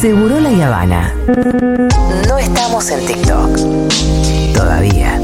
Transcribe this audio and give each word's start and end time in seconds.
Seguro 0.00 0.40
la 0.40 0.48
Habana. 0.66 1.14
No 2.26 2.38
estamos 2.38 2.88
en 2.88 3.04
TikTok. 3.04 3.54
Todavía. 4.54 5.20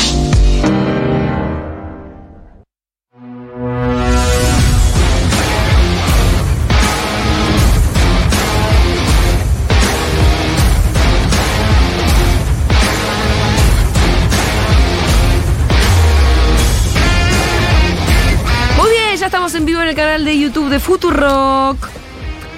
Muy 18.76 18.90
bien, 18.90 19.16
ya 19.16 19.24
estamos 19.24 19.54
en 19.54 19.64
vivo 19.64 19.80
en 19.80 19.88
el 19.88 19.94
canal 19.94 20.22
de 20.26 20.38
YouTube 20.38 20.68
de 20.68 20.78
Futurock. 20.80 22.05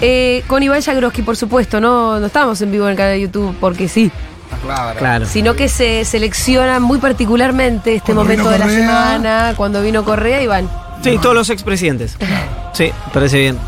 Eh, 0.00 0.44
con 0.46 0.62
Iván 0.62 0.80
Jagroski, 0.80 1.22
por 1.22 1.36
supuesto, 1.36 1.80
no, 1.80 2.20
no 2.20 2.26
estamos 2.26 2.60
en 2.62 2.70
vivo 2.70 2.84
en 2.84 2.92
el 2.92 2.96
canal 2.96 3.12
de 3.14 3.20
YouTube 3.22 3.54
porque 3.60 3.88
sí, 3.88 4.10
Claro. 4.98 5.26
sino 5.26 5.54
que 5.54 5.68
se 5.68 6.04
selecciona 6.04 6.78
muy 6.80 6.98
particularmente 6.98 7.96
este 7.96 8.14
Cuando 8.14 8.22
momento 8.24 8.50
de 8.50 8.58
la 8.58 8.64
Correa. 8.64 8.80
semana, 8.80 9.54
cuando 9.56 9.82
vino 9.82 10.04
Correa, 10.04 10.40
Iván. 10.42 10.68
Sí, 11.02 11.18
todos 11.20 11.34
los 11.34 11.50
expresidentes. 11.50 12.16
Sí, 12.74 12.90
parece 13.12 13.38
bien. 13.38 13.58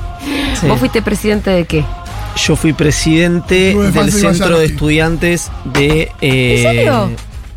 Sí. 0.61 0.67
¿Vos 0.69 0.79
fuiste 0.79 1.03
presidente 1.03 1.51
de 1.51 1.65
qué? 1.65 1.85
Yo 2.37 2.55
fui 2.57 2.73
presidente 2.73 3.75
del 3.75 4.13
Centro 4.13 4.59
de. 4.59 4.67
Estudiantes 4.67 5.51
de. 5.65 6.13
eh, 6.21 6.63
¿En 6.65 6.75
serio? 6.77 7.11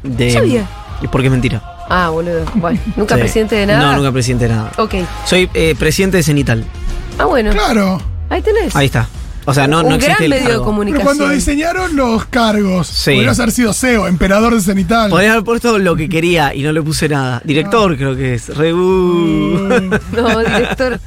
De, 0.03 0.31
sabía. 0.33 0.65
¿Y 1.01 1.07
por 1.07 1.21
qué 1.21 1.29
mentira? 1.29 1.61
Ah, 1.89 2.09
boludo. 2.09 2.43
Bueno, 2.55 2.79
¿nunca 2.95 3.15
Sí. 3.15 3.21
presidente 3.21 3.55
de 3.55 3.65
nada? 3.67 3.79
No, 3.91 3.97
nunca 3.97 4.11
presidente 4.11 4.47
de 4.47 4.53
nada. 4.53 4.71
Ok. 4.77 4.95
Soy 5.25 5.49
eh, 5.53 5.75
presidente 5.77 6.17
de 6.17 6.23
Cenital. 6.23 6.65
Ah, 7.19 7.25
bueno. 7.25 7.51
Claro. 7.51 8.01
Ahí 8.33 8.41
tenés. 8.41 8.75
Ahí 8.75 8.87
está. 8.87 9.07
O 9.45 9.53
sea, 9.53 9.67
no, 9.67 9.79
Un 9.79 9.83
no 9.83 9.89
gran 9.97 9.99
existe 10.11 10.23
el 10.23 10.29
medio 10.29 10.59
de 10.59 10.63
comunicación. 10.65 11.05
Pero 11.05 11.17
cuando 11.17 11.35
diseñaron 11.35 11.95
los 11.97 12.25
cargos, 12.27 12.87
Sí. 12.87 13.11
podrías 13.15 13.37
haber 13.39 13.51
sido 13.51 13.73
CEO, 13.73 14.07
emperador 14.07 14.55
de 14.55 14.61
Cenital. 14.61 15.09
Podría 15.09 15.33
haber 15.33 15.43
puesto 15.43 15.77
lo 15.79 15.97
que 15.97 16.07
quería 16.07 16.55
y 16.55 16.63
no 16.63 16.71
le 16.71 16.81
puse 16.81 17.09
nada. 17.09 17.41
Director, 17.43 17.97
creo 17.97 18.15
que 18.15 18.35
es. 18.35 18.55
Re- 18.55 18.73
uh. 18.73 19.67
No, 20.13 20.39
director. 20.39 20.99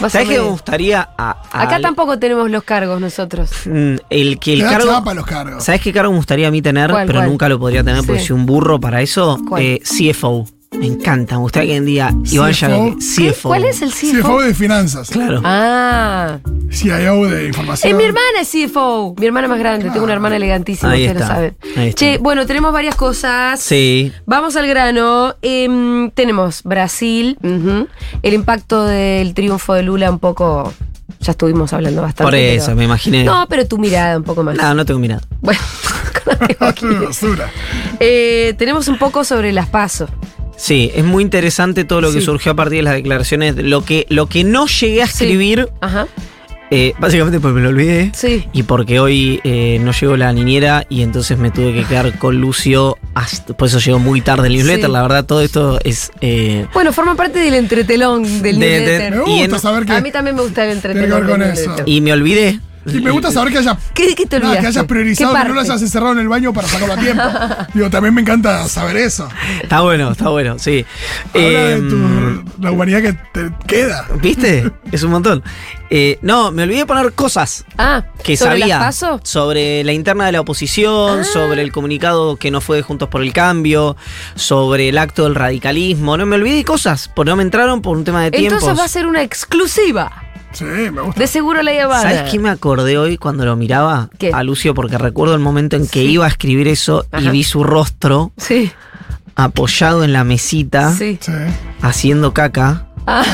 ¿Sabes 0.00 0.28
qué 0.28 0.38
me 0.38 0.38
gustaría? 0.40 1.08
a- 1.16 1.36
a- 1.52 1.62
Acá 1.62 1.80
tampoco 1.80 2.18
tenemos 2.18 2.50
los 2.50 2.64
cargos 2.64 3.00
nosotros. 3.00 3.50
Mm, 3.66 3.94
El 4.10 4.38
que 4.40 4.54
el 4.54 4.62
cargo. 4.62 4.90
chapa 4.90 5.12
a 5.12 5.14
los 5.14 5.24
cargos. 5.26 5.62
¿Sabes 5.64 5.80
qué 5.80 5.92
cargo 5.92 6.10
me 6.10 6.16
gustaría 6.18 6.48
a 6.48 6.50
mí 6.50 6.60
tener? 6.60 6.90
¿Cuál, 6.90 7.06
pero 7.06 7.20
cuál? 7.20 7.28
nunca 7.28 7.48
lo 7.48 7.58
podría 7.60 7.84
tener 7.84 8.04
porque 8.04 8.20
Sí. 8.20 8.28
soy 8.28 8.36
un 8.36 8.46
burro 8.46 8.80
para 8.80 9.00
eso. 9.00 9.38
¿Cuál? 9.48 9.62
Eh, 9.62 9.80
CFO. 9.84 10.46
Me 10.88 10.94
encanta. 10.94 11.34
Me 11.36 11.40
gustaría 11.42 11.70
que 11.72 11.76
en 11.76 11.86
día 11.86 12.14
Iván 12.30 12.52
CFO. 12.52 12.96
¿Qué? 13.16 13.30
CFO. 13.32 13.48
¿Cuál 13.48 13.64
es 13.64 13.82
el 13.82 13.90
CFO? 13.90 14.18
CFO 14.20 14.40
de 14.42 14.54
finanzas. 14.54 15.10
Claro. 15.10 15.40
Ah. 15.44 16.38
CIO 16.70 17.24
de 17.28 17.46
información. 17.46 17.90
Es 17.92 17.96
mi 17.96 18.04
hermana 18.04 18.40
es 18.40 18.50
CFO. 18.50 19.14
Mi 19.18 19.26
hermana 19.26 19.48
más 19.48 19.58
grande. 19.58 19.90
Tengo 19.90 20.04
una 20.04 20.12
hermana 20.14 20.36
elegantísima, 20.36 20.92
Ahí 20.92 21.06
ustedes 21.06 21.20
lo 21.20 21.26
saben. 21.26 21.56
ahí 21.76 21.88
está. 21.88 21.98
Che, 21.98 22.18
bueno, 22.18 22.46
tenemos 22.46 22.72
varias 22.72 22.94
cosas. 22.96 23.60
Sí. 23.60 24.12
Vamos 24.26 24.56
al 24.56 24.66
grano. 24.66 25.34
Em, 25.42 26.10
tenemos 26.10 26.62
Brasil. 26.62 27.38
El 28.22 28.34
impacto 28.34 28.84
del 28.84 29.34
triunfo 29.34 29.74
de 29.74 29.82
Lula 29.82 30.10
un 30.10 30.18
poco. 30.18 30.72
Ya 31.20 31.30
estuvimos 31.32 31.72
hablando 31.72 32.02
bastante. 32.02 32.22
Por 32.24 32.34
eso, 32.34 32.66
pero- 32.66 32.76
me 32.76 32.84
imaginé. 32.84 33.24
No, 33.24 33.46
pero 33.48 33.66
tu 33.66 33.78
mirada 33.78 34.16
un 34.18 34.22
poco 34.24 34.42
más. 34.42 34.56
No, 34.56 34.74
no 34.74 34.84
tengo 34.84 35.00
mirada. 35.00 35.22
Bueno, 35.40 35.60
con 36.24 36.56
la 36.66 36.72
quieras. 36.72 37.00
basura. 37.04 37.50
Eh, 38.00 38.54
tenemos 38.58 38.88
un 38.88 38.98
poco 38.98 39.24
sobre 39.24 39.52
las 39.52 39.66
pasos. 39.68 40.10
Sí, 40.56 40.90
es 40.94 41.04
muy 41.04 41.22
interesante 41.22 41.84
todo 41.84 42.00
lo 42.00 42.12
que 42.12 42.20
Sí. 42.20 42.24
surgió 42.26 42.52
a 42.52 42.54
partir 42.56 42.78
de 42.78 42.82
las 42.84 42.94
declaraciones. 42.94 43.56
Lo 43.56 43.84
que, 43.84 44.06
lo 44.08 44.26
que 44.26 44.42
no 44.44 44.66
llegué 44.66 45.02
a 45.02 45.06
Sí. 45.06 45.24
escribir, 45.24 45.68
Ajá. 45.80 46.06
eh, 46.70 46.94
básicamente 46.98 47.38
porque 47.40 47.56
me 47.56 47.60
lo 47.62 47.68
olvidé. 47.68 48.10
Sí. 48.14 48.46
Y 48.52 48.62
porque 48.64 48.98
hoy 48.98 49.40
eh, 49.44 49.78
no 49.82 49.92
llegó 49.92 50.16
la 50.16 50.32
niñera 50.32 50.84
y 50.88 51.02
entonces 51.02 51.36
me 51.38 51.50
tuve 51.50 51.74
que 51.74 51.84
quedar 51.84 52.18
con 52.18 52.40
Lucio. 52.40 52.96
Hasta, 53.14 53.54
por 53.56 53.68
eso 53.68 53.78
llegó 53.80 53.98
muy 53.98 54.20
tarde 54.22 54.48
el 54.48 54.54
newsletter. 54.54 54.86
Sí. 54.86 54.92
La 54.92 55.02
verdad, 55.02 55.24
todo 55.26 55.42
esto 55.42 55.78
es. 55.84 56.10
eh, 56.22 56.66
Bueno, 56.72 56.92
forma 56.92 57.14
parte 57.16 57.38
del 57.38 57.54
entretelón 57.54 58.22
del 58.42 58.58
De- 58.58 58.66
de- 58.66 58.78
newsletter. 58.80 59.10
Me 59.12 59.30
Y 59.36 59.38
gusta 59.40 59.56
en- 59.56 59.60
saber 59.62 59.84
que. 59.86 59.92
A 59.92 60.00
mí 60.00 60.10
también 60.10 60.36
me 60.36 60.42
gusta 60.42 60.64
el 60.64 60.70
entretelón. 60.72 61.26
del 61.26 61.42
eso. 61.42 61.46
newsletter. 61.68 61.88
y 61.88 62.00
me 62.00 62.12
olvidé. 62.12 62.60
Y 62.86 63.00
me 63.00 63.10
gusta 63.10 63.30
saber 63.30 63.52
que 63.52 63.58
haya. 63.58 63.76
¿Qué, 63.94 64.14
qué 64.14 64.26
te 64.26 64.38
nada, 64.38 64.50
olvidaste? 64.52 64.60
que 64.62 64.66
hayas 64.78 64.84
priorizado, 64.86 65.34
¿Qué 65.34 65.42
que 65.42 65.48
no 65.48 65.54
lo 65.54 65.60
hayas 65.60 65.82
encerrado 65.82 66.12
en 66.12 66.18
el 66.20 66.28
baño 66.28 66.52
para 66.52 66.68
sacarlo 66.68 66.94
a 66.94 66.96
tiempo. 66.98 67.22
Digo, 67.74 67.90
también 67.90 68.14
me 68.14 68.20
encanta 68.20 68.68
saber 68.68 68.96
eso. 68.96 69.28
Está 69.62 69.80
bueno, 69.80 70.12
está 70.12 70.28
bueno, 70.28 70.58
sí. 70.58 70.84
Habla 71.34 71.48
de 71.48 71.72
Em, 71.74 71.88
tu, 71.88 72.62
la 72.62 72.70
humanidad 72.70 73.02
que 73.02 73.12
te 73.32 73.50
queda. 73.66 74.06
¿Viste? 74.22 74.70
Es 74.92 75.02
un 75.02 75.10
montón. 75.10 75.42
Eh, 75.90 76.18
no, 76.22 76.50
me 76.50 76.64
olvidé 76.64 76.78
de 76.80 76.86
poner 76.86 77.12
cosas 77.12 77.64
Ah, 77.78 78.02
que 78.24 78.36
¿sobre 78.36 78.58
sabía 78.58 78.66
las 78.66 78.78
paso? 78.86 79.20
sobre 79.22 79.84
la 79.84 79.92
interna 79.92 80.26
de 80.26 80.32
la 80.32 80.40
oposición, 80.40 81.20
Ah. 81.20 81.24
sobre 81.24 81.62
el 81.62 81.70
comunicado 81.70 82.36
que 82.36 82.50
no 82.50 82.60
fue 82.60 82.76
de 82.78 82.82
Juntos 82.82 83.08
por 83.08 83.22
el 83.22 83.32
Cambio, 83.32 83.96
sobre 84.34 84.88
el 84.88 84.98
acto 84.98 85.24
del 85.24 85.36
radicalismo. 85.36 86.16
No 86.16 86.26
me 86.26 86.36
olvidé 86.36 86.56
de 86.56 86.64
cosas, 86.64 87.08
porque 87.14 87.30
no 87.30 87.36
me 87.36 87.44
entraron 87.44 87.82
por 87.82 87.96
un 87.96 88.04
tema 88.04 88.22
de 88.24 88.30
tiempos. 88.32 88.54
Entonces 88.62 88.78
va 88.80 88.84
a 88.84 88.88
ser 88.88 89.06
una 89.06 89.22
exclusiva. 89.22 90.24
Sí, 90.56 90.64
me 90.64 91.02
gusta. 91.02 91.20
De 91.20 91.26
seguro 91.26 91.62
la 91.62 91.70
Habana. 91.84 92.02
¿Sabes 92.02 92.30
qué 92.30 92.38
me 92.38 92.48
acordé 92.48 92.96
hoy 92.98 93.18
cuando 93.18 93.44
lo 93.44 93.56
miraba 93.56 94.08
¿Qué? 94.18 94.30
a 94.32 94.42
Lucio? 94.42 94.74
Porque 94.74 94.96
recuerdo 94.98 95.34
el 95.34 95.40
momento 95.40 95.76
en 95.76 95.86
que 95.86 96.00
Sí. 96.00 96.06
iba 96.12 96.24
a 96.24 96.28
escribir 96.28 96.66
eso 96.68 97.04
y 97.18 97.28
vi 97.28 97.44
su 97.44 97.62
rostro 97.64 98.32
Sí, 98.38 98.70
apoyado 99.34 100.02
en 100.04 100.12
la 100.12 100.24
mesita, 100.24 100.92
sí. 100.94 101.18
Sí. 101.20 101.32
haciendo 101.82 102.32
caca. 102.32 102.86
Ah, 103.06 103.24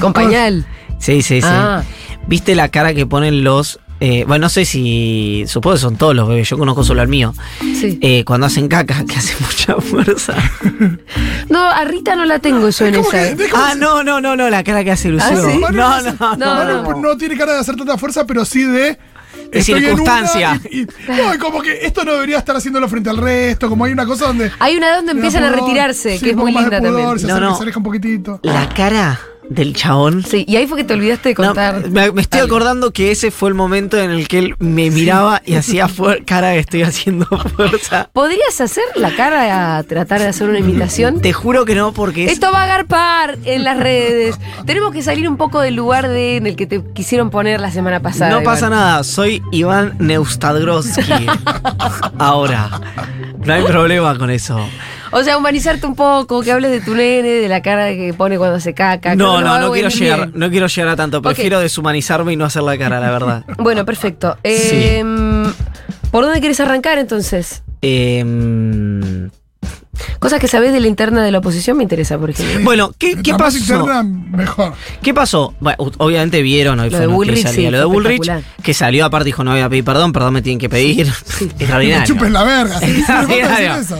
con 0.00 0.12
pañal. 0.12 0.66
Sí, 0.98 1.22
sí, 1.22 1.40
sí. 1.40 1.48
Ah. 1.48 1.82
¿Viste 2.26 2.54
la 2.54 2.68
cara 2.68 2.92
que 2.92 3.06
ponen 3.06 3.42
los... 3.44 3.80
eh, 4.00 4.24
bueno, 4.26 4.44
no 4.46 4.48
sé 4.48 4.64
si... 4.64 5.44
Supongo 5.46 5.74
que 5.76 5.80
son 5.80 5.96
todos 5.96 6.14
los 6.16 6.26
bebés, 6.28 6.48
yo 6.48 6.56
conozco 6.58 6.82
solo 6.84 7.02
al 7.02 7.08
mío. 7.08 7.34
Sí. 7.60 7.98
Eh, 8.02 8.24
cuando 8.24 8.46
hacen 8.46 8.66
caca, 8.68 9.04
que 9.04 9.16
hace 9.16 9.34
mucha 9.40 9.76
fuerza. 9.80 10.34
No, 11.48 11.68
a 11.68 11.84
Rita 11.84 12.16
no 12.16 12.24
la 12.24 12.38
tengo 12.38 12.68
yo 12.68 12.86
en 12.86 12.94
¿Cómo 12.94 13.08
esa. 13.12 13.34
de- 13.34 13.48
¿cómo 13.48 13.62
ah, 13.64 13.72
se- 13.72 13.78
no, 13.78 14.02
no, 14.02 14.20
no, 14.20 14.36
no, 14.36 14.48
la 14.50 14.64
cara 14.64 14.82
que 14.84 14.90
hace 14.92 15.08
Lucio. 15.10 15.28
¿Ah, 15.30 15.50
sí? 15.52 15.58
No, 15.58 15.70
no, 15.70 16.00
no. 16.02 16.36
No, 16.36 16.54
Manu 16.54 16.82
no. 16.82 16.96
no 17.10 17.16
tiene 17.16 17.36
cara 17.36 17.54
de 17.54 17.58
hacer 17.60 17.76
tanta 17.76 17.96
fuerza, 17.98 18.26
pero 18.26 18.44
sí 18.44 18.62
de. 18.64 18.98
estoy 19.52 19.74
una 19.74 19.86
circunstancia. 19.88 20.60
Y, 20.70 20.80
y- 20.82 20.86
no, 21.08 21.34
y 21.34 21.38
como 21.38 21.60
que 21.60 21.84
esto 21.84 22.04
no 22.04 22.12
debería 22.14 22.38
estar 22.38 22.56
haciéndolo 22.56 22.88
frente 22.88 23.10
al 23.10 23.16
resto. 23.18 23.68
Como 23.68 23.84
hay 23.84 23.92
una 23.92 24.06
cosa 24.06 24.26
donde. 24.28 24.50
Hay 24.60 24.76
una 24.76 24.94
donde 24.96 25.12
empiezan 25.12 25.44
a 25.44 25.50
retirarse, 25.50 26.18
sí, 26.18 26.24
que 26.24 26.30
es 26.30 26.36
muy 26.36 26.52
de 26.52 26.60
linda 26.60 26.78
pudor, 26.78 26.92
también. 26.94 27.18
Se, 27.18 27.26
No, 27.26 27.32
acerca, 27.34 27.48
no. 27.50 27.56
se 27.56 27.62
aleja 27.64 27.78
un 27.78 27.84
poquitito. 27.84 28.40
La 28.42 28.68
cara 28.70 29.20
del 29.50 29.74
chabón. 29.74 30.22
Sí, 30.24 30.44
y 30.48 30.56
ahí 30.56 30.66
fue 30.66 30.78
que 30.78 30.84
te 30.84 30.94
olvidaste 30.94 31.30
de 31.30 31.34
No, 31.34 31.48
contar. 31.48 31.90
me, 31.90 32.12
me 32.12 32.22
estoy 32.22 32.40
algo. 32.40 32.54
acordando 32.56 32.92
que 32.92 33.10
ese 33.10 33.30
fue 33.32 33.48
el 33.48 33.56
momento 33.56 33.98
en 33.98 34.10
el 34.12 34.28
que 34.28 34.38
él 34.38 34.54
me 34.60 34.90
miraba 34.90 35.42
y 35.44 35.56
hacía 35.56 35.88
cara 36.24 36.48
de 36.50 36.60
estoy 36.60 36.82
haciendo 36.82 37.26
fuerza. 37.56 38.08
¿Podrías 38.12 38.60
hacer 38.60 38.84
la 38.94 39.10
cara 39.16 39.76
a 39.76 39.82
tratar 39.82 40.20
de 40.20 40.28
hacer 40.28 40.48
una 40.48 40.60
imitación? 40.60 41.20
Te 41.20 41.32
juro 41.32 41.64
que 41.64 41.74
no, 41.74 41.92
porque 41.92 42.26
es, 42.26 42.32
Esto 42.32 42.52
va 42.52 42.60
a 42.60 42.64
agarpar 42.64 43.38
en 43.44 43.64
las 43.64 43.76
redes. 43.76 44.38
Tenemos 44.66 44.92
que 44.92 45.02
salir 45.02 45.28
un 45.28 45.36
poco 45.36 45.60
del 45.60 45.74
lugar 45.74 46.08
de, 46.08 46.36
en 46.36 46.46
el 46.46 46.54
que 46.54 46.66
te 46.68 46.80
quisieron 46.94 47.30
poner 47.30 47.60
la 47.60 47.72
semana 47.72 48.00
pasada. 48.00 48.30
no 48.30 48.44
pasa 48.44 48.70
nada. 48.70 49.02
Soy 49.02 49.42
Iván 49.50 49.96
Neustadgrovsky. 49.98 51.26
Ahora. 52.18 52.80
No 53.44 53.52
hay 53.52 53.64
problema 53.64 54.16
con 54.16 54.30
eso. 54.30 54.60
O 55.12 55.22
sea, 55.24 55.36
humanizarte 55.36 55.86
un 55.86 55.96
poco, 55.96 56.42
que 56.42 56.52
hables 56.52 56.70
de 56.70 56.80
tu 56.80 56.94
nene, 56.94 57.28
de 57.28 57.48
la 57.48 57.62
cara 57.62 57.88
que 57.88 58.14
pone 58.16 58.38
cuando 58.38 58.60
se 58.60 58.74
caca. 58.74 59.16
No, 59.16 59.40
no, 59.40 59.58
no 59.60 59.72
quiero 59.72 59.88
llegar, 59.88 60.28
bien. 60.28 60.32
no 60.34 60.50
quiero 60.50 60.66
llegar 60.68 60.88
a 60.92 60.96
tanto. 60.96 61.20
Prefiero 61.20 61.58
deshumanizarme 61.60 62.32
y 62.32 62.36
no 62.36 62.44
hacer 62.44 62.62
la 62.62 62.78
cara, 62.78 63.00
la 63.00 63.10
verdad. 63.10 63.44
Bueno, 63.58 63.84
perfecto. 63.84 64.36
Eh, 64.42 65.02
¿Por 66.10 66.24
dónde 66.24 66.40
quieres 66.40 66.58
arrancar 66.60 66.98
entonces? 66.98 67.62
Em, 67.82 69.30
Cosas 70.18 70.38
que 70.40 70.48
sabes 70.48 70.72
de 70.72 70.80
la 70.80 70.86
interna 70.86 71.22
de 71.22 71.30
la 71.30 71.38
oposición 71.38 71.76
me 71.76 71.82
interesa, 71.82 72.18
por 72.18 72.30
ejemplo. 72.30 72.60
bueno, 72.62 72.90
¿qué, 72.98 73.16
qué 73.22 73.32
La 73.32 73.38
más 73.38 73.54
pasó? 73.54 73.74
interna, 73.74 74.02
mejor. 74.02 74.72
¿Qué 75.02 75.12
pasó? 75.14 75.54
Bueno, 75.60 75.76
obviamente 75.98 76.40
vieron 76.42 76.78
hoy 76.80 76.88
Lo 76.90 76.96
fue 76.96 77.06
de 77.06 77.12
Bullrich, 77.12 77.46
sí, 77.46 77.56
día. 77.60 77.70
Lo 77.70 77.78
de 77.78 77.84
Bullrich, 77.84 78.30
que 78.62 78.72
salió 78.74 79.04
aparte 79.04 79.26
dijo 79.26 79.44
no 79.44 79.50
voy 79.52 79.60
a 79.60 79.68
pedir 79.68 79.84
perdón, 79.84 80.12
perdón 80.12 80.34
me 80.34 80.42
tienen 80.42 80.58
que 80.58 80.68
pedir. 80.70 81.06
Me 81.40 81.46
Extraordinario. 81.46 82.06
chupes 82.06 82.30
la 82.30 82.44
verga. 82.44 82.78
¿sí? 82.80 83.04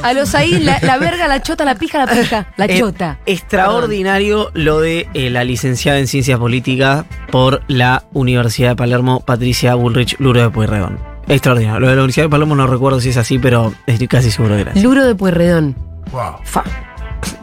A 0.02 0.12
los 0.14 0.34
ahí, 0.34 0.58
la, 0.58 0.78
la 0.82 0.96
verga, 0.98 1.28
la 1.28 1.42
chota, 1.42 1.64
la 1.64 1.74
pija, 1.74 1.98
la 2.04 2.06
pija. 2.12 2.52
La 2.56 2.64
Eh, 2.66 2.78
chota. 2.78 3.18
extraordinario 3.26 4.50
lo 4.54 4.80
de 4.80 5.08
eh, 5.14 5.30
la 5.30 5.44
licenciada 5.44 5.98
en 5.98 6.06
Ciencias 6.06 6.38
Políticas 6.38 7.04
por 7.30 7.62
la 7.68 8.04
Universidad 8.12 8.70
de 8.70 8.76
Palermo, 8.76 9.20
Patricia 9.20 9.74
Bullrich 9.74 10.16
Luro 10.18 10.40
de 10.42 10.50
Pueyrredón. 10.50 11.09
Extraordinario. 11.28 11.80
Lo 11.80 11.88
de 11.88 11.94
la 11.94 12.02
Universidad 12.02 12.26
de 12.26 12.30
Palermo 12.30 12.54
no 12.54 12.66
recuerdo 12.66 13.00
si 13.00 13.10
es 13.10 13.16
así, 13.16 13.38
pero 13.38 13.72
estoy 13.86 14.08
casi 14.08 14.30
seguro 14.30 14.56
que 14.56 14.62
era 14.62 14.72
así. 14.72 14.80
Luro 14.80 15.04
de 15.04 15.14
Pueyrredón. 15.14 15.76
Wow. 16.12 16.36
Fa. 16.44 16.64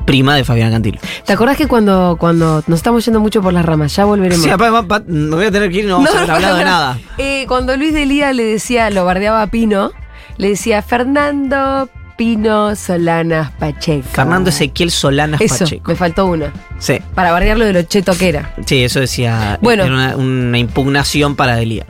Prima 0.05 0.35
de 0.35 0.43
Fabián 0.43 0.71
Cantilo. 0.71 0.99
¿Te 1.25 1.33
acordás 1.33 1.57
que 1.57 1.67
cuando, 1.67 2.15
cuando 2.19 2.63
nos 2.67 2.79
estamos 2.79 3.03
yendo 3.05 3.19
mucho 3.19 3.41
por 3.41 3.53
las 3.53 3.65
ramas, 3.65 3.95
ya 3.95 4.05
volveremos? 4.05 4.43
Sí, 4.43 4.49
apá, 4.49 4.75
apá, 4.75 5.01
no 5.05 5.35
voy 5.35 5.45
a 5.45 5.51
tener 5.51 5.69
que 5.69 5.79
ir, 5.79 5.85
no 5.85 5.95
vamos 5.95 6.13
a 6.13 6.17
haber 6.19 6.31
hablado 6.31 6.57
de 6.57 6.63
nada. 6.63 6.99
Eh, 7.17 7.45
cuando 7.47 7.75
Luis 7.75 7.93
Delía 7.93 8.31
le 8.33 8.43
decía, 8.43 8.89
lo 8.89 9.03
bardeaba 9.03 9.41
a 9.41 9.47
Pino, 9.47 9.91
le 10.37 10.49
decía 10.49 10.81
Fernando 10.81 11.89
Pino 12.17 12.75
Solanas 12.75 13.51
Pacheco. 13.51 14.07
Fernando 14.11 14.49
Ezequiel 14.49 14.89
Solanas 14.91 15.39
Eso, 15.39 15.59
Pacheco. 15.65 15.91
me 15.91 15.95
faltó 15.97 16.25
una. 16.25 16.51
Sí, 16.79 16.97
Para 17.15 17.31
variar 17.31 17.57
lo 17.57 17.65
de 17.65 17.73
lo 17.73 17.81
cheto 17.83 18.17
que 18.17 18.29
era. 18.29 18.53
sí, 18.65 18.83
eso 18.83 18.99
decía. 18.99 19.59
Bueno. 19.61 19.83
Era 19.85 19.93
una, 19.93 20.15
una 20.17 20.57
impugnación 20.57 21.35
para 21.35 21.55
Delía. 21.55 21.85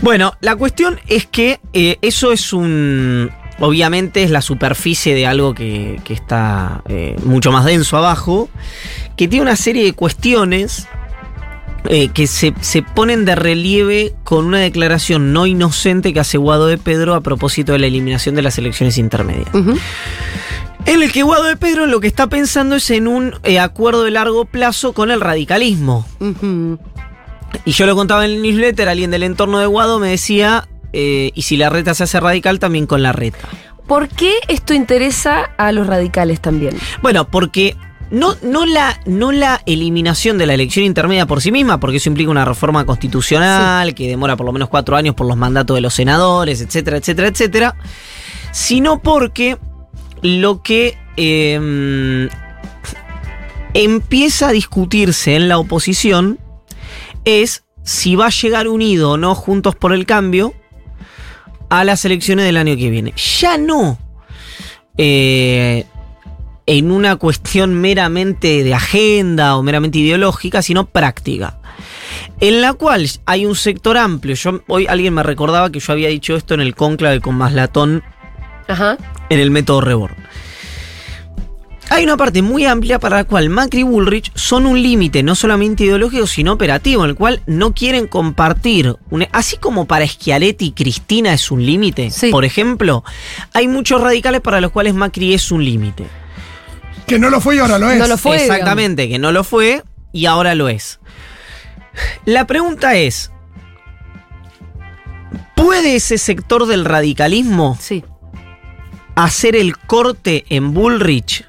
Bueno, 0.00 0.32
la 0.40 0.54
cuestión 0.56 1.00
es 1.08 1.26
que 1.26 1.60
eh, 1.72 1.98
eso 2.02 2.32
es 2.32 2.52
un. 2.52 3.30
Obviamente 3.58 4.22
es 4.22 4.30
la 4.30 4.42
superficie 4.42 5.14
de 5.14 5.26
algo 5.26 5.54
que, 5.54 5.98
que 6.04 6.12
está 6.12 6.82
eh, 6.88 7.16
mucho 7.24 7.50
más 7.52 7.64
denso 7.64 7.96
abajo, 7.96 8.50
que 9.16 9.28
tiene 9.28 9.42
una 9.44 9.56
serie 9.56 9.82
de 9.84 9.94
cuestiones 9.94 10.86
eh, 11.88 12.08
que 12.08 12.26
se, 12.26 12.54
se 12.60 12.82
ponen 12.82 13.24
de 13.24 13.34
relieve 13.34 14.14
con 14.24 14.46
una 14.46 14.58
declaración 14.58 15.32
no 15.32 15.46
inocente 15.46 16.12
que 16.12 16.20
hace 16.20 16.38
Guado 16.38 16.66
de 16.66 16.78
Pedro 16.78 17.14
a 17.14 17.20
propósito 17.20 17.72
de 17.72 17.78
la 17.78 17.86
eliminación 17.86 18.34
de 18.34 18.42
las 18.42 18.58
elecciones 18.58 18.98
intermedias. 18.98 19.48
En 20.86 21.02
el 21.02 21.12
que 21.12 21.22
Guado 21.22 21.44
de 21.44 21.56
Pedro 21.56 21.86
lo 21.86 22.00
que 22.00 22.06
está 22.06 22.28
pensando 22.28 22.76
es 22.76 22.90
en 22.90 23.08
un 23.08 23.34
eh, 23.42 23.58
acuerdo 23.58 24.04
de 24.04 24.12
largo 24.12 24.44
plazo 24.44 24.92
con 24.92 25.10
el 25.10 25.20
radicalismo. 25.20 26.06
Y 27.64 27.72
yo 27.72 27.86
lo 27.86 27.96
contaba 27.96 28.24
en 28.24 28.32
el 28.32 28.42
newsletter, 28.42 28.88
alguien 28.88 29.10
del 29.10 29.22
entorno 29.22 29.58
de 29.58 29.66
Guado 29.66 29.98
me 29.98 30.10
decía, 30.10 30.68
eh, 30.92 31.32
y 31.34 31.42
si 31.42 31.56
la 31.56 31.70
reta 31.70 31.94
se 31.94 32.04
hace 32.04 32.20
radical, 32.20 32.58
también 32.58 32.86
con 32.86 33.02
la 33.02 33.12
reta. 33.12 33.48
¿Por 33.86 34.08
qué 34.08 34.34
esto 34.48 34.74
interesa 34.74 35.50
a 35.56 35.72
los 35.72 35.86
radicales 35.86 36.40
también? 36.40 36.76
Bueno, 37.02 37.28
porque 37.28 37.76
no, 38.10 38.36
no, 38.42 38.66
la, 38.66 39.00
no 39.06 39.32
la 39.32 39.60
eliminación 39.66 40.38
de 40.38 40.46
la 40.46 40.54
elección 40.54 40.84
intermedia 40.84 41.26
por 41.26 41.40
sí 41.40 41.50
misma, 41.50 41.80
porque 41.80 41.96
eso 41.96 42.08
implica 42.08 42.30
una 42.30 42.44
reforma 42.44 42.84
constitucional 42.86 43.94
que 43.94 44.08
demora 44.08 44.36
por 44.36 44.46
lo 44.46 44.52
menos 44.52 44.68
cuatro 44.68 44.96
años 44.96 45.14
por 45.14 45.26
los 45.26 45.36
mandatos 45.36 45.74
de 45.74 45.80
los 45.80 45.94
senadores, 45.94 46.60
etcétera, 46.60 46.98
etcétera, 46.98 47.28
etcétera, 47.28 47.76
sino 48.52 49.00
porque 49.00 49.58
lo 50.22 50.62
que 50.62 50.96
eh, 51.16 52.28
empieza 53.74 54.48
a 54.48 54.52
discutirse 54.52 55.36
en 55.36 55.48
la 55.48 55.58
oposición 55.58 56.38
es 57.24 57.64
si 57.82 58.16
va 58.16 58.26
a 58.26 58.30
llegar 58.30 58.68
unido 58.68 59.12
o 59.12 59.16
no 59.16 59.34
Juntos 59.34 59.76
por 59.76 59.92
el 59.92 60.06
Cambio 60.06 60.54
a 61.68 61.84
las 61.84 62.04
elecciones 62.04 62.44
del 62.44 62.56
año 62.56 62.76
que 62.76 62.90
viene. 62.90 63.12
Ya 63.40 63.58
no 63.58 63.98
eh, 64.96 65.84
en 66.66 66.90
una 66.90 67.16
cuestión 67.16 67.74
meramente 67.80 68.64
de 68.64 68.74
agenda 68.74 69.56
o 69.56 69.62
meramente 69.62 69.98
ideológica, 69.98 70.62
sino 70.62 70.86
práctica. 70.86 71.58
En 72.40 72.60
la 72.60 72.72
cual 72.74 73.08
hay 73.24 73.46
un 73.46 73.54
sector 73.54 73.96
amplio. 73.96 74.34
Yo, 74.34 74.60
hoy 74.66 74.86
alguien 74.88 75.14
me 75.14 75.22
recordaba 75.22 75.70
que 75.70 75.80
yo 75.80 75.92
había 75.92 76.08
dicho 76.08 76.34
esto 76.36 76.54
en 76.54 76.60
el 76.60 76.74
conclave 76.74 77.20
con 77.20 77.36
Maslatón 77.36 78.02
Ajá. 78.68 78.98
en 79.30 79.38
el 79.40 79.50
método 79.50 79.80
Rebord. 79.80 80.12
Hay 81.88 82.02
una 82.02 82.16
parte 82.16 82.42
muy 82.42 82.64
amplia 82.64 82.98
para 82.98 83.18
la 83.18 83.24
cual 83.24 83.48
Macri 83.48 83.80
y 83.80 83.84
Bullrich 83.84 84.32
son 84.34 84.66
un 84.66 84.82
límite 84.82 85.22
no 85.22 85.36
solamente 85.36 85.84
ideológico, 85.84 86.26
sino 86.26 86.52
operativo, 86.54 87.04
en 87.04 87.10
el 87.10 87.16
cual 87.16 87.42
no 87.46 87.74
quieren 87.74 88.08
compartir. 88.08 88.96
un- 89.10 89.26
así 89.30 89.56
como 89.56 89.84
para 89.86 90.04
Schiaretti 90.06 90.66
y 90.66 90.72
Cristina 90.72 91.32
es 91.32 91.48
un 91.52 91.64
límite, 91.64 92.10
Sí. 92.10 92.30
por 92.32 92.44
ejemplo, 92.44 93.04
hay 93.52 93.68
muchos 93.68 94.00
radicales 94.00 94.40
para 94.40 94.60
los 94.60 94.72
cuales 94.72 94.94
Macri 94.94 95.32
es 95.32 95.52
un 95.52 95.64
límite. 95.64 96.06
Que 97.06 97.18
no 97.18 97.30
lo 97.30 97.40
fue 97.40 97.56
y 97.56 97.58
ahora 97.60 97.78
lo 97.78 97.90
es. 97.90 97.98
No 97.98 98.06
lo 98.06 98.18
fue. 98.18 98.36
Exactamente, 98.36 99.08
que 99.08 99.18
no 99.18 99.32
lo 99.32 99.44
fue 99.44 99.82
y 100.12 100.26
ahora 100.26 100.54
lo 100.54 100.68
es. 100.68 100.98
La 102.24 102.46
pregunta 102.46 102.94
es, 102.96 103.30
¿puede 105.54 105.96
ese 105.96 106.18
sector 106.18 106.66
del 106.66 106.84
radicalismo 106.84 107.76
Sí. 107.80 108.04
hacer 109.14 109.56
el 109.56 109.78
corte 109.78 110.44
en 110.50 110.74
Bullrich 110.74 111.46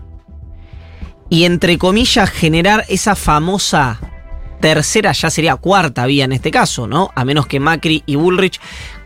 y 1.29 1.43
entre 1.43 1.77
comillas 1.77 2.29
generar 2.29 2.85
esa 2.87 3.15
famosa 3.15 3.99
tercera, 4.61 5.11
ya 5.11 5.29
sería 5.29 5.55
cuarta 5.57 6.05
vía 6.05 6.25
en 6.25 6.31
este 6.31 6.49
caso, 6.51 6.87
¿no? 6.87 7.11
A 7.15 7.25
menos 7.25 7.47
que 7.47 7.59
Macri 7.59 8.03
y 8.05 8.15
Bullrich 8.15 8.59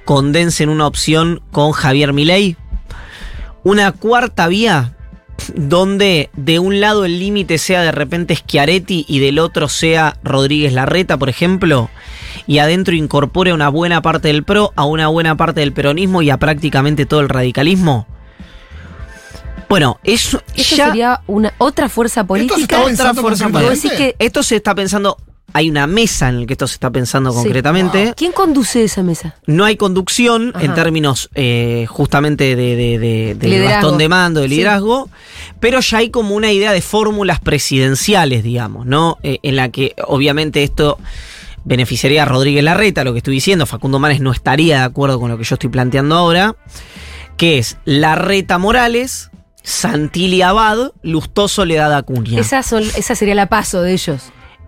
condensen 0.06 0.70
una 0.70 0.86
opción 0.88 1.42
con 1.52 1.72
Javier 1.72 2.14
Milei. 2.14 2.56
Una 3.64 3.92
cuarta 3.92 4.48
vía 4.48 4.96
donde 5.56 6.30
de 6.34 6.60
un 6.60 6.80
lado 6.80 7.06
el 7.06 7.20
límite 7.20 7.58
sea 7.58 7.82
de 7.82 7.92
repente 7.92 8.36
Schiaretti 8.36 9.06
y 9.08 9.20
del 9.20 9.40
otro 9.40 9.70
sea 9.70 10.18
Rodríguez 10.24 10.74
Larreta, 10.74 11.18
por 11.18 11.30
ejemplo, 11.30 11.90
y 12.48 12.60
adentro 12.60 12.94
incorpore 12.96 13.52
a 13.52 13.54
una 13.54 13.70
buena 13.70 14.02
parte 14.02 14.28
del 14.30 14.44
PRO, 14.44 14.72
a 14.76 14.86
una 14.86 15.08
buena 15.08 15.36
parte 15.38 15.60
del 15.62 15.74
peronismo 15.74 16.22
y 16.22 16.30
a 16.30 16.38
prácticamente 16.38 17.06
todo 17.06 17.20
el 17.22 17.30
radicalismo. 17.30 18.08
Bueno, 19.70 20.00
eso 20.04 20.42
Eso 20.54 20.76
ya 20.76 20.88
sería 20.88 21.22
una 21.28 21.54
otra 21.58 21.88
fuerza 21.88 22.22
Esto 22.22 22.36
se 22.36 22.44
política. 22.68 22.82
otra 22.82 23.14
fuerza 23.14 23.50
que- 23.98 24.16
esto 24.20 24.44
se 24.44 24.58
está 24.58 24.76
pensando, 24.76 25.18
hay 25.54 25.70
una 25.70 25.88
mesa 25.88 26.30
en 26.30 26.42
la 26.42 26.46
que 26.46 26.54
esto 26.54 26.68
se 26.68 26.76
está 26.76 26.90
pensando 26.90 27.32
Sí. 27.32 27.38
concretamente. 27.44 28.14
¿Quién 28.16 28.32
conduce 28.32 28.84
esa 28.84 29.04
mesa? 29.04 29.36
No 29.48 29.66
hay 29.66 29.76
conducción 29.76 30.54
en 30.60 30.74
términos 30.74 31.30
eh, 31.36 31.86
justamente 31.90 32.56
de, 32.56 33.64
bastón 33.66 33.98
de 33.98 34.10
mando, 34.10 34.42
de 34.42 34.48
Sí. 34.50 34.56
liderazgo, 34.56 35.10
pero 35.60 35.80
ya 35.80 35.98
hay 36.00 36.10
como 36.10 36.36
una 36.36 36.52
idea 36.52 36.72
de 36.72 36.82
fórmulas 36.82 37.40
presidenciales, 37.40 38.44
digamos, 38.44 38.86
¿no? 38.86 39.18
Eh, 39.24 39.40
en 39.44 39.56
la 39.56 39.70
que 39.70 39.96
obviamente 40.08 40.64
esto 40.64 40.98
beneficiaría 41.64 42.24
a 42.24 42.26
Rodríguez 42.26 42.64
Larreta, 42.64 43.04
lo 43.04 43.12
que 43.14 43.20
estoy 43.20 43.36
diciendo, 43.36 43.66
Facundo 43.66 44.00
Manes 44.00 44.20
no 44.22 44.32
estaría 44.32 44.78
de 44.80 44.84
acuerdo 44.84 45.20
con 45.20 45.30
lo 45.30 45.38
que 45.38 45.44
yo 45.44 45.56
estoy 45.56 45.70
planteando 45.70 46.16
ahora, 46.16 46.56
que 47.38 47.58
es 47.60 47.78
Larreta 47.86 48.58
Morales, 48.58 49.30
Santilli 49.64 50.42
Abad, 50.42 50.92
Lustoso 51.04 51.56
Soledad 51.62 51.94
Acuña. 51.96 52.40
Esa, 52.40 52.64
son, 52.64 52.84
esa 52.96 53.14
sería 53.16 53.36
la 53.36 53.48
paso 53.48 53.82
de 53.84 53.94
ellos. 53.94 54.24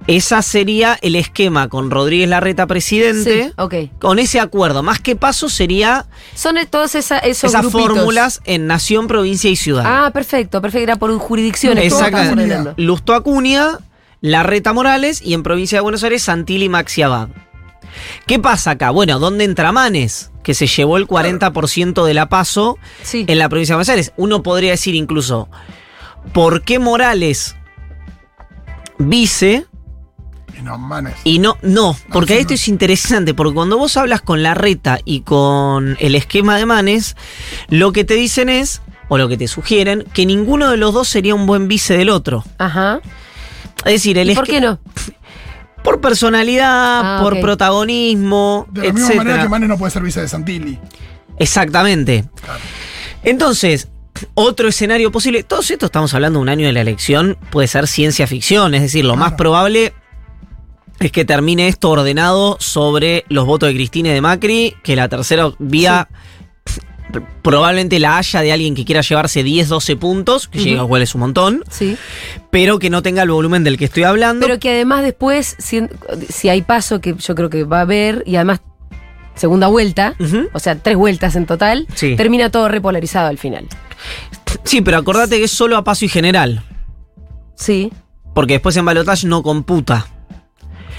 Esa 0.07 0.41
sería 0.41 0.97
el 1.01 1.15
esquema 1.15 1.69
con 1.69 1.89
Rodríguez 1.89 2.27
Larreta 2.27 2.67
presidente. 2.67 3.45
Sí. 3.47 3.53
Con 3.99 4.19
ese 4.19 4.39
acuerdo, 4.41 4.83
más 4.83 4.99
que 4.99 5.15
paso 5.15 5.47
sería 5.49 6.05
Son 6.35 6.57
esa- 6.95 7.19
esos 7.19 7.51
esas 7.51 7.61
grupitos. 7.61 7.95
fórmulas 7.95 8.41
en 8.43 8.67
nación, 8.67 9.07
provincia 9.07 9.49
y 9.49 9.55
ciudad. 9.55 9.83
Ah, 9.87 10.11
perfecto, 10.11 10.61
perfecto. 10.61 10.83
Era 10.83 10.95
por 10.97 11.17
jurisdicciones. 11.17 11.93
entendiendo. 12.31 12.73
Lusto 12.77 13.13
Acuña, 13.13 13.77
Larreta 14.19 14.73
Morales 14.73 15.21
y 15.21 15.33
en 15.33 15.43
provincia 15.43 15.77
de 15.77 15.81
Buenos 15.83 16.03
Aires, 16.03 16.23
Santilli 16.23 16.65
y 16.65 16.69
Maxi 16.69 17.01
Abad. 17.01 17.29
¿Qué 18.25 18.39
pasa 18.39 18.71
acá? 18.71 18.89
Bueno, 18.89 19.19
¿dónde 19.19 19.43
entra 19.45 19.71
Manes? 19.71 20.31
Que 20.43 20.53
se 20.53 20.67
llevó 20.67 20.97
el 20.97 21.07
40% 21.07 22.03
de 22.05 22.13
la 22.13 22.27
paso 22.27 22.77
Sí. 23.03 23.23
en 23.27 23.37
la 23.39 23.47
provincia 23.49 23.73
de 23.73 23.77
Buenos 23.77 23.89
Aires. 23.89 24.11
Uno 24.17 24.43
podría 24.43 24.71
decir 24.71 24.95
incluso, 24.95 25.47
¿por 26.33 26.63
qué 26.63 26.79
Morales 26.79 27.55
vice 28.97 29.65
no, 30.63 30.77
manes. 30.77 31.13
Y 31.23 31.39
no, 31.39 31.57
no, 31.61 31.95
porque 32.11 32.39
esto 32.39 32.51
no. 32.51 32.55
es 32.55 32.67
interesante, 32.67 33.33
porque 33.33 33.53
cuando 33.53 33.77
vos 33.77 33.97
hablas 33.97 34.21
con 34.21 34.43
la 34.43 34.53
reta 34.53 34.99
y 35.05 35.21
con 35.21 35.97
el 35.99 36.15
esquema 36.15 36.57
de 36.57 36.65
Manes, 36.65 37.15
lo 37.69 37.91
que 37.91 38.03
te 38.03 38.15
dicen 38.15 38.49
es, 38.49 38.81
o 39.09 39.17
lo 39.17 39.27
que 39.29 39.37
te 39.37 39.47
sugieren, 39.47 40.05
que 40.13 40.25
ninguno 40.25 40.69
de 40.71 40.77
los 40.77 40.93
dos 40.93 41.07
sería 41.07 41.35
un 41.35 41.45
buen 41.45 41.67
vice 41.67 41.97
del 41.97 42.09
otro. 42.09 42.43
Ajá. 42.57 43.01
Es 43.85 43.93
decir, 43.93 44.17
el 44.17 44.29
¿Y 44.29 44.35
por 44.35 44.47
qué 44.47 44.61
no? 44.61 44.79
por 45.83 46.01
personalidad, 46.01 47.01
Ah, 47.03 47.19
por 47.21 47.39
protagonismo, 47.41 48.67
De 48.71 48.87
la 48.87 48.93
misma 48.93 49.15
manera 49.15 49.43
que 49.43 49.49
Manes 49.49 49.69
no 49.69 49.77
puede 49.77 49.91
ser 49.91 50.01
vice 50.01 50.21
de 50.21 50.27
Santilli. 50.27 50.79
Exactamente. 51.37 52.25
Claro. 52.41 52.59
Entonces, 53.23 53.89
otro 54.33 54.67
escenario 54.67 55.11
posible, 55.11 55.43
todo 55.43 55.61
esto 55.61 55.85
estamos 55.85 56.13
hablando 56.13 56.39
de 56.39 56.43
un 56.43 56.49
año 56.49 56.67
de 56.67 56.73
la 56.73 56.81
elección, 56.81 57.37
puede 57.49 57.67
ser 57.67 57.87
ciencia 57.87 58.27
ficción, 58.27 58.73
es 58.75 58.81
decir, 58.81 59.05
lo 59.05 59.15
más 59.15 59.33
probable 59.33 59.93
es 60.99 61.11
que 61.11 61.25
termine 61.25 61.67
esto 61.67 61.89
ordenado 61.89 62.57
sobre 62.59 63.25
los 63.29 63.45
votos 63.45 63.67
de 63.69 63.75
Cristina 63.75 64.09
y 64.09 64.13
de 64.13 64.21
Macri, 64.21 64.75
que 64.83 64.95
la 64.95 65.09
tercera 65.09 65.51
vía 65.59 66.07
probablemente 67.43 67.99
la 67.99 68.17
haya 68.17 68.41
de 68.41 68.51
alguien 68.51 68.73
que 68.73 68.85
quiera 68.85 69.01
llevarse 69.01 69.43
10, 69.43 69.69
12 69.69 69.95
puntos, 69.97 70.47
que 70.47 70.59
Ujú. 70.59 70.67
llega 70.67 70.81
igual 70.83 71.01
es 71.03 71.13
un 71.13 71.21
montón, 71.21 71.63
Sí. 71.69 71.95
pero 72.49 72.79
que 72.79 72.89
no 72.89 73.03
tenga 73.03 73.21
el 73.23 73.29
volumen 73.29 73.63
del 73.63 73.77
que 73.77 73.85
estoy 73.85 74.03
hablando. 74.03 74.45
Pero 74.47 74.59
que 74.59 74.71
además 74.71 75.03
después, 75.03 75.55
si, 75.59 75.81
si 76.29 76.49
hay 76.49 76.61
paso, 76.63 77.01
que 77.01 77.13
yo 77.15 77.35
creo 77.35 77.49
que 77.49 77.65
va 77.65 77.79
a 77.79 77.81
haber, 77.81 78.23
y 78.25 78.35
además 78.37 78.61
segunda 79.35 79.67
vuelta, 79.67 80.15
o 80.53 80.59
sea, 80.59 80.75
tres 80.75 80.95
vueltas 80.95 81.35
en 81.35 81.45
total, 81.45 81.87
Sí. 81.93 82.15
termina 82.15 82.49
todo 82.49 82.67
repolarizado 82.67 83.27
al 83.27 83.37
final. 83.37 83.67
Sí, 84.63 84.81
pero 84.81 84.97
acordate 84.97 85.37
que 85.37 85.43
es 85.45 85.51
solo 85.51 85.77
a 85.77 85.83
paso 85.83 86.05
y 86.05 86.09
general, 86.09 86.63
Sí. 87.55 87.91
porque 88.33 88.53
después 88.53 88.75
en 88.77 88.85
balotaje 88.85 89.27
no 89.27 89.43
computa. 89.43 90.07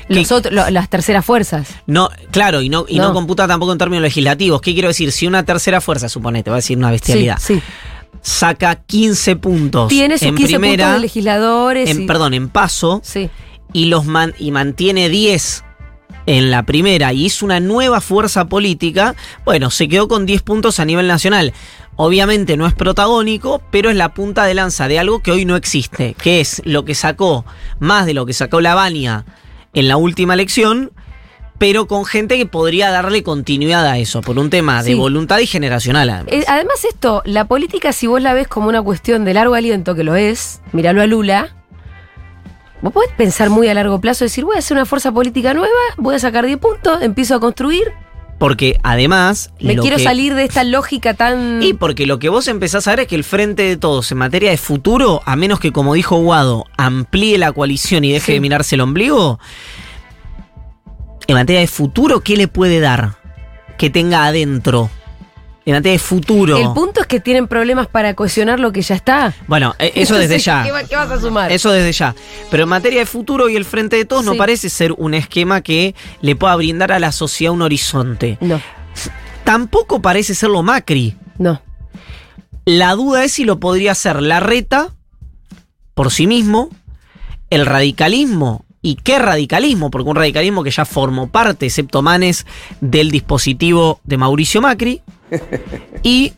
Los 0.08 0.30
otros- 0.32 0.52
lo- 0.54 0.68
las 0.70 0.88
terceras 0.90 1.24
fuerzas. 1.24 1.68
No, 1.86 2.10
claro, 2.30 2.60
y 2.62 2.68
no, 2.68 2.84
y 2.88 2.96
no. 2.98 3.04
No. 3.08 3.12
computa 3.14 3.46
tampoco 3.48 3.72
en 3.72 3.78
términos 3.78 4.02
legislativos. 4.02 4.60
¿Qué 4.60 4.72
quiero 4.74 4.88
decir? 4.88 5.12
Si 5.12 5.26
una 5.26 5.44
tercera 5.44 5.80
fuerza, 5.80 6.08
suponete, 6.08 6.50
voy 6.50 6.56
a 6.56 6.58
decir 6.58 6.76
una 6.78 6.90
bestialidad, 6.90 7.38
sí. 7.40 7.60
saca 8.22 8.76
15 8.76 9.36
puntos 9.36 9.88
Tiene 9.88 10.18
sus 10.18 10.28
en 10.28 10.34
15 10.36 10.54
primera, 10.54 10.84
puntos 10.84 10.94
de 10.94 11.00
legisladores. 11.00 11.90
en, 11.90 12.02
y- 12.02 12.06
perdón, 12.06 12.34
en 12.34 12.48
paso, 12.48 13.00
Sí. 13.04 13.28
y 13.72 13.86
los 13.86 14.04
man- 14.06 14.34
y 14.38 14.50
mantiene 14.50 15.08
10 15.08 15.64
en 16.26 16.50
la 16.50 16.62
primera 16.62 17.12
y 17.12 17.26
hizo 17.26 17.44
una 17.44 17.60
nueva 17.60 18.00
fuerza 18.00 18.46
política, 18.46 19.14
bueno, 19.44 19.70
se 19.70 19.88
quedó 19.88 20.08
con 20.08 20.24
10 20.26 20.42
puntos 20.42 20.80
a 20.80 20.84
nivel 20.84 21.06
nacional. 21.06 21.52
obviamente 21.96 22.56
no 22.56 22.66
es 22.66 22.74
protagónico, 22.74 23.62
pero 23.70 23.88
es 23.88 23.94
la 23.94 24.14
punta 24.14 24.44
de 24.46 24.54
lanza 24.54 24.88
de 24.88 24.98
algo 24.98 25.20
que 25.22 25.30
hoy 25.30 25.44
no 25.44 25.54
existe, 25.54 26.14
que 26.20 26.40
es 26.40 26.60
lo 26.64 26.84
que 26.84 26.96
sacó, 26.96 27.44
más 27.78 28.04
de 28.04 28.14
lo 28.14 28.26
que 28.26 28.32
sacó 28.32 28.60
Lavagna 28.60 29.24
en 29.74 29.88
la 29.88 29.96
última 29.96 30.34
elección, 30.34 30.92
pero 31.58 31.86
con 31.86 32.04
gente 32.04 32.36
que 32.36 32.46
podría 32.46 32.90
darle 32.90 33.22
continuidad 33.22 33.86
a 33.86 33.98
eso, 33.98 34.20
por 34.22 34.38
un 34.38 34.50
tema 34.50 34.82
de 34.82 34.94
voluntad 34.94 35.38
y 35.38 35.46
generacional. 35.46 36.10
además. 36.10 36.32
Eh, 36.32 36.44
además 36.48 36.84
esto, 36.84 37.22
la 37.24 37.46
política 37.46 37.92
si 37.92 38.06
vos 38.06 38.20
la 38.20 38.34
ves 38.34 38.48
como 38.48 38.68
una 38.68 38.82
cuestión 38.82 39.24
de 39.24 39.34
largo 39.34 39.54
aliento, 39.54 39.94
que 39.94 40.04
lo 40.04 40.16
es, 40.16 40.60
míralo 40.72 41.02
a 41.02 41.06
Lula, 41.06 41.56
vos 42.82 42.92
podés 42.92 43.12
pensar 43.16 43.50
muy 43.50 43.68
a 43.68 43.74
largo 43.74 44.00
plazo, 44.00 44.24
decir, 44.24 44.44
voy 44.44 44.56
a 44.56 44.58
hacer 44.58 44.76
una 44.76 44.86
fuerza 44.86 45.12
política 45.12 45.54
nueva, 45.54 45.74
voy 45.96 46.14
a 46.14 46.18
sacar 46.18 46.44
10 46.46 46.58
puntos, 46.58 47.02
empiezo 47.02 47.34
a 47.36 47.40
construir, 47.40 47.92
Porque 48.38 48.78
además... 48.82 49.50
me 49.60 49.76
quiero 49.76 49.96
que- 49.96 50.02
salir 50.04 50.34
de 50.34 50.44
esta 50.44 50.64
lógica 50.64 51.14
tan... 51.14 51.62
Y 51.62 51.72
porque 51.74 52.04
lo 52.06 52.18
que 52.18 52.28
vos 52.28 52.48
empezás 52.48 52.86
a 52.86 52.90
ver 52.90 53.00
es 53.00 53.06
que 53.08 53.14
el 53.14 53.24
frente 53.24 53.62
de 53.62 53.76
todos 53.76 54.10
en 54.12 54.18
materia 54.18 54.50
de 54.50 54.56
futuro, 54.56 55.22
a 55.24 55.36
menos 55.36 55.60
que, 55.60 55.72
como 55.72 55.94
dijo 55.94 56.16
Guado, 56.16 56.64
amplíe 56.76 57.38
la 57.38 57.52
coalición 57.52 58.04
y 58.04 58.12
deje 58.12 58.26
Sí. 58.26 58.32
de 58.34 58.40
mirarse 58.40 58.74
el 58.74 58.80
ombligo, 58.80 59.38
en 61.26 61.34
materia 61.34 61.60
de 61.60 61.66
futuro, 61.68 62.20
¿qué 62.20 62.36
le 62.36 62.48
puede 62.48 62.80
dar? 62.80 63.14
Que 63.78 63.88
tenga 63.88 64.24
adentro. 64.26 64.90
En 65.66 65.72
materia 65.74 65.92
de 65.92 65.98
futuro. 65.98 66.58
El 66.58 66.72
punto 66.74 67.00
es 67.00 67.06
que 67.06 67.20
tienen 67.20 67.48
problemas 67.48 67.86
para 67.86 68.12
cohesionar 68.14 68.60
lo 68.60 68.70
que 68.70 68.82
ya 68.82 68.94
está. 68.94 69.34
Bueno, 69.46 69.74
eh, 69.78 69.92
eso 69.94 70.14
desde 70.16 70.38
ya. 70.38 70.62
¿Qué, 70.62 70.70
va- 70.72 70.84
qué 70.84 70.94
vas 70.94 71.10
a 71.10 71.18
sumar? 71.20 71.50
Eso 71.50 71.72
desde 71.72 71.90
ya. 71.92 72.14
Pero 72.50 72.64
en 72.64 72.68
materia 72.68 73.00
de 73.00 73.06
futuro 73.06 73.48
y 73.48 73.56
el 73.56 73.64
frente 73.64 73.96
de 73.96 74.04
todos 74.04 74.24
no 74.26 74.34
parece 74.36 74.68
ser 74.68 74.92
un 74.92 75.14
esquema 75.14 75.62
que 75.62 75.94
le 76.20 76.36
pueda 76.36 76.54
brindar 76.56 76.92
a 76.92 76.98
la 76.98 77.12
sociedad 77.12 77.52
un 77.54 77.62
horizonte. 77.62 78.36
No, 78.42 78.60
Tampoco 79.44 80.00
parece 80.00 80.34
serlo 80.34 80.62
Macri. 80.62 81.16
no. 81.38 81.60
La 82.66 82.94
duda 82.94 83.24
es 83.24 83.32
si 83.32 83.44
lo 83.44 83.60
podría 83.60 83.92
hacer 83.92 84.22
la 84.22 84.40
reta 84.40 84.88
por 85.92 86.10
sí 86.10 86.26
mismo, 86.26 86.70
el 87.50 87.66
radicalismo. 87.66 88.64
¿Y 88.80 88.94
qué 88.96 89.18
radicalismo? 89.18 89.90
Porque 89.90 90.08
un 90.08 90.16
radicalismo 90.16 90.62
que 90.64 90.70
ya 90.70 90.86
formó 90.86 91.28
parte, 91.28 91.66
excepto 91.66 92.00
Manes, 92.00 92.46
del 92.80 93.10
dispositivo 93.10 94.00
de 94.04 94.16
Mauricio 94.16 94.62
Macri. 94.62 95.02
Y 96.02 96.34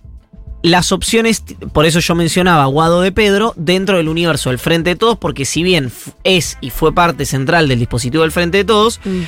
las 0.63 0.91
opciones, 0.93 1.45
por 1.73 1.87
eso 1.87 2.01
yo 2.01 2.15
mencionaba 2.15 2.65
Guado 2.67 3.01
de 3.01 3.13
Pedro, 3.13 3.53
dentro 3.57 3.99
del 3.99 4.09
universo 4.09 4.51
del 4.51 4.59
Frente 4.59 4.91
de 4.91 4.97
Todos, 4.97 5.17
porque 5.17 5.45
si 5.45 5.63
bien 5.63 5.93
es 6.25 6.59
y 6.61 6.71
fue 6.71 6.93
parte 6.93 7.25
central 7.25 7.69
del 7.69 7.79
dispositivo 7.79 8.23
del 8.23 8.33
Frente 8.33 8.59
de 8.59 8.65
Todos, 8.65 9.01
Mm. 9.05 9.23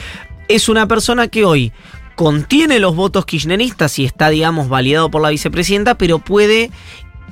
es 0.49 0.69
una 0.69 0.87
persona 0.89 1.29
que 1.29 1.45
hoy 1.45 1.73
contiene 2.17 2.81
los 2.81 2.97
votos 2.97 3.25
kirchneristas 3.27 3.99
y 4.01 4.05
está, 4.05 4.29
digamos, 4.31 4.69
validado 4.69 5.11
por 5.11 5.23
la 5.23 5.29
vicepresidenta, 5.31 5.95
pero 5.97 6.19
puede 6.19 6.71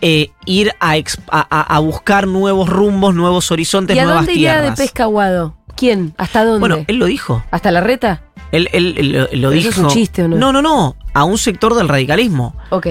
eh, 0.02 0.30
ir 0.44 0.72
a, 0.78 1.78
buscar 1.80 2.28
nuevos 2.28 2.68
rumbos, 2.68 3.14
nuevos 3.14 3.50
horizontes, 3.50 3.96
¿Y 3.96 3.98
a 3.98 4.04
nuevas 4.04 4.26
dónde 4.26 4.34
iría 4.34 4.56
de 4.56 4.60
tierras. 4.60 4.78
pesca 4.78 5.06
Guado? 5.06 5.56
¿Quién? 5.74 6.14
¿Hasta 6.18 6.44
dónde? 6.44 6.60
Bueno, 6.60 6.84
él 6.86 6.96
lo 6.96 7.06
dijo. 7.06 7.42
¿Hasta 7.50 7.70
la 7.70 7.80
reta? 7.80 8.22
Él, 8.52 8.68
él- 8.72 8.94
él 8.98 9.40
lo- 9.40 9.50
dijo. 9.50 9.70
es 9.70 9.78
un 9.78 9.88
chiste, 9.88 10.22
¿o 10.22 10.28
no? 10.28 10.36
No, 10.36 10.52
no, 10.52 10.62
no. 10.62 10.96
A 11.14 11.24
un 11.24 11.38
sector 11.38 11.74
del 11.74 11.88
radicalismo. 11.88 12.54
Ok. 12.70 12.86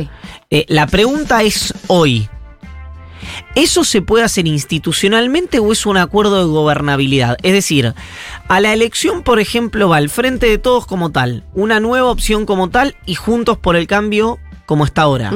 Eh, 0.50 0.66
la 0.68 0.88
pregunta 0.88 1.42
es 1.44 1.74
hoy. 1.88 2.28
¿Eso 3.56 3.84
se 3.84 4.02
puede 4.02 4.24
hacer 4.24 4.46
institucionalmente 4.48 5.60
o 5.60 5.72
es 5.72 5.86
un 5.86 5.98
acuerdo 5.98 6.40
de 6.40 6.46
gobernabilidad? 6.52 7.38
Es 7.42 7.54
decir, 7.54 7.94
a 8.48 8.60
la 8.60 8.74
elección, 8.74 9.24
por 9.24 9.40
ejemplo, 9.40 9.90
va 9.90 9.98
el 9.98 10.10
frente 10.10 10.46
de 10.48 10.58
todos 10.58 10.86
como 10.86 11.12
tal, 11.12 11.44
una 11.54 11.80
nueva 11.80 12.12
opción 12.12 12.46
como 12.46 12.70
tal 12.70 12.96
y 13.06 13.16
juntos 13.16 13.58
por 13.58 13.76
el 13.78 13.88
cambio 13.88 14.38
como 14.66 14.86
está 14.86 15.04
ahora, 15.04 15.32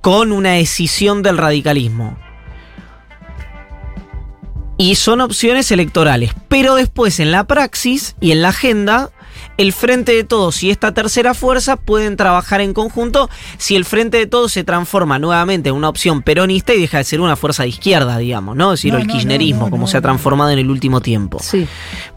con 0.00 0.30
una 0.32 0.52
decisión 0.52 1.22
del 1.22 1.38
radicalismo. 1.38 2.16
Y 4.80 4.94
son 4.94 5.20
opciones 5.20 5.70
electorales. 5.72 6.32
Pero 6.48 6.74
después 6.74 7.20
en 7.20 7.30
la 7.32 7.44
praxis 7.44 8.16
y 8.20 8.32
en 8.32 8.40
la 8.40 8.48
agenda, 8.48 9.10
el 9.58 9.74
Frente 9.74 10.12
de 10.12 10.24
Todos 10.24 10.62
y 10.62 10.70
esta 10.70 10.94
tercera 10.94 11.34
fuerza 11.34 11.76
pueden 11.76 12.16
trabajar 12.16 12.62
en 12.62 12.72
conjunto 12.72 13.28
si 13.58 13.76
el 13.76 13.84
Frente 13.84 14.16
de 14.16 14.26
Todos 14.26 14.52
se 14.52 14.64
transforma 14.64 15.18
nuevamente 15.18 15.68
en 15.68 15.74
una 15.74 15.90
opción 15.90 16.22
peronista 16.22 16.72
y 16.72 16.80
deja 16.80 16.96
de 16.96 17.04
ser 17.04 17.20
una 17.20 17.36
fuerza 17.36 17.64
de 17.64 17.68
izquierda, 17.68 18.16
digamos, 18.16 18.56
¿no? 18.56 18.72
Es 18.72 18.78
decir, 18.80 18.94
No, 18.94 19.00
el 19.00 19.06
kirchnerismo, 19.06 19.60
no, 19.60 19.66
no, 19.66 19.70
como 19.70 19.86
se 19.86 19.98
ha 19.98 20.00
transformado 20.00 20.50
en 20.50 20.58
el 20.60 20.70
último 20.70 21.02
tiempo. 21.02 21.38
Sí. 21.42 21.66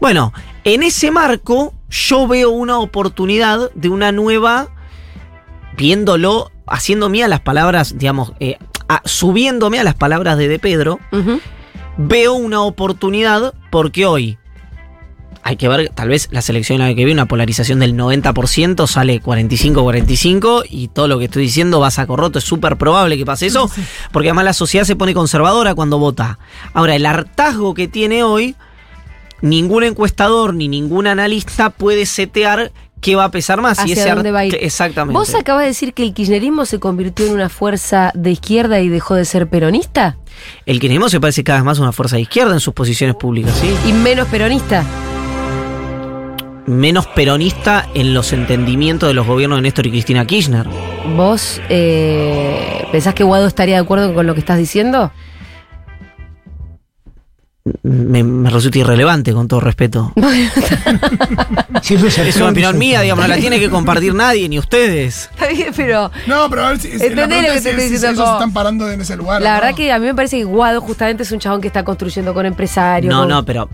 Bueno, 0.00 0.32
en 0.64 0.82
ese 0.82 1.10
marco 1.10 1.74
yo 1.90 2.26
veo 2.26 2.48
una 2.50 2.78
oportunidad 2.78 3.70
de 3.74 3.90
una 3.90 4.10
nueva, 4.10 4.68
viéndolo, 5.76 6.50
haciendo 6.66 7.08
mía 7.10 7.28
las 7.28 7.40
palabras, 7.40 7.98
digamos, 7.98 8.32
eh, 8.40 8.56
a- 8.88 9.02
subiéndome 9.04 9.78
a 9.80 9.84
las 9.84 9.94
palabras 9.94 10.38
de 10.38 10.48
De 10.48 10.58
Pedro. 10.58 10.98
Veo 11.96 12.34
una 12.34 12.62
oportunidad 12.62 13.54
porque 13.70 14.06
hoy 14.06 14.38
hay 15.46 15.56
que 15.56 15.68
ver, 15.68 15.90
tal 15.90 16.08
vez 16.08 16.28
la 16.30 16.40
selección 16.40 16.78
la 16.78 16.88
que 16.88 17.04
viene, 17.04 17.12
una 17.12 17.28
polarización 17.28 17.78
del 17.78 17.94
90%, 17.94 18.86
sale 18.86 19.20
45-45 19.20 20.64
y 20.70 20.88
todo 20.88 21.06
lo 21.06 21.18
que 21.18 21.26
estoy 21.26 21.42
diciendo 21.42 21.80
va 21.80 21.88
a 21.88 21.90
saco 21.90 22.16
roto, 22.16 22.38
es 22.38 22.44
súper 22.46 22.78
probable 22.78 23.18
que 23.18 23.26
pase 23.26 23.46
eso, 23.46 23.70
porque 24.10 24.30
además 24.30 24.46
la 24.46 24.52
sociedad 24.54 24.86
se 24.86 24.96
pone 24.96 25.12
conservadora 25.12 25.74
cuando 25.74 25.98
vota. 25.98 26.38
Ahora, 26.72 26.96
el 26.96 27.04
hartazgo 27.04 27.74
que 27.74 27.88
tiene 27.88 28.22
hoy, 28.22 28.56
ningún 29.42 29.84
encuestador 29.84 30.54
ni 30.54 30.66
ningún 30.66 31.06
analista 31.06 31.68
puede 31.68 32.06
setear 32.06 32.72
qué 33.04 33.14
va 33.16 33.24
a 33.24 33.30
pesar 33.30 33.60
más. 33.60 33.78
y 33.80 33.82
¿Hacia 33.92 33.92
ese 34.04 34.10
dónde 34.14 34.30
har- 34.30 34.34
va 34.34 34.38
a 34.40 34.44
ir? 34.46 34.56
que- 34.58 34.64
Exactamente. 34.64 35.18
¿Vos 35.18 35.34
acabas 35.34 35.62
de 35.62 35.68
decir 35.68 35.92
que 35.92 36.02
el 36.02 36.14
kirchnerismo 36.14 36.64
se 36.64 36.80
convirtió 36.80 37.26
en 37.26 37.32
una 37.34 37.48
fuerza 37.50 38.10
de 38.14 38.30
izquierda 38.30 38.80
y 38.80 38.88
dejó 38.88 39.14
de 39.14 39.24
ser 39.26 39.46
peronista? 39.48 40.16
El 40.66 40.80
kirchnerismo 40.80 41.08
se 41.10 41.20
parece 41.20 41.44
cada 41.44 41.58
vez 41.58 41.64
más 41.66 41.78
a 41.78 41.82
una 41.82 41.92
fuerza 41.92 42.16
de 42.16 42.22
izquierda 42.22 42.54
en 42.54 42.60
sus 42.60 42.72
posiciones 42.74 43.14
públicas, 43.16 43.52
¿sí? 43.60 43.72
¿Y 43.88 43.92
menos 43.92 44.26
peronista? 44.28 44.82
menos 46.66 47.06
peronista 47.08 47.86
en 47.94 48.14
los 48.14 48.32
entendimientos 48.32 49.06
de 49.08 49.12
los 49.14 49.26
gobiernos 49.26 49.58
de 49.58 49.62
Néstor 49.62 49.86
y 49.86 49.90
Cristina 49.90 50.26
Kirchner. 50.26 50.66
¿Vos 51.14 51.60
eh, 51.68 52.86
pensás 52.90 53.12
que 53.14 53.22
Guado 53.22 53.46
estaría 53.46 53.74
de 53.76 53.82
acuerdo 53.82 54.14
con 54.14 54.26
lo 54.26 54.32
que 54.32 54.40
estás 54.40 54.56
diciendo? 54.56 55.12
Me, 57.82 58.22
me 58.22 58.50
resulta 58.50 58.78
irrelevante, 58.78 59.32
con 59.32 59.48
todo 59.48 59.60
respeto. 59.60 60.12
Es 61.82 62.36
una 62.36 62.48
opinión 62.50 62.78
mía, 62.78 63.00
digamos, 63.02 63.24
no 63.24 63.28
la 63.28 63.36
tiene 63.38 63.58
que 63.58 63.68
compartir 63.70 64.14
nadie, 64.14 64.48
ni 64.48 64.58
ustedes. 64.58 65.28
Está 65.32 65.48
bien, 65.48 65.72
pero 65.76 66.10
No, 66.26 66.48
pero 66.48 66.64
a 66.64 66.68
ver 66.70 66.80
si, 66.80 66.88
la 66.88 66.94
lo 66.94 67.28
que 67.28 67.56
es 67.56 67.62
te 67.62 67.70
estoy 67.70 67.88
si 67.88 68.06
ellos 68.06 68.18
están 68.18 68.52
parando 68.52 68.90
en 68.90 69.00
ese 69.00 69.16
lugar. 69.16 69.42
la 69.42 69.54
¿no? 69.56 69.60
verdad 69.62 69.76
que 69.76 69.92
a 69.92 69.98
mí 69.98 70.06
me 70.06 70.14
parece 70.14 70.38
que 70.38 70.44
Guado 70.44 70.80
justamente 70.80 71.22
es 71.24 71.32
un 71.32 71.38
chabón 71.40 71.60
que 71.60 71.66
está 71.68 71.84
construyendo 71.84 72.32
con 72.34 72.46
empresarios. 72.46 73.12
No, 73.12 73.20
con- 73.20 73.28
no, 73.28 73.44
pero 73.44 73.68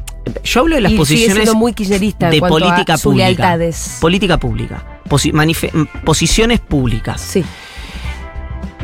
yo 0.44 0.60
hablo 0.60 0.74
de 0.76 0.80
las 0.82 0.92
y 0.92 0.96
posiciones 0.96 1.34
siendo 1.34 1.54
muy 1.54 1.72
kirchnerista 1.72 2.26
en 2.26 2.32
de 2.32 2.40
cuanto 2.40 2.58
política 2.58 2.94
a 2.94 2.98
pública. 2.98 3.24
lealtades. 3.26 3.98
Política 4.00 4.38
pública. 4.38 4.84
Posi- 5.08 5.88
posiciones 6.04 6.60
públicas. 6.60 7.20
Sí. 7.20 7.44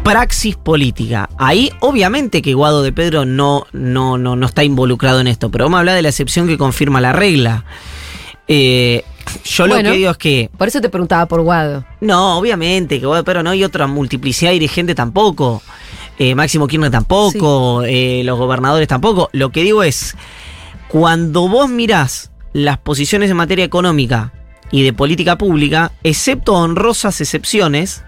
Praxis 0.06 0.56
política. 0.56 1.28
Ahí, 1.38 1.70
obviamente 1.80 2.42
que 2.42 2.54
Guado 2.54 2.82
de 2.82 2.92
Pedro 2.92 3.24
no, 3.24 3.66
no, 3.72 4.18
no, 4.18 4.36
no 4.36 4.46
está 4.46 4.64
involucrado 4.64 5.20
en 5.20 5.26
esto, 5.26 5.50
pero 5.50 5.64
vamos 5.64 5.76
a 5.76 5.80
hablar 5.80 5.96
de 5.96 6.02
la 6.02 6.08
excepción 6.08 6.46
que 6.46 6.56
confirma 6.56 7.00
la 7.00 7.12
regla. 7.12 7.64
Eh, 8.48 9.02
yo 9.44 9.66
Bueno. 9.66 9.82
lo 9.82 9.90
que 9.90 9.98
digo 9.98 10.10
es 10.12 10.16
que, 10.18 10.50
Por 10.56 10.68
eso 10.68 10.80
te 10.80 10.88
preguntaba 10.88 11.26
por 11.26 11.42
Guado. 11.42 11.84
no, 12.00 12.38
obviamente 12.38 13.00
que 13.00 13.06
Guado 13.06 13.22
de 13.22 13.24
Pedro 13.24 13.42
no 13.42 13.50
hay 13.50 13.64
otra 13.64 13.86
multiplicidad 13.86 14.50
de 14.50 14.54
dirigente 14.54 14.94
tampoco. 14.94 15.62
Eh, 16.18 16.34
Máximo 16.34 16.66
Kirchner 16.66 16.90
tampoco, 16.90 17.82
eh, 17.84 18.22
los 18.24 18.38
gobernadores 18.38 18.88
tampoco. 18.88 19.28
Lo 19.32 19.50
que 19.50 19.62
digo 19.64 19.82
es, 19.82 20.16
cuando 20.88 21.48
vos 21.48 21.68
mirás 21.68 22.30
las 22.52 22.78
posiciones 22.78 23.30
en 23.30 23.36
materia 23.36 23.64
económica 23.64 24.32
y 24.70 24.82
de 24.82 24.92
política 24.94 25.36
pública, 25.36 25.92
excepto 26.04 26.54
honrosas 26.54 27.20
excepciones, 27.20 28.02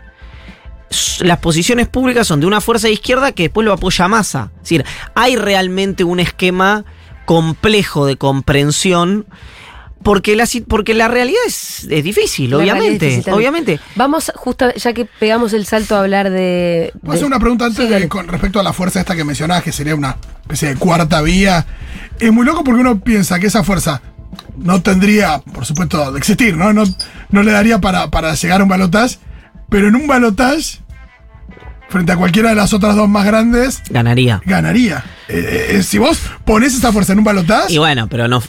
las 1.21 1.39
posiciones 1.39 1.89
públicas 1.89 2.27
son 2.27 2.41
de 2.41 2.47
una 2.47 2.61
fuerza 2.61 2.87
de 2.89 2.95
izquierda 2.95 3.33
que 3.33 3.45
después 3.45 3.65
lo 3.65 3.73
apoya 3.73 4.09
Massa. 4.09 4.51
Es 4.57 4.63
decir, 4.63 4.85
hay 5.15 5.37
realmente 5.37 6.05
un 6.05 6.21
esquema 6.21 6.85
complejo 7.27 8.07
de 8.07 8.17
comprensión. 8.17 9.27
Porque 10.01 10.37
la, 10.37 10.47
porque 10.69 10.95
la 10.95 11.09
realidad 11.09 11.41
es, 11.45 11.85
es 11.91 12.05
difícil, 12.05 12.51
La 12.51 12.59
realidad 12.59 12.77
es 12.77 12.81
obviamente. 12.83 13.07
difícil 13.07 13.33
obviamente. 13.33 13.81
Vamos, 13.97 14.31
justo 14.37 14.73
ya 14.77 14.93
que 14.93 15.05
pegamos 15.07 15.53
el 15.53 15.67
salto 15.67 15.97
a 15.97 16.01
hablar 16.01 16.31
de. 16.31 16.93
¿Puedo 17.01 17.13
de- 17.13 17.17
hacer 17.17 17.27
una 17.27 17.41
pregunta 17.41 17.65
antes 17.65 17.79
Sí, 17.79 17.85
de- 17.89 17.91
dale. 17.95 18.09
con 18.09 18.29
respecto 18.29 18.61
a 18.61 18.63
la 18.63 18.73
fuerza 18.73 19.01
esta 19.01 19.17
que 19.17 19.25
mencionabas, 19.25 19.65
que 19.65 19.73
sería 19.73 19.97
una 19.97 20.17
especie 20.43 20.69
de 20.69 20.77
cuarta 20.77 21.21
vía? 21.21 21.67
Es 22.21 22.33
muy 22.33 22.47
loco 22.47 22.63
porque 22.63 22.81
uno 22.81 23.01
piensa 23.01 23.41
que 23.41 23.49
esa 23.49 23.65
fuerza 23.65 24.01
no 24.57 24.81
tendría, 24.83 25.41
por 25.41 25.67
supuesto, 25.67 26.13
de 26.13 26.19
existir, 26.21 26.57
¿no? 26.57 26.73
No, 26.73 26.85
no 27.31 27.43
le 27.43 27.51
daría 27.51 27.81
para, 27.81 28.09
para 28.09 28.33
llegar 28.37 28.61
a 28.61 28.63
un 28.65 28.71
balotaje, 28.71 29.17
pero 29.69 29.89
en 29.89 29.95
un 29.97 30.07
balotaje, 30.07 30.81
frente 31.89 32.13
a 32.13 32.17
cualquiera 32.17 32.51
de 32.51 32.55
las 32.57 32.73
otras 32.73 32.97
dos 32.97 33.09
más 33.09 33.25
grandes, 33.27 33.83
Ganaría. 33.91 34.41
ganaría. 34.45 35.05
Eh, 35.29 35.77
eh, 35.77 35.83
si 35.83 35.99
vos 35.99 36.21
pones 36.45 36.75
esa 36.75 36.93
fuerza 36.93 37.13
en 37.13 37.19
un 37.19 37.25
balotaje, 37.25 37.73
Y 37.73 37.79
bueno, 37.79 38.09
pero 38.09 38.29
no, 38.29 38.43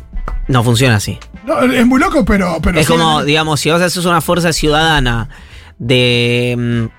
no 0.48 0.64
funciona 0.64 0.96
así. 0.96 1.18
no, 1.46 1.62
es 1.62 1.86
muy 1.86 2.00
loco, 2.00 2.26
pero... 2.26 2.60
pero 2.62 2.80
es 2.80 2.86
sí, 2.88 2.92
como, 2.94 3.24
digamos, 3.24 3.60
si 3.60 3.70
vos 3.72 3.82
haces 3.82 4.06
una 4.06 4.22
fuerza 4.22 4.52
ciudadana 4.54 5.30
de. 5.78 6.56
mm, 6.58 6.99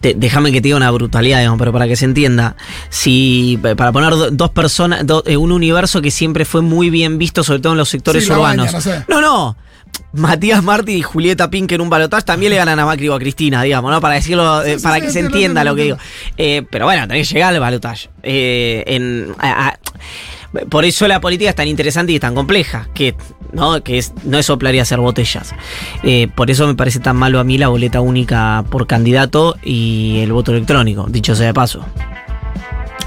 déjame 0.00 0.52
que 0.52 0.60
te 0.60 0.68
diga 0.68 0.76
una 0.76 0.90
brutalidad, 0.90 1.38
digamos, 1.38 1.58
pero 1.58 1.72
para 1.72 1.86
que 1.88 1.96
se 1.96 2.04
entienda. 2.04 2.56
Si, 2.90 3.58
para 3.76 3.92
poner 3.92 4.10
do- 4.10 4.30
dos 4.30 4.50
personas, 4.50 5.06
do- 5.06 5.22
eh, 5.26 5.36
un 5.36 5.52
universo 5.52 6.00
que 6.02 6.10
siempre 6.10 6.44
fue 6.44 6.62
muy 6.62 6.90
bien 6.90 7.18
visto, 7.18 7.42
sobre 7.44 7.60
todo 7.60 7.72
en 7.72 7.78
los 7.78 7.88
sectores 7.88 8.24
Sí, 8.26 8.32
urbanos. 8.32 8.72
no 8.72 8.80
sé. 8.80 9.04
no, 9.08 9.20
no. 9.20 9.56
Matías 10.12 10.62
Martí 10.62 10.92
y 10.94 11.02
Julieta 11.02 11.48
Pink 11.48 11.72
en 11.72 11.80
un 11.80 11.88
balotaje 11.88 12.22
también 12.24 12.50
le 12.50 12.56
ganan 12.56 12.78
a 12.78 12.84
Macri 12.86 13.08
o 13.08 13.14
a 13.14 13.18
Cristina, 13.18 13.62
digamos, 13.62 13.90
¿no? 13.90 14.00
Para 14.00 14.14
decirlo, 14.14 14.62
eh, 14.62 14.78
sí, 14.78 14.82
para 14.82 15.00
que 15.00 15.10
se 15.10 15.20
entienda 15.20 15.64
lo 15.64 15.74
que 15.74 15.82
digo. 15.84 15.96
Eh, 16.36 16.62
pero 16.70 16.84
bueno, 16.86 17.06
tenés 17.08 17.28
que 17.28 17.34
llegar 17.34 17.54
al 17.54 17.60
balotaje. 17.60 18.08
Eh, 18.22 18.82
en, 18.86 19.28
a- 19.38 19.68
a- 19.68 19.78
por 20.68 20.84
eso 20.84 21.06
la 21.08 21.20
política 21.20 21.50
es 21.50 21.56
tan 21.56 21.68
interesante 21.68 22.12
y 22.12 22.20
tan 22.20 22.34
compleja, 22.34 22.88
que 22.94 23.14
no, 23.52 23.82
que 23.82 23.98
es, 23.98 24.12
no 24.24 24.38
es 24.38 24.46
soplar 24.46 24.74
y 24.74 24.80
hacer 24.80 24.98
botellas. 24.98 25.54
Eh, 26.02 26.28
por 26.34 26.50
eso 26.50 26.66
me 26.66 26.74
parece 26.74 27.00
tan 27.00 27.16
malo 27.16 27.40
a 27.40 27.44
mí 27.44 27.58
la 27.58 27.68
boleta 27.68 28.00
única 28.00 28.64
por 28.70 28.86
candidato 28.86 29.56
y 29.62 30.20
el 30.20 30.32
voto 30.32 30.52
electrónico, 30.52 31.06
dicho 31.08 31.34
sea 31.34 31.46
de 31.48 31.54
paso. 31.54 31.84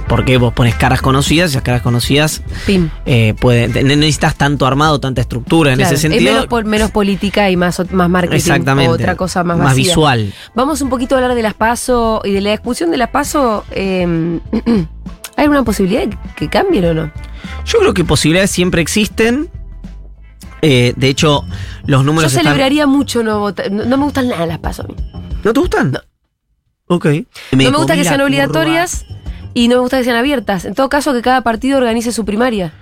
Porque 0.07 0.37
vos 0.37 0.51
pones 0.53 0.73
caras 0.73 1.01
conocidas 1.03 1.51
y 1.51 1.53
esas 1.53 1.61
caras 1.61 1.83
conocidas 1.83 2.41
eh, 3.05 3.35
pueden, 3.39 3.73
no 3.87 3.95
necesitas 3.95 4.33
tanto 4.35 4.65
armado, 4.65 4.99
tanta 4.99 5.21
estructura 5.21 5.69
en 5.71 5.77
Claro, 5.77 5.85
ese 5.93 5.95
es 5.95 6.01
sentido. 6.01 6.31
menos, 6.33 6.47
pol- 6.47 6.65
menos 6.65 6.89
política 6.89 7.51
y 7.51 7.55
más, 7.55 7.79
más 7.91 8.09
marketing. 8.09 8.37
Exactamente. 8.37 8.89
o 8.89 8.93
otra 8.95 9.15
cosa 9.15 9.43
más, 9.43 9.59
Más 9.59 9.67
vacía. 9.67 9.83
visual. 9.83 10.33
Vamos 10.55 10.81
un 10.81 10.89
poquito 10.89 11.13
a 11.13 11.19
hablar 11.19 11.35
de 11.35 11.43
las 11.43 11.53
PASO 11.53 12.21
y 12.25 12.31
de 12.31 12.41
la 12.41 12.49
discusión 12.51 12.89
de 12.89 12.97
las 12.97 13.09
PASO. 13.09 13.65
eh, 13.69 14.39
¿Hay 15.39 15.43
alguna 15.45 15.63
posibilidad 15.63 16.05
de 16.05 16.17
que 16.35 16.49
cambien 16.49 16.83
o 16.83 16.93
no? 16.93 17.11
Yo 17.65 17.79
creo 17.79 17.93
que 17.93 18.03
posibilidades 18.03 18.51
siempre 18.51 18.81
existen. 18.81 19.49
Eh, 20.61 20.91
de 20.97 21.07
hecho, 21.07 21.45
los 21.85 22.01
Yo 22.01 22.03
números 22.03 22.33
están- 22.33 22.43
celebraría 22.43 22.85
mucho 22.87 23.23
no 23.23 23.39
votar. 23.39 23.71
No, 23.71 23.85
no 23.85 23.97
me 23.97 24.03
gustan 24.03 24.27
nada 24.27 24.45
las 24.45 24.59
PASO 24.59 24.83
a 24.83 24.87
mí. 24.87 24.95
¿No 25.41 25.53
te 25.53 25.59
gustan? 25.61 25.97
Ok. 26.87 27.05
no 27.05 27.57
me 27.57 27.69
gusta 27.69 27.95
que 27.95 28.03
sean 28.03 28.15
curva. 28.15 28.25
obligatorias 28.25 29.05
y 29.53 29.69
no 29.69 29.75
me 29.75 29.81
gusta 29.81 29.99
que 29.99 30.03
sean 30.03 30.17
abiertas. 30.17 30.65
En 30.65 30.73
todo 30.75 30.89
caso, 30.89 31.13
que 31.13 31.21
cada 31.21 31.39
partido 31.41 31.77
organice 31.77 32.11
su 32.11 32.25
primaria. 32.25 32.73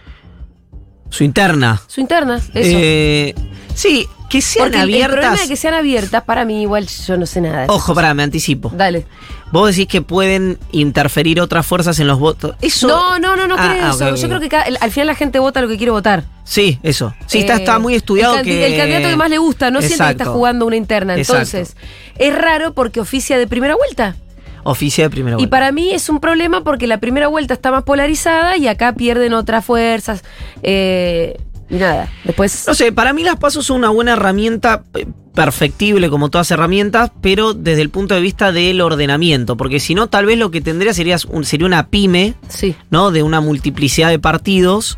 Su 1.12 1.24
interna. 1.24 1.80
Su 1.86 2.02
interna, 2.02 2.38
eso. 2.38 2.50
Eh, 2.56 3.36
sí, 3.76 4.08
que 4.30 4.42
sean 4.42 4.66
Porque 4.72 4.82
el- 4.82 4.94
el 4.94 5.02
problema 5.06 5.28
abiertas. 5.28 5.42
de 5.48 5.54
que 5.54 5.56
sean 5.56 5.74
abiertas, 5.74 6.24
para 6.24 6.44
mí 6.46 6.62
igual 6.64 6.88
yo 6.88 7.18
no 7.18 7.26
sé 7.26 7.40
nada. 7.42 7.66
Ojo, 7.70 7.96
pará, 7.96 8.14
me 8.14 8.24
anticipo. 8.24 8.72
Dale. 8.76 9.06
Vos 9.52 9.70
decís 9.70 9.88
que 9.88 10.02
pueden 10.02 10.58
interferir 10.74 11.40
otras 11.40 11.66
fuerzas 11.66 11.98
en 12.00 12.08
los 12.08 12.20
votos. 12.20 12.56
Eso. 12.62 12.88
No, 12.88 13.18
no, 13.20 13.36
no, 13.38 13.48
no 13.48 13.56
Ah, 13.58 13.70
creo 13.72 13.86
ah, 13.86 13.90
eso. 13.92 14.16
Yo 14.16 14.28
creo 14.28 14.42
que 14.42 14.50
cada- 14.50 14.66
al 14.82 14.92
final 14.92 15.08
la 15.08 15.16
gente 15.16 15.40
vota 15.40 15.62
lo 15.62 15.70
que 15.70 15.78
quiere 15.78 15.92
votar. 15.92 16.26
Sí, 16.44 16.80
eso. 16.84 17.14
Sí, 17.28 17.40
está, 17.40 17.54
Eh, 17.54 17.60
está 17.60 17.80
muy 17.80 17.96
estudiado 17.96 18.34
el, 18.36 18.42
candi- 18.42 18.46
que. 18.46 18.66
el 18.68 18.78
candidato 18.78 19.08
que 19.10 19.16
más 19.16 19.30
le 19.30 19.38
gusta, 19.38 19.72
no 19.72 19.82
siente 19.82 20.04
que 20.04 20.12
está 20.12 20.26
jugando 20.26 20.66
una 20.66 20.76
interna. 20.76 21.16
Exacto. 21.16 21.58
Entonces, 21.58 21.78
es 22.18 22.36
raro 22.36 22.74
porque 22.74 23.00
oficia 23.00 23.38
de 23.38 23.48
primera 23.48 23.76
vuelta. 23.76 24.16
Oficia 24.64 25.06
de 25.06 25.10
primera 25.10 25.36
Y 25.36 25.38
vuelta. 25.38 25.50
para 25.50 25.72
mí 25.72 25.92
es 25.94 26.10
un 26.10 26.20
problema 26.20 26.62
porque 26.66 26.88
la 26.88 26.98
primera 26.98 27.30
vuelta 27.30 27.54
está 27.54 27.72
más 27.72 27.84
polarizada 27.84 28.58
y 28.58 28.68
acá 28.68 28.92
pierden 28.94 29.34
otras 29.34 29.64
fuerzas. 29.64 30.24
eh, 30.64 31.38
y 31.70 31.76
nada, 31.76 32.10
después... 32.24 32.66
No 32.68 32.74
sé, 32.74 32.92
para 32.92 33.14
mí 33.14 33.24
las 33.24 33.38
pasos 33.38 33.66
son 33.66 33.78
una 33.78 33.90
buena 33.90 34.14
herramienta 34.14 34.84
eh, 34.96 35.06
perfectible 35.34 36.10
como 36.10 36.30
todas 36.30 36.50
herramientas, 36.52 37.12
pero 37.22 37.54
desde 37.54 37.82
el 37.82 37.90
punto 37.90 38.16
de 38.16 38.22
vista 38.22 38.52
del 38.52 38.82
ordenamiento, 38.82 39.56
porque 39.58 39.80
si 39.80 39.94
no, 39.96 40.08
tal 40.08 40.26
vez 40.26 40.38
lo 40.40 40.50
que 40.52 40.62
tendría 40.62 40.94
sería, 40.94 41.18
un- 41.30 41.46
sería 41.46 41.68
una 41.68 41.88
pyme, 41.90 42.36
Sí. 42.48 42.76
¿no? 42.90 43.12
De 43.12 43.22
una 43.24 43.42
multiplicidad 43.42 44.10
de 44.10 44.20
partidos. 44.20 44.98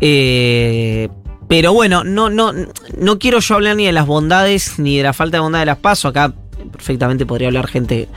eh, 0.00 1.08
pero 1.48 1.72
bueno, 1.74 2.04
no, 2.04 2.30
no, 2.30 2.52
no 2.98 3.18
quiero 3.18 3.38
yo 3.38 3.54
hablar 3.56 3.76
ni 3.76 3.84
de 3.84 3.92
las 3.92 4.06
bondades 4.06 4.78
ni 4.78 4.96
de 4.96 5.02
la 5.02 5.12
falta 5.12 5.36
de 5.36 5.40
bondad 5.42 5.60
de 5.60 5.66
las 5.66 5.76
pasos. 5.78 6.10
Acá 6.10 6.32
perfectamente 6.74 7.24
podría 7.26 7.48
hablar 7.48 7.66
gente 7.68 8.08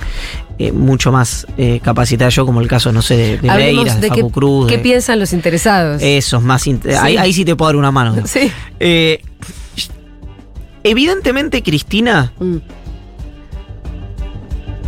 eh, 0.59 0.71
mucho 0.71 1.11
más 1.11 1.45
eh, 1.57 1.79
capacitada 1.81 2.29
yo, 2.29 2.45
como 2.45 2.59
el 2.61 2.67
caso, 2.67 2.91
no 2.91 3.01
sé, 3.01 3.15
de, 3.15 3.37
de 3.37 3.49
Beiras, 3.49 3.95
de, 4.01 4.01
de 4.01 4.09
qué, 4.09 4.21
Facu 4.21 4.31
Cruz. 4.31 4.67
qué 4.67 4.77
de- 4.77 4.83
piensan 4.83 5.19
los 5.19 5.31
interesados. 5.33 6.01
esos 6.01 6.41
más. 6.43 6.65
int- 6.67 6.85
Ahí, 6.99 7.13
Sí. 7.13 7.17
ahí 7.17 7.33
sí 7.33 7.45
te 7.45 7.55
puedo 7.55 7.69
dar 7.69 7.75
una 7.77 7.91
mano. 7.91 8.15
Sí. 8.25 8.51
Eh, 8.79 9.21
evidentemente, 10.83 11.61
Cristina 11.63 12.33
Mm. 12.39 12.57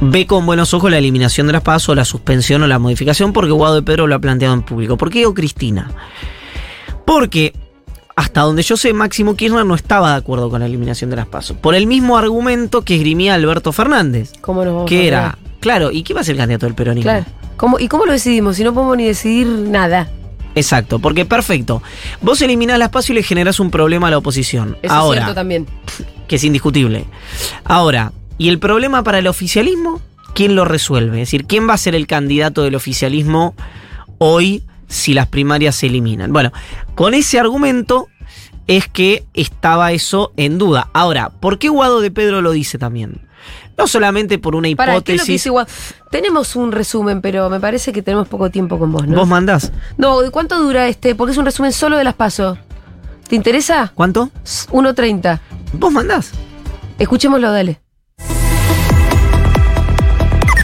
ve 0.02 0.26
con 0.26 0.46
buenos 0.46 0.74
ojos 0.74 0.89
la 0.89 0.98
eliminación 0.98 1.48
de 1.48 1.54
las 1.54 1.62
PASO, 1.62 1.93
la 1.96 2.06
suspensión 2.06 2.63
o 2.63 2.67
la 2.67 2.80
modificación, 2.80 3.34
porque 3.34 3.52
Guado 3.52 3.76
de 3.76 3.82
Pedro 3.84 4.08
lo 4.08 4.15
ha 4.15 4.20
planteado 4.20 4.54
en 4.54 4.62
público. 4.63 4.98
¿Por 4.98 5.10
qué 5.10 5.20
digo 5.20 5.34
Cristina? 5.34 5.91
Porque 7.06 7.54
hasta 8.19 8.41
donde 8.41 8.63
yo 8.63 8.75
sé, 8.75 8.91
Máximo 8.91 9.38
Kirchner 9.38 9.65
no 9.65 9.75
estaba 9.75 10.12
de 10.12 10.17
acuerdo 10.17 10.49
con 10.49 10.60
la 10.60 10.65
eliminación 10.65 11.10
de 11.10 11.15
las 11.15 11.25
PASO. 11.25 11.55
Por 11.55 11.73
el 11.73 11.88
mismo 11.88 12.17
argumento 12.17 12.82
que 12.82 12.95
esgrimía 12.95 13.34
Alberto 13.34 13.71
Fernández. 13.71 14.34
¿Cómo 14.41 14.65
nos 14.65 14.73
vamos 14.73 14.88
a 14.88 14.89
Que 14.89 15.08
era, 15.08 15.19
olvidar? 15.19 15.38
claro, 15.62 15.91
¿y 15.91 16.03
qué 16.03 16.13
va 16.13 16.19
a 16.19 16.23
ser 16.25 16.34
el 16.34 16.39
candidato 16.39 16.65
del 16.65 16.75
peronismo? 16.75 17.10
Claro. 17.10 17.25
¿Cómo, 17.55 17.79
¿Y 17.79 17.88
cómo 17.88 18.05
lo 18.05 18.12
decidimos 18.12 18.58
si 18.58 18.65
no 18.65 18.73
podemos 18.73 18.97
ni 18.97 19.05
decidir 19.05 19.47
nada? 19.47 20.10
Exacto, 20.53 20.99
porque 20.99 21.23
perfecto. 21.23 21.82
Vos 22.21 22.41
eliminás 22.41 22.77
las 22.77 22.89
PASO 22.89 23.13
y 23.13 23.15
le 23.15 23.23
generás 23.23 23.62
un 23.62 23.71
problema 23.71 24.08
a 24.08 24.12
la 24.12 24.17
oposición. 24.17 24.75
Eso 24.82 24.93
Ahora, 24.93 25.19
es 25.19 25.23
cierto 25.23 25.36
también. 25.36 25.65
que 26.27 26.36
es 26.36 26.43
indiscutible. 26.43 27.05
Ahora, 27.63 28.12
¿y 28.38 28.49
el 28.49 28.60
problema 28.60 29.01
para 29.01 29.19
el 29.19 29.27
oficialismo? 29.27 30.01
¿Quién 30.36 30.58
lo 30.58 30.65
resuelve? 30.65 31.21
Es 31.21 31.29
decir, 31.29 31.45
¿quién 31.45 31.69
va 31.69 31.73
a 31.75 31.77
ser 31.77 31.95
el 31.95 32.05
candidato 32.05 32.63
del 32.63 32.75
oficialismo 32.75 33.55
hoy 34.17 34.63
si 34.89 35.13
las 35.13 35.28
primarias 35.28 35.75
se 35.75 35.86
eliminan? 35.88 36.34
Bueno, 36.34 36.52
con 36.95 37.13
ese 37.13 37.39
argumento 37.39 38.10
es 38.67 38.88
que 38.88 39.23
estaba 39.34 39.93
eso 39.93 40.34
en 40.36 40.58
duda. 40.58 40.89
Ahora, 40.93 41.30
¿por 41.30 41.58
qué 41.58 41.69
Guado 41.69 42.02
de 42.02 42.12
Pedro 42.12 42.41
lo 42.41 42.52
dice 42.52 42.78
también? 42.78 43.21
No 43.78 43.88
solamente 43.88 44.38
por 44.38 44.56
una 44.56 44.67
Para, 44.75 44.91
¿qué 45.02 45.13
es 45.13 45.21
lo 45.21 45.25
que 45.25 45.32
hipótesis. 45.34 45.43
dice? 45.45 45.49
Tenemos 46.12 46.58
un 46.58 46.73
resumen, 46.73 47.21
pero 47.21 47.49
me 47.49 47.62
parece 47.62 47.93
que 47.93 48.02
tenemos 48.02 48.28
poco 48.28 48.49
tiempo 48.52 48.78
con 48.78 48.91
vos, 48.91 49.08
¿no? 49.08 49.15
¿Vos 49.15 49.28
mandás? 49.28 49.71
No, 49.97 50.19
¿de 50.19 50.32
cuánto 50.32 50.60
dura 50.60 50.88
este? 50.89 51.15
Porque 51.15 51.32
es 51.32 51.38
un 51.38 51.45
resumen 51.45 51.71
solo 51.71 51.97
de 51.97 52.04
las 52.04 52.15
pasos. 52.15 52.58
¿Te 53.30 53.36
interesa? 53.36 53.91
¿Cuánto? 53.95 54.32
1.30. 54.71 55.39
¿Vos 55.73 55.91
mandás? 55.93 56.32
Escuchémoslo, 56.97 57.52
dale. 57.52 57.80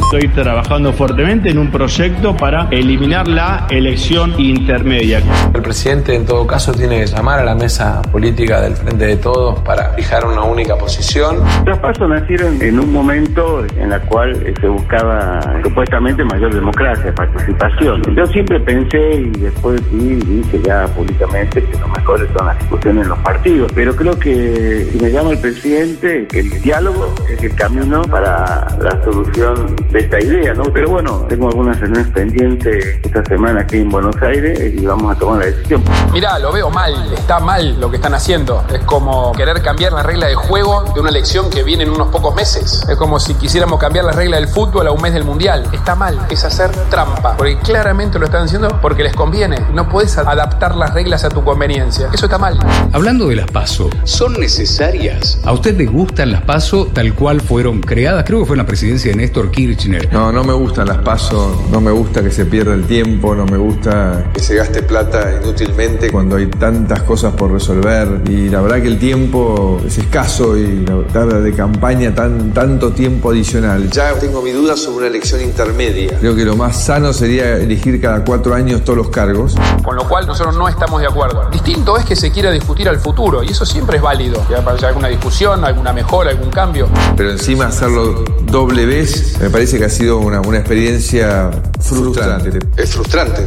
Estoy 0.06 0.28
trabajando 0.28 0.94
fuertemente 0.94 1.50
en 1.50 1.58
un 1.58 1.72
proyecto 1.72 2.38
para 2.38 2.68
eliminar 2.70 3.28
la 3.28 3.66
elección 3.72 4.40
intermedia. 4.40 5.20
El 5.52 5.64
presidente 5.64 6.14
en 6.14 6.28
todo 6.28 6.46
caso 6.46 6.72
tiene 6.74 7.00
que 7.00 7.08
llamar 7.08 7.40
a 7.40 7.44
la 7.44 7.56
mesa 7.56 8.04
política 8.12 8.62
del 8.62 8.76
Frente 8.76 9.04
de 9.04 9.18
Todos 9.18 9.60
para 9.62 9.90
fijar 9.96 10.24
una 10.28 10.44
única 10.44 10.78
posición. 10.78 11.38
Los 11.66 11.80
pasos 11.80 12.08
nacieron 12.08 12.62
en 12.62 12.80
un 12.80 12.94
momento 12.94 13.66
en 13.78 13.92
el 13.92 14.02
cual 14.02 14.54
se 14.62 14.68
buscaba 14.68 15.42
supuestamente 15.64 16.24
mayor 16.24 16.54
democracia, 16.54 17.14
participación. 17.16 18.04
Yo 18.16 18.28
siempre 18.28 18.60
pensé 18.60 19.16
y 19.16 19.30
después 19.40 19.82
sí 19.90 19.98
dije 19.98 20.62
ya 20.64 20.86
públicamente 20.86 21.64
que 21.64 21.80
lo 21.80 21.88
mejor 21.88 22.20
son 22.38 22.46
las 22.46 22.60
discusiones 22.60 23.04
en 23.04 23.10
los 23.10 23.20
partidos, 23.20 23.72
pero 23.74 23.96
creo 23.96 24.18
que 24.20 24.88
si 24.92 25.00
me 25.00 25.10
llama 25.10 25.32
el 25.32 25.40
presidente, 25.40 26.28
el 26.32 26.62
diálogo 26.62 27.12
es 27.28 27.44
el 27.44 27.56
camino 27.56 28.04
para 28.04 28.68
la 28.80 29.04
solución 29.04 29.76
de 29.96 30.02
esta 30.02 30.20
idea, 30.20 30.54
¿no? 30.54 30.64
Pero 30.74 30.90
bueno, 30.90 31.26
tengo 31.30 31.48
algunas 31.48 31.80
reuniones 31.80 32.12
pendientes 32.12 33.00
esta 33.02 33.24
semana 33.24 33.62
aquí 33.62 33.78
en 33.78 33.90
Buenos 33.90 34.16
Aires 34.22 34.74
y 34.74 34.86
vamos 34.86 35.16
a 35.16 35.18
tomar 35.18 35.40
la 35.40 35.46
decisión. 35.46 35.82
Mirá, 36.12 36.38
lo 36.38 36.52
veo 36.52 36.70
mal, 36.70 37.14
está 37.14 37.40
mal 37.40 37.80
lo 37.80 37.90
que 37.90 37.96
están 37.96 38.14
haciendo. 38.14 38.62
Es 38.74 38.82
como 38.82 39.32
querer 39.32 39.62
cambiar 39.62 39.94
la 39.94 40.04
regla 40.04 40.28
de 40.28 40.36
juego 40.36 40.84
de 40.94 41.00
una 41.00 41.10
elección 41.10 41.50
que 41.50 41.64
viene 41.64 41.84
en 41.84 41.92
unos 41.92 42.10
pocos 42.10 42.36
meses. 42.36 42.84
Es 42.90 42.98
como 42.98 43.22
si 43.22 43.36
quisiéramos 43.36 43.80
cambiar 43.80 44.04
la 44.04 44.12
regla 44.12 44.36
del 44.36 44.50
fútbol 44.50 44.86
a 44.88 44.92
un 44.92 45.02
mes 45.02 45.14
del 45.14 45.24
mundial. 45.24 45.66
Está 45.72 45.96
mal, 45.96 46.20
es 46.30 46.44
hacer 46.44 46.72
trampa. 46.90 47.38
Porque 47.38 47.58
claramente 47.60 48.20
lo 48.20 48.26
están 48.26 48.44
haciendo 48.44 48.68
porque 48.82 49.02
les 49.02 49.14
conviene. 49.14 49.58
No 49.74 49.88
puedes 49.88 50.18
adaptar 50.18 50.76
las 50.76 50.94
reglas 50.94 51.24
a 51.24 51.30
tu 51.30 51.42
conveniencia. 51.42 52.10
Eso 52.14 52.26
está 52.26 52.38
mal. 52.38 52.60
Hablando 52.92 53.30
de 53.30 53.38
las 53.38 53.50
PASO, 53.50 53.90
¿son 54.04 54.34
necesarias? 54.42 55.40
¿A 55.46 55.54
usted 55.54 55.78
le 55.78 55.86
gustan 55.86 56.34
las 56.34 56.42
PASO 56.42 56.88
tal 56.88 57.14
cual 57.14 57.40
fueron 57.40 57.80
creadas? 57.80 58.26
Creo 58.26 58.40
que 58.40 58.46
fue 58.46 58.56
en 58.56 58.60
la 58.62 58.66
presidencia 58.66 59.12
de 59.12 59.18
Néstor 59.18 59.52
Kirchner. 59.52 59.85
No, 60.12 60.32
no 60.32 60.44
me 60.44 60.54
gustan 60.54 60.88
las 60.88 60.98
pasos, 61.00 61.70
no 61.70 61.80
me 61.80 61.92
gusta 61.92 62.24
que 62.24 62.32
se 62.32 62.46
pierda 62.46 62.74
el 62.74 62.86
tiempo, 62.86 63.36
no 63.36 63.46
me 63.46 63.58
gusta 63.58 64.32
que 64.34 64.40
se 64.40 64.56
gaste 64.56 64.82
plata 64.82 65.40
inútilmente 65.42 66.12
cuando 66.12 66.38
hay 66.38 66.48
tantas 66.48 67.04
cosas 67.04 67.34
por 67.34 67.52
resolver. 67.52 68.22
Y 68.28 68.50
la 68.50 68.62
verdad 68.62 68.82
que 68.82 68.88
el 68.88 69.00
tiempo 69.00 69.80
es 69.86 69.98
escaso 69.98 70.58
y 70.58 70.86
la 70.86 70.96
verdad 70.96 71.42
de 71.42 71.54
campaña 71.54 72.14
tan, 72.14 72.54
tanto 72.54 72.92
tiempo 72.92 73.32
adicional. 73.32 73.90
Ya 73.92 74.14
tengo 74.14 74.42
mi 74.42 74.52
duda 74.52 74.76
sobre 74.76 74.98
una 74.98 75.08
elección 75.08 75.42
intermedia. 75.42 76.18
Creo 76.20 76.36
que 76.36 76.46
lo 76.46 76.56
más 76.56 76.84
sano 76.84 77.14
sería 77.14 77.58
elegir 77.58 78.02
cada 78.02 78.24
cuatro 78.24 78.56
años 78.56 78.84
todos 78.84 78.98
los 78.98 79.10
cargos. 79.10 79.56
Con 79.84 79.96
lo 79.96 80.08
cual 80.08 80.26
nosotros 80.26 80.56
no 80.56 80.68
estamos 80.68 81.02
de 81.02 81.08
acuerdo. 81.08 81.50
Distinto 81.52 81.98
es 81.98 82.06
que 82.06 82.16
se 82.16 82.32
quiera 82.32 82.52
discutir 82.52 82.90
al 82.90 83.00
futuro 83.00 83.44
y 83.44 83.50
eso 83.50 83.66
siempre 83.66 83.98
es 83.98 84.04
válido. 84.04 84.46
Que 84.48 84.56
haya 84.56 84.88
alguna 84.88 85.08
discusión, 85.08 85.64
alguna 85.64 85.94
mejora, 85.94 86.32
algún 86.32 86.50
cambio. 86.50 86.88
Pero 87.16 87.32
encima 87.32 87.68
hacerlo 87.68 88.24
doble 88.46 88.86
vez 88.86 89.38
me 89.42 89.50
parece 89.50 89.75
que 89.78 89.86
ha 89.86 89.90
sido 89.90 90.20
una, 90.20 90.42
una 90.42 90.58
experiencia 90.58 91.52
frustrante. 91.80 92.60
Es 92.78 92.94
frustrante. 92.94 93.46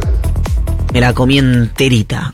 Me 0.93 1.01
la 1.01 1.13
comí 1.13 1.37
enterita. 1.37 2.33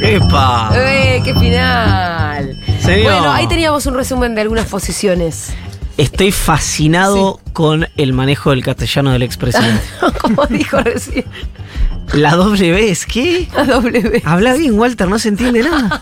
¡Epa! 0.00 0.70
¡Eh, 0.74 1.20
qué 1.24 1.34
final! 1.34 2.56
Señor. 2.80 3.12
Bueno, 3.12 3.32
ahí 3.32 3.48
teníamos 3.48 3.86
un 3.86 3.94
resumen 3.94 4.34
de 4.34 4.42
algunas 4.42 4.66
posiciones. 4.66 5.52
Estoy 5.96 6.30
fascinado 6.30 7.40
con 7.52 7.88
el 7.96 8.12
manejo 8.12 8.50
del 8.50 8.62
castellano 8.62 9.10
del 9.10 9.22
expresidente. 9.22 9.82
Como 10.20 10.46
dijo 10.46 10.78
recién. 10.80 11.24
La 12.12 12.36
W 12.36 12.90
es 12.90 13.04
¿qué? 13.04 13.48
La 13.54 13.64
W. 13.64 14.22
Habla 14.24 14.54
bien, 14.54 14.78
Walter, 14.78 15.08
no 15.08 15.18
se 15.18 15.28
entiende 15.28 15.62
nada. 15.62 16.00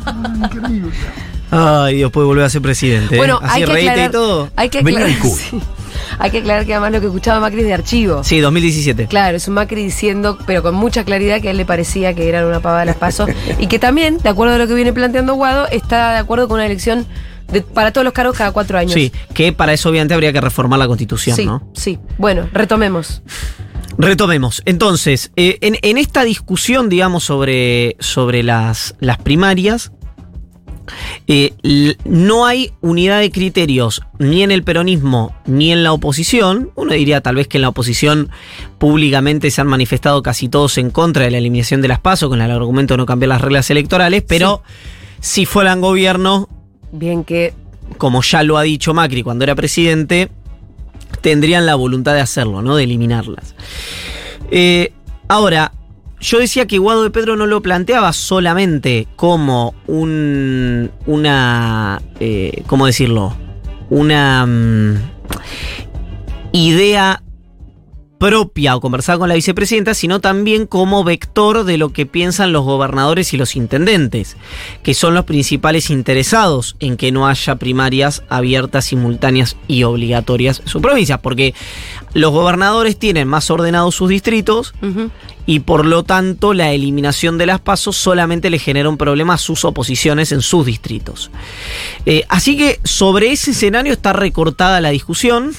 Ay, 1.51 1.96
Dios, 1.96 2.12
puede 2.12 2.27
volver 2.27 2.44
a 2.44 2.51
ser 2.51 2.61
presidente. 2.61 3.14
¿eh? 3.14 3.18
Bueno, 3.18 3.40
Así 3.42 3.62
hay 3.62 3.64
que 3.64 3.72
aclarar, 3.72 4.09
y 4.11 4.12
todo. 4.12 4.51
Hay 4.57 4.68
que 4.68 4.79
aclarar, 4.81 5.11
sí. 5.22 5.61
Hay 6.19 6.31
que 6.31 6.38
aclarar 6.38 6.66
que 6.66 6.73
además 6.75 6.92
lo 6.92 7.01
que 7.01 7.07
escuchaba 7.07 7.40
Macri 7.40 7.61
es 7.61 7.66
de 7.66 7.75
archivo. 7.75 8.25
Sí, 8.25 8.40
2017. 8.40 9.07
Claro, 9.07 9.37
es 9.37 9.47
un 9.49 9.55
Macri 9.55 9.83
diciendo, 9.85 10.38
pero 10.47 10.62
con 10.62 10.75
mucha 10.75 11.05
claridad, 11.05 11.40
que 11.40 11.49
a 11.49 11.51
él 11.51 11.57
le 11.57 11.64
parecía 11.64 12.14
que 12.14 12.29
eran 12.29 12.45
una 12.45 12.61
pavada 12.61 12.85
las 12.85 12.97
pasos. 12.97 13.29
y 13.59 13.66
que 13.66 13.79
también, 13.79 14.19
de 14.19 14.29
acuerdo 14.29 14.55
a 14.55 14.59
lo 14.59 14.66
que 14.66 14.75
viene 14.75 14.92
planteando 14.92 15.35
Guado, 15.35 15.66
está 15.69 16.12
de 16.12 16.19
acuerdo 16.19 16.49
con 16.49 16.57
una 16.57 16.66
elección 16.66 17.07
de- 17.53 17.62
para 17.62 17.92
todos 17.92 18.05
los 18.05 18.12
cargos 18.12 18.37
cada 18.37 18.53
cuatro 18.53 18.79
años. 18.79 18.92
Sí, 18.95 19.12
que 19.35 19.53
para 19.53 19.73
eso 19.73 19.88
obviamente 19.88 20.14
habría 20.14 20.33
que 20.33 20.40
reformar 20.40 20.79
la 20.79 20.87
constitución, 20.88 21.37
sí, 21.37 21.47
¿no? 21.47 21.69
sí. 21.75 21.99
Bueno, 22.19 22.49
retomemos. 22.53 23.23
Retomemos. 23.99 24.62
Entonces, 24.66 25.31
eh, 25.37 25.59
en, 25.62 25.79
en 25.81 25.97
esta 25.97 26.23
discusión, 26.25 26.88
digamos, 26.90 27.25
sobre, 27.25 27.97
sobre 27.99 28.42
las, 28.42 28.95
las 29.01 29.16
primarias, 29.19 29.90
eh, 31.27 31.53
no 32.05 32.46
hay 32.46 32.72
unidad 32.81 33.20
de 33.20 33.31
criterios 33.31 34.03
ni 34.18 34.42
en 34.42 34.51
el 34.51 34.62
peronismo 34.62 35.35
ni 35.46 35.72
en 35.72 35.83
la 35.83 35.92
oposición. 35.92 36.70
Uno 36.75 36.92
diría 36.92 37.20
tal 37.20 37.37
vez 37.37 37.49
que 37.49 37.59
en 37.59 37.62
la 37.62 37.68
oposición 37.68 38.31
públicamente 38.79 39.51
se 39.51 39.61
han 39.61 39.66
manifestado 39.66 40.22
casi 40.22 40.49
todos 40.49 40.79
en 40.79 40.90
contra 40.90 41.25
de 41.25 41.31
la 41.31 41.38
eliminación 41.38 41.83
de 41.83 41.88
las 41.88 42.01
PASO 42.01 42.29
con 42.29 42.40
el 42.40 42.51
argumento 42.51 42.94
de 42.94 42.99
no 42.99 43.07
cambiar 43.07 43.29
las 43.29 43.40
reglas 43.40 43.70
electorales, 43.70 44.22
pero 44.27 44.62
si 45.20 45.46
fueran 45.46 45.81
gobierno, 45.81 46.49
Bien 46.92 47.25
que 47.25 47.53
como 47.99 48.22
ya 48.22 48.42
lo 48.42 48.57
ha 48.59 48.62
dicho 48.62 48.94
Macri 48.94 49.22
cuando 49.22 49.44
era 49.44 49.55
presidente, 49.55 50.31
tendrían 51.20 51.66
la 51.66 51.75
voluntad 51.75 52.14
de 52.14 52.20
hacerlo, 52.20 52.62
¿no? 52.62 52.77
De 52.77 52.85
eliminarlas. 52.85 53.55
Eh, 54.51 54.92
ahora, 55.29 55.72
yo 56.27 56.41
decía 56.41 56.67
que 56.67 56.79
Guado 56.79 57.05
de 57.05 57.11
Pedro 57.11 57.37
no 57.37 57.47
lo 57.47 57.62
planteaba 57.62 58.12
solamente 58.12 59.07
como 59.15 59.75
un. 59.87 60.91
una. 61.07 62.03
eh, 62.19 62.65
¿Cómo 62.67 62.87
decirlo? 62.87 63.33
Una. 63.91 64.45
mm, 64.45 64.97
idea 66.51 67.23
propia 68.18 68.76
o 68.76 68.81
conversar 68.81 69.18
con 69.18 69.29
la 69.29 69.35
vicepresidenta, 69.35 69.94
sino 69.94 70.20
también 70.20 70.66
como 70.66 71.05
vector 71.05 71.64
de 71.64 71.79
lo 71.79 71.90
que 71.90 72.07
piensan 72.07 72.52
los 72.52 72.64
gobernadores 72.64 73.33
y 73.33 73.37
los 73.37 73.57
intendentes, 73.57 74.37
que 74.83 74.94
son 74.94 75.14
los 75.14 75.24
principales 75.24 75.90
interesados 75.90 76.76
en 76.81 76.96
que 76.96 77.12
no 77.12 77.26
haya 77.26 77.57
primarias 77.57 78.22
abiertas, 78.29 78.87
simultáneas 78.87 79.57
y 79.68 79.83
obligatorias 79.83 80.61
en 80.61 80.68
su 80.68 80.81
provincia, 80.81 81.18
porque 81.18 81.55
los 82.14 82.33
gobernadores 82.33 82.98
tienen 82.98 83.29
más 83.29 83.50
ordenados 83.50 83.94
sus 83.94 84.09
distritos 84.09 84.72
y 85.44 85.61
por 85.61 85.87
lo 85.87 86.02
tanto 86.02 86.55
la 86.55 86.72
eliminación 86.72 87.38
de 87.38 87.46
las 87.46 87.61
pasos 87.61 87.96
solamente 87.96 88.50
le 88.50 88.59
genera 88.59 88.88
un 88.88 88.96
problema 88.96 89.35
a 89.35 89.38
sus 89.38 89.64
oposiciones 89.64 90.33
en 90.33 90.42
sus 90.42 90.66
distritos. 90.66 91.31
Eh, 92.05 92.24
así 92.29 92.57
que 92.57 92.81
sobre 92.85 93.33
ese 93.33 93.52
escenario 93.52 93.92
está 93.92 94.12
recortada 94.12 94.81
la 94.81 94.90
discusión. 94.90 95.52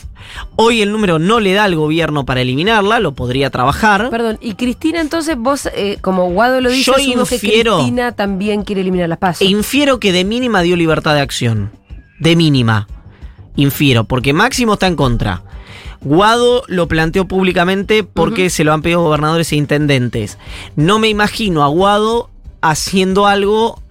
Hoy 0.55 0.81
el 0.81 0.91
número 0.91 1.19
no 1.19 1.39
le 1.39 1.53
da 1.53 1.63
al 1.65 1.75
gobierno 1.75 2.25
para 2.25 2.41
eliminarla, 2.41 2.99
lo 2.99 3.13
podría 3.13 3.49
trabajar. 3.49 4.09
Perdón, 4.09 4.37
y 4.41 4.53
Cristina, 4.55 4.99
entonces 5.01 5.37
vos, 5.37 5.67
eh, 5.75 5.97
como 6.01 6.29
Guado 6.31 6.61
lo 6.61 6.69
dice, 6.69 6.83
Yo 6.83 6.95
que 6.95 7.03
infiero- 7.03 7.75
Cristina 7.77 8.11
también 8.13 8.63
quiere 8.63 8.81
eliminar 8.81 9.09
las 9.09 9.17
pasos. 9.19 9.41
E 9.41 9.45
infiero 9.45 9.99
que 9.99 10.11
de 10.11 10.23
mínima 10.23 10.61
dio 10.61 10.75
libertad 10.75 11.13
de 11.13 11.21
acción. 11.21 11.71
De 12.19 12.35
mínima. 12.35 12.87
Infiero, 13.55 14.03
porque 14.05 14.33
Máximo 14.33 14.73
está 14.73 14.87
en 14.87 14.95
contra. 14.95 15.43
Guado 16.01 16.63
lo 16.67 16.87
planteó 16.87 17.27
públicamente 17.27 18.03
porque 18.03 18.49
se 18.51 18.63
lo 18.63 18.71
han 18.73 18.81
pedido 18.83 19.01
gobernadores 19.01 19.51
e 19.51 19.55
intendentes. 19.55 20.37
No 20.75 20.99
me 20.99 21.09
imagino 21.09 21.63
a 21.63 21.67
Guado 21.67 22.29
haciendo 22.61 23.25
algo 23.25 23.81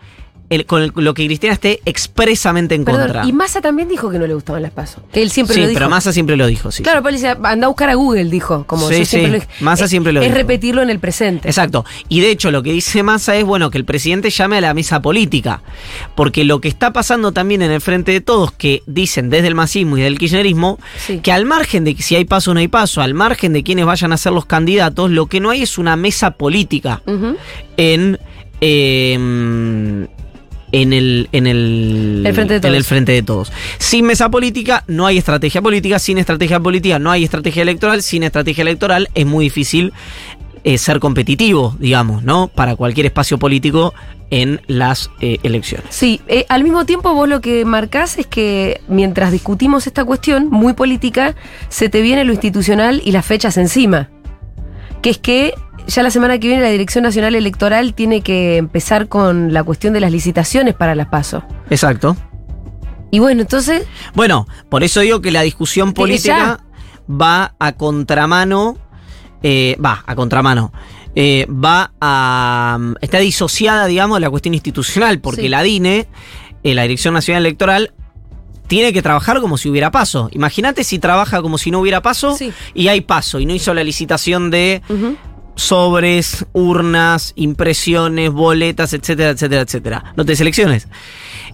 el- 0.51 0.65
con 0.67 0.83
el- 0.83 0.93
lo 0.95 1.15
que 1.15 1.27
Cristina 1.27 1.53
esté 1.53 1.81
expresamente 1.85 2.75
en 2.75 2.85
Perdón, 2.85 3.03
contra. 3.03 3.27
y 3.27 3.33
Massa 3.33 3.61
también 3.61 3.89
dijo 3.89 4.11
que 4.11 4.19
no 4.19 4.27
le 4.27 4.35
gustaban 4.35 4.63
las 4.63 4.71
pasos. 4.71 5.03
Que 5.13 5.23
él 5.23 5.31
siempre 5.31 5.55
sí, 5.55 5.61
lo 5.61 5.67
dijo. 5.69 5.79
pero 5.79 5.91
Massa 5.91 6.13
siempre 6.13 6.37
lo 6.37 6.47
dijo, 6.47 6.71
sí. 6.71 6.83
Claro, 6.83 7.03
pero 7.03 7.15
dice, 7.15 7.29
anda 7.43 7.67
a 7.67 7.69
buscar 7.69 7.89
a 7.91 7.95
Google, 7.95 8.25
dijo. 8.27 8.65
Como 8.67 8.89
Sí, 8.89 8.99
yo 9.01 9.05
siempre 9.05 9.21
sí, 9.21 9.27
lo 9.27 9.33
dije. 9.41 9.65
Massa 9.65 9.85
Es- 9.85 9.91
siempre 9.91 10.13
lo 10.13 10.21
Es 10.21 10.27
dijo. 10.27 10.37
repetirlo 10.37 10.83
en 10.83 10.91
el 10.91 10.99
presente. 11.01 11.49
Exacto. 11.49 11.85
Y 12.09 12.21
de 12.21 12.31
hecho 12.31 12.51
lo 12.51 12.63
que 12.63 12.73
dice 12.73 13.03
Massa 13.03 13.35
es, 13.37 13.45
bueno, 13.45 13.71
que 13.71 13.79
el 13.79 13.85
presidente 13.85 14.31
llame 14.31 14.59
a 14.59 14.61
la 14.61 14.75
mesa 14.75 15.03
política. 15.03 15.63
Porque 16.15 16.45
lo 16.45 16.61
que 16.61 16.69
está 16.69 16.93
pasando 16.93 17.33
también 17.33 17.63
en 17.63 17.71
el 17.73 17.81
frente 17.81 18.13
de 18.13 18.21
todos, 18.21 18.53
que 18.53 18.83
dicen 18.87 19.31
desde 19.31 19.49
el 19.49 19.55
masismo 19.55 19.99
y 19.99 20.03
del 20.03 20.19
kirchnerismo, 20.19 20.79
que 21.23 21.33
al 21.33 21.45
margen 21.45 21.85
de 21.85 21.95
que 21.95 22.03
si 22.03 22.15
hay 22.17 22.25
paso 22.25 22.53
o 22.53 22.55
no 22.55 22.61
hay 22.61 22.69
paso, 22.69 23.01
al 23.03 23.15
margen 23.15 23.53
de 23.53 23.63
quienes 23.63 23.85
vayan 23.85 24.13
a 24.13 24.17
ser 24.17 24.33
los 24.33 24.47
candidatos, 24.47 25.11
lo 25.11 25.27
que 25.27 25.41
no 25.41 25.51
hay 25.51 25.63
es 25.63 25.79
una 25.79 25.97
mesa 25.97 26.33
política 26.33 27.03
en... 27.77 28.19
eh, 28.61 30.07
en 30.72 30.92
el, 30.92 31.29
en 31.33 31.46
el, 31.46 32.22
El 32.26 32.35
frente 32.35 32.55
de 32.55 32.57
en 32.57 32.62
todos. 32.62 32.76
el 32.76 32.85
frente 32.85 33.12
de 33.12 33.22
todos. 33.22 33.52
Sin 33.79 34.07
mesa 34.07 34.31
política 34.31 34.85
no 34.87 35.07
hay 35.07 35.18
estrategia 35.18 35.62
política, 35.62 35.98
sin 35.98 36.18
estrategia 36.18 36.61
política 36.61 36.98
no 36.98 37.11
hay 37.11 37.24
estrategia 37.24 37.62
electoral, 37.62 38.02
sin 38.02 38.22
estrategia 38.22 38.62
electoral 38.62 39.09
es 39.14 39.26
muy 39.26 39.46
difícil 39.46 39.92
eh, 40.64 40.79
ser 40.79 40.98
competitivo, 40.98 41.76
digamos, 41.79 42.24
¿no? 42.24 42.48
Para 42.48 42.74
cualquier 42.74 43.07
espacio 43.07 43.38
político 43.38 43.94
en 44.31 44.61
las 44.66 45.11
eh, 45.20 45.38
elecciones. 45.44 45.87
Sí, 45.90 46.20
eh, 46.26 46.44
al 46.48 46.64
mismo 46.64 46.85
tiempo 46.85 47.14
vos 47.14 47.29
lo 47.29 47.40
que 47.40 47.64
marcás 47.64 48.18
es 48.18 48.26
que 48.26 48.81
mientras 48.88 49.31
discutimos 49.31 49.87
esta 49.87 50.05
cuestión 50.05 50.48
muy 50.50 50.72
política, 50.72 51.37
se 51.68 51.88
te 51.88 52.00
viene 52.00 52.24
lo 52.24 52.33
institucional 52.33 53.00
y 53.05 53.12
las 53.12 53.24
fechas 53.24 53.57
encima. 53.59 54.11
Que 55.02 55.11
es 55.11 55.18
que 55.18 55.55
ya 55.87 56.03
la 56.03 56.11
semana 56.11 56.38
que 56.38 56.49
viene 56.49 56.62
la 56.62 56.70
Dirección 56.70 57.05
Nacional 57.05 57.35
Electoral 57.35 57.94
tiene 57.94 58.20
que 58.20 58.57
empezar 58.57 59.09
con 59.09 59.53
la 59.53 59.62
cuestión 59.64 59.92
de 59.92 60.01
las 60.01 60.11
licitaciones 60.12 60.75
para 60.75 60.94
las 60.94 61.09
PASO. 61.09 61.44
Exacto. 61.70 62.16
Y 63.11 63.18
bueno, 63.20 63.40
entonces, 63.42 63.87
Bueno, 64.14 64.46
por 64.68 64.83
eso 64.83 65.01
digo 65.01 65.20
que 65.20 65.31
la 65.31 65.42
discusión 65.42 65.90
Que 65.90 65.94
política 65.94 66.61
va 67.09 67.55
a 67.59 67.72
contramano, 67.72 68.77
eh, 69.42 69.77
va 69.85 70.03
a 70.07 70.14
contramano, 70.16 70.72
eh, 71.14 71.46
va 71.49 71.92
a... 72.01 72.77
mm, 72.81 72.94
está 73.01 73.18
disociada, 73.18 73.87
digamos, 73.87 74.16
de 74.16 74.20
la 74.22 74.31
cuestión 74.31 74.55
institucional, 74.55 75.20
porque 75.20 75.42
Sí. 75.42 75.49
la 75.49 75.62
DINE, 75.62 76.09
eh, 76.64 76.75
la 76.75 76.83
Dirección 76.83 77.14
Nacional 77.14 77.46
Electoral, 77.46 77.92
tiene 78.66 78.92
que 78.92 79.01
trabajar 79.01 79.40
como 79.40 79.57
si 79.57 79.68
hubiera 79.70 79.92
paso. 79.92 80.29
Imagínate 80.33 80.83
si 80.83 80.99
trabaja 80.99 81.40
como 81.40 81.57
si 81.59 81.70
no 81.70 81.79
hubiera 81.79 82.03
paso 82.03 82.37
Sí. 82.37 82.53
y 82.75 82.88
hay 82.88 83.01
paso 83.03 83.38
y 83.38 83.46
no 83.46 83.55
hizo 83.55 83.72
la 83.72 83.85
licitación 83.85 84.51
de 84.51 84.83
sobres, 85.57 86.47
urnas, 86.53 87.33
impresiones, 87.37 88.31
boletas, 88.31 88.92
etcétera, 88.92 89.31
etcétera, 89.31 89.62
etcétera. 89.62 90.05
No 90.16 90.25
te 90.25 90.37
selecciones. 90.37 90.87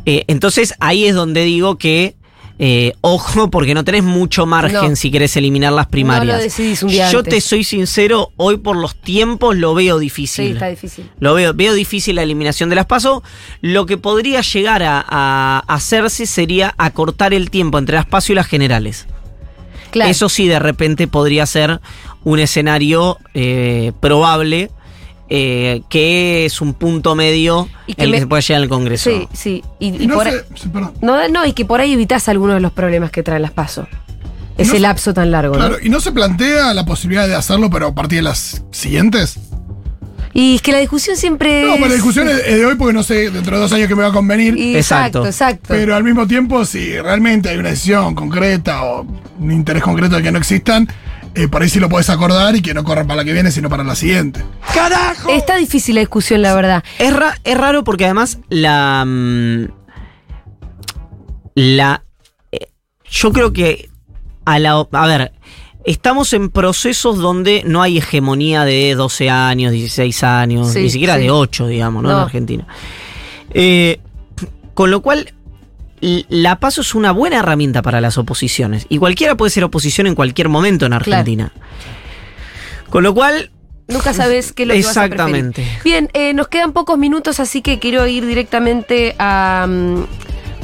Eh, 0.04 0.24
entonces 0.26 0.74
ahí 0.80 1.06
es 1.06 1.14
donde 1.14 1.44
digo 1.44 1.78
que 1.78 2.16
eh, 2.58 2.92
ojo 3.00 3.50
porque 3.50 3.74
no 3.74 3.82
tenés 3.82 4.04
mucho 4.04 4.44
margen 4.46 4.90
No. 4.90 4.96
si 4.96 5.10
querés 5.10 5.36
eliminar 5.36 5.72
las 5.72 5.86
primarias. 5.86 6.26
No 6.26 6.32
lo 6.38 6.42
decidís 6.42 6.82
un 6.82 6.90
día 6.90 7.10
Yo 7.10 7.20
antes. 7.20 7.34
te 7.34 7.40
soy 7.40 7.64
sincero, 7.64 8.30
hoy 8.36 8.58
por 8.58 8.76
los 8.76 8.94
tiempos 8.94 9.56
lo 9.56 9.74
veo 9.74 9.98
difícil. 9.98 10.46
sí, 10.48 10.52
está 10.52 10.66
difícil. 10.68 11.08
Lo 11.18 11.34
veo, 11.34 11.54
veo 11.54 11.72
difícil 11.72 12.16
la 12.16 12.22
eliminación 12.22 12.68
de 12.68 12.76
las 12.76 12.86
PASO. 12.86 13.22
Lo 13.62 13.86
que 13.86 13.96
podría 13.96 14.42
llegar 14.42 14.82
a, 14.82 15.04
a 15.08 15.62
hacerse 15.66 16.26
sería 16.26 16.74
acortar 16.76 17.32
el 17.34 17.50
tiempo 17.50 17.78
entre 17.78 17.96
las 17.96 18.06
PASO 18.06 18.32
y 18.32 18.34
las 18.36 18.46
generales. 18.46 19.06
Claro. 19.92 20.10
Eso 20.10 20.28
sí, 20.28 20.48
de 20.48 20.58
repente 20.58 21.06
podría 21.06 21.46
ser 21.46 21.80
un 22.24 22.40
escenario 22.40 23.18
eh, 23.34 23.92
probable, 24.00 24.70
eh, 25.28 25.82
que 25.88 26.44
es 26.46 26.60
un 26.60 26.74
punto 26.74 27.14
medio 27.14 27.68
Y 27.86 27.94
que 27.94 28.02
en 28.02 28.04
el 28.06 28.10
me- 28.10 28.16
que 28.16 28.20
se 28.22 28.26
puede 28.26 28.42
llegar 28.42 28.62
al 28.62 28.68
Congreso. 28.68 29.08
Sí, 29.10 29.28
sí. 29.32 29.64
Y, 29.78 29.90
no 30.06 30.14
por 30.16 30.24
sé, 30.24 30.30
ahí- 30.30 30.36
sí, 30.56 30.68
perdón. 30.68 30.92
no, 31.00 31.28
no, 31.28 31.46
y 31.46 31.52
que 31.52 31.64
por 31.64 31.80
ahí 31.80 31.92
evitas 31.92 32.28
algunos 32.28 32.54
de 32.56 32.60
los 32.60 32.72
problemas 32.72 33.10
que 33.10 33.22
traen 33.22 33.42
las 33.42 33.52
PASO. 33.52 33.86
Ese 34.58 34.74
No 34.74 34.80
lapso 34.80 35.14
tan 35.14 35.30
largo, 35.30 35.54
¿no? 35.56 35.60
Claro, 35.60 35.76
y 35.82 35.88
no 35.88 35.98
se 36.00 36.12
plantea 36.12 36.74
la 36.74 36.84
posibilidad 36.84 37.26
de 37.26 37.34
hacerlo, 37.34 37.70
pero 37.70 37.86
a 37.88 37.94
partir 37.94 38.18
de 38.18 38.22
las 38.24 38.62
siguientes. 38.70 39.38
Y 40.34 40.54
es 40.56 40.62
que 40.62 40.72
la 40.72 40.78
discusión 40.78 41.16
siempre. 41.16 41.64
No, 41.66 41.74
pero 41.74 41.88
la 41.88 41.94
discusión 41.94 42.28
es 42.28 42.44
de 42.46 42.64
hoy 42.64 42.74
porque 42.76 42.94
no 42.94 43.02
sé 43.02 43.30
dentro 43.30 43.56
de 43.56 43.62
dos 43.62 43.72
años 43.72 43.86
que 43.88 43.94
me 43.94 44.02
va 44.02 44.08
a 44.08 44.12
convenir. 44.12 44.56
Y- 44.56 44.76
Exacto, 44.76 45.26
exacto. 45.26 45.64
Pero 45.68 45.94
al 45.94 46.04
mismo 46.04 46.26
tiempo, 46.26 46.64
si 46.64 46.98
realmente 46.98 47.48
hay 47.50 47.58
una 47.58 47.68
decisión 47.70 48.14
concreta 48.14 48.82
o 48.82 49.06
un 49.38 49.50
interés 49.52 49.82
concreto 49.82 50.16
de 50.16 50.22
que 50.22 50.32
no 50.32 50.38
existan, 50.38 50.88
eh, 51.34 51.48
por 51.48 51.62
ahí 51.62 51.68
sí 51.68 51.80
lo 51.80 51.88
podés 51.90 52.08
acordar 52.10 52.56
y 52.56 52.62
que 52.62 52.72
no 52.74 52.82
corran 52.84 53.06
para 53.06 53.18
la 53.18 53.24
que 53.24 53.32
viene, 53.34 53.50
sino 53.50 53.68
para 53.68 53.84
la 53.84 53.94
siguiente. 53.94 54.42
Está 55.30 55.56
difícil 55.56 55.94
la 55.96 56.00
discusión, 56.00 56.40
la 56.42 56.54
verdad. 56.54 56.82
Es, 56.98 57.14
ra- 57.14 57.38
es 57.44 57.56
raro 57.58 57.84
porque 57.84 58.04
además 58.06 58.38
la. 58.48 59.04
mm, 59.06 59.64
La. 61.54 62.02
eh, 62.52 62.68
Yo 63.10 63.32
creo 63.32 63.52
que. 63.52 63.90
A 64.44 64.58
la. 64.58 64.86
A 64.92 65.06
ver. 65.06 65.32
Estamos 65.84 66.32
en 66.32 66.50
procesos 66.50 67.18
donde 67.18 67.62
no 67.66 67.82
hay 67.82 67.98
hegemonía 67.98 68.64
de 68.64 68.94
12 68.94 69.30
años, 69.30 69.72
16 69.72 70.22
años, 70.22 70.72
Sí, 70.72 70.82
ni 70.82 70.90
siquiera 70.90 71.16
sí. 71.16 71.22
de 71.22 71.30
8, 71.30 71.66
digamos, 71.66 72.02
¿no? 72.02 72.10
En. 72.10 72.16
Argentina. 72.16 72.66
Eh, 73.52 74.00
con 74.74 74.90
lo 74.90 75.02
cual, 75.02 75.34
la 76.00 76.58
paso 76.60 76.80
es 76.80 76.94
una 76.94 77.12
buena 77.12 77.38
herramienta 77.38 77.82
para 77.82 78.00
las 78.00 78.18
oposiciones. 78.18 78.86
Y 78.88 78.98
cualquiera 78.98 79.36
puede 79.36 79.50
ser 79.50 79.64
oposición 79.64 80.06
en 80.06 80.14
cualquier 80.14 80.48
momento 80.48 80.86
en 80.86 80.92
Argentina. 80.92 81.52
Con 82.90 83.02
lo 83.02 83.14
cual, 83.14 83.50
Nunca 83.88 84.14
sabes 84.14 84.52
qué 84.52 84.62
es 84.62 84.68
lo 84.68 84.74
que 84.74 84.82
vas 84.82 84.96
a. 84.96 85.04
Exactamente. 85.04 85.66
Bien, 85.84 86.08
eh, 86.12 86.32
nos 86.34 86.48
quedan 86.48 86.72
pocos 86.72 86.98
minutos, 86.98 87.40
así 87.40 87.60
que 87.60 87.78
quiero 87.78 88.06
ir 88.06 88.26
directamente 88.26 89.14
a 89.18 89.66
mm, 89.68 90.04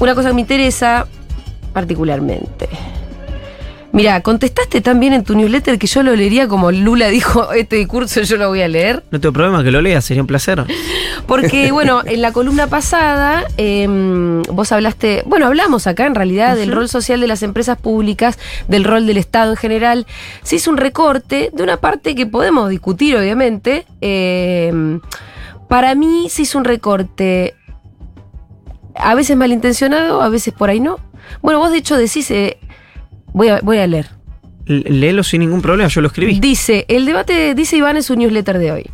una 0.00 0.14
cosa 0.14 0.28
que 0.28 0.35
me 0.35 0.40
interesa 0.42 1.07
particularmente. 1.72 2.68
Mira, 3.98 4.20
contestaste 4.20 4.80
tan 4.80 5.00
bien 5.00 5.12
en 5.12 5.24
tu 5.24 5.34
newsletter 5.34 5.76
que 5.76 5.88
yo 5.88 6.04
lo 6.04 6.14
leería 6.14 6.46
como 6.46 6.70
Lula 6.70 7.08
dijo, 7.08 7.52
este 7.52 7.74
discurso 7.74 8.22
yo 8.22 8.37
lo 8.37 8.46
voy 8.46 8.62
a 8.62 8.68
leer. 8.68 9.02
no 9.11 9.18
tengo 9.18 9.32
problema 9.32 9.64
que 9.64 9.72
lo 9.72 9.80
leas, 9.80 10.04
sería 10.04 10.22
un 10.22 10.28
placer. 10.28 10.64
Porque, 11.26 11.72
bueno, 11.72 12.02
en 12.04 12.22
la 12.22 12.30
columna 12.30 12.68
pasada 12.68 13.44
em, 13.56 14.44
vos 14.44 14.70
hablaste, 14.70 15.24
bueno, 15.26 15.46
hablamos 15.46 15.88
acá 15.88 16.06
en 16.06 16.14
realidad 16.14 16.54
del 16.54 16.70
rol 16.70 16.88
social 16.88 17.20
de 17.20 17.26
las 17.26 17.42
empresas 17.42 17.76
públicas, 17.76 18.38
del 18.68 18.84
rol 18.84 19.04
del 19.04 19.16
Estado 19.16 19.50
en 19.50 19.56
general. 19.56 20.06
Se 20.44 20.54
hizo 20.54 20.70
un 20.70 20.76
recorte 20.76 21.50
de 21.52 21.62
una 21.64 21.78
parte 21.78 22.14
que 22.14 22.24
podemos 22.24 22.70
discutir, 22.70 23.16
obviamente. 23.16 23.84
Em, 24.00 25.00
para 25.66 25.96
mí 25.96 26.28
se 26.30 26.42
hizo 26.42 26.56
un 26.56 26.64
recorte 26.64 27.56
a 28.94 29.16
veces 29.16 29.37
malintencionado, 29.37 30.22
a 30.22 30.28
veces 30.28 30.54
por 30.54 30.70
ahí 30.70 30.78
no. 30.78 31.00
Bueno, 31.42 31.58
vos 31.58 31.72
de 31.72 31.78
hecho 31.78 31.96
decís, 31.96 32.30
eh, 32.30 32.58
voy, 33.33 33.49
a, 33.49 33.61
voy 33.62 33.79
a 33.79 33.87
leer. 33.87 34.07
L- 34.67 34.85
Léelo 34.88 35.23
sin 35.23 35.41
ningún 35.41 35.62
problema, 35.62 35.88
yo 35.88 36.01
lo 36.01 36.09
escribí. 36.09 36.38
Dice, 36.41 36.85
el 36.88 37.07
debate, 37.07 37.55
dice 37.55 37.77
Iván 37.77 37.97
en 37.97 38.03
su 38.03 38.14
newsletter 38.17 38.59
de 38.59 38.73
hoy. 38.73 38.91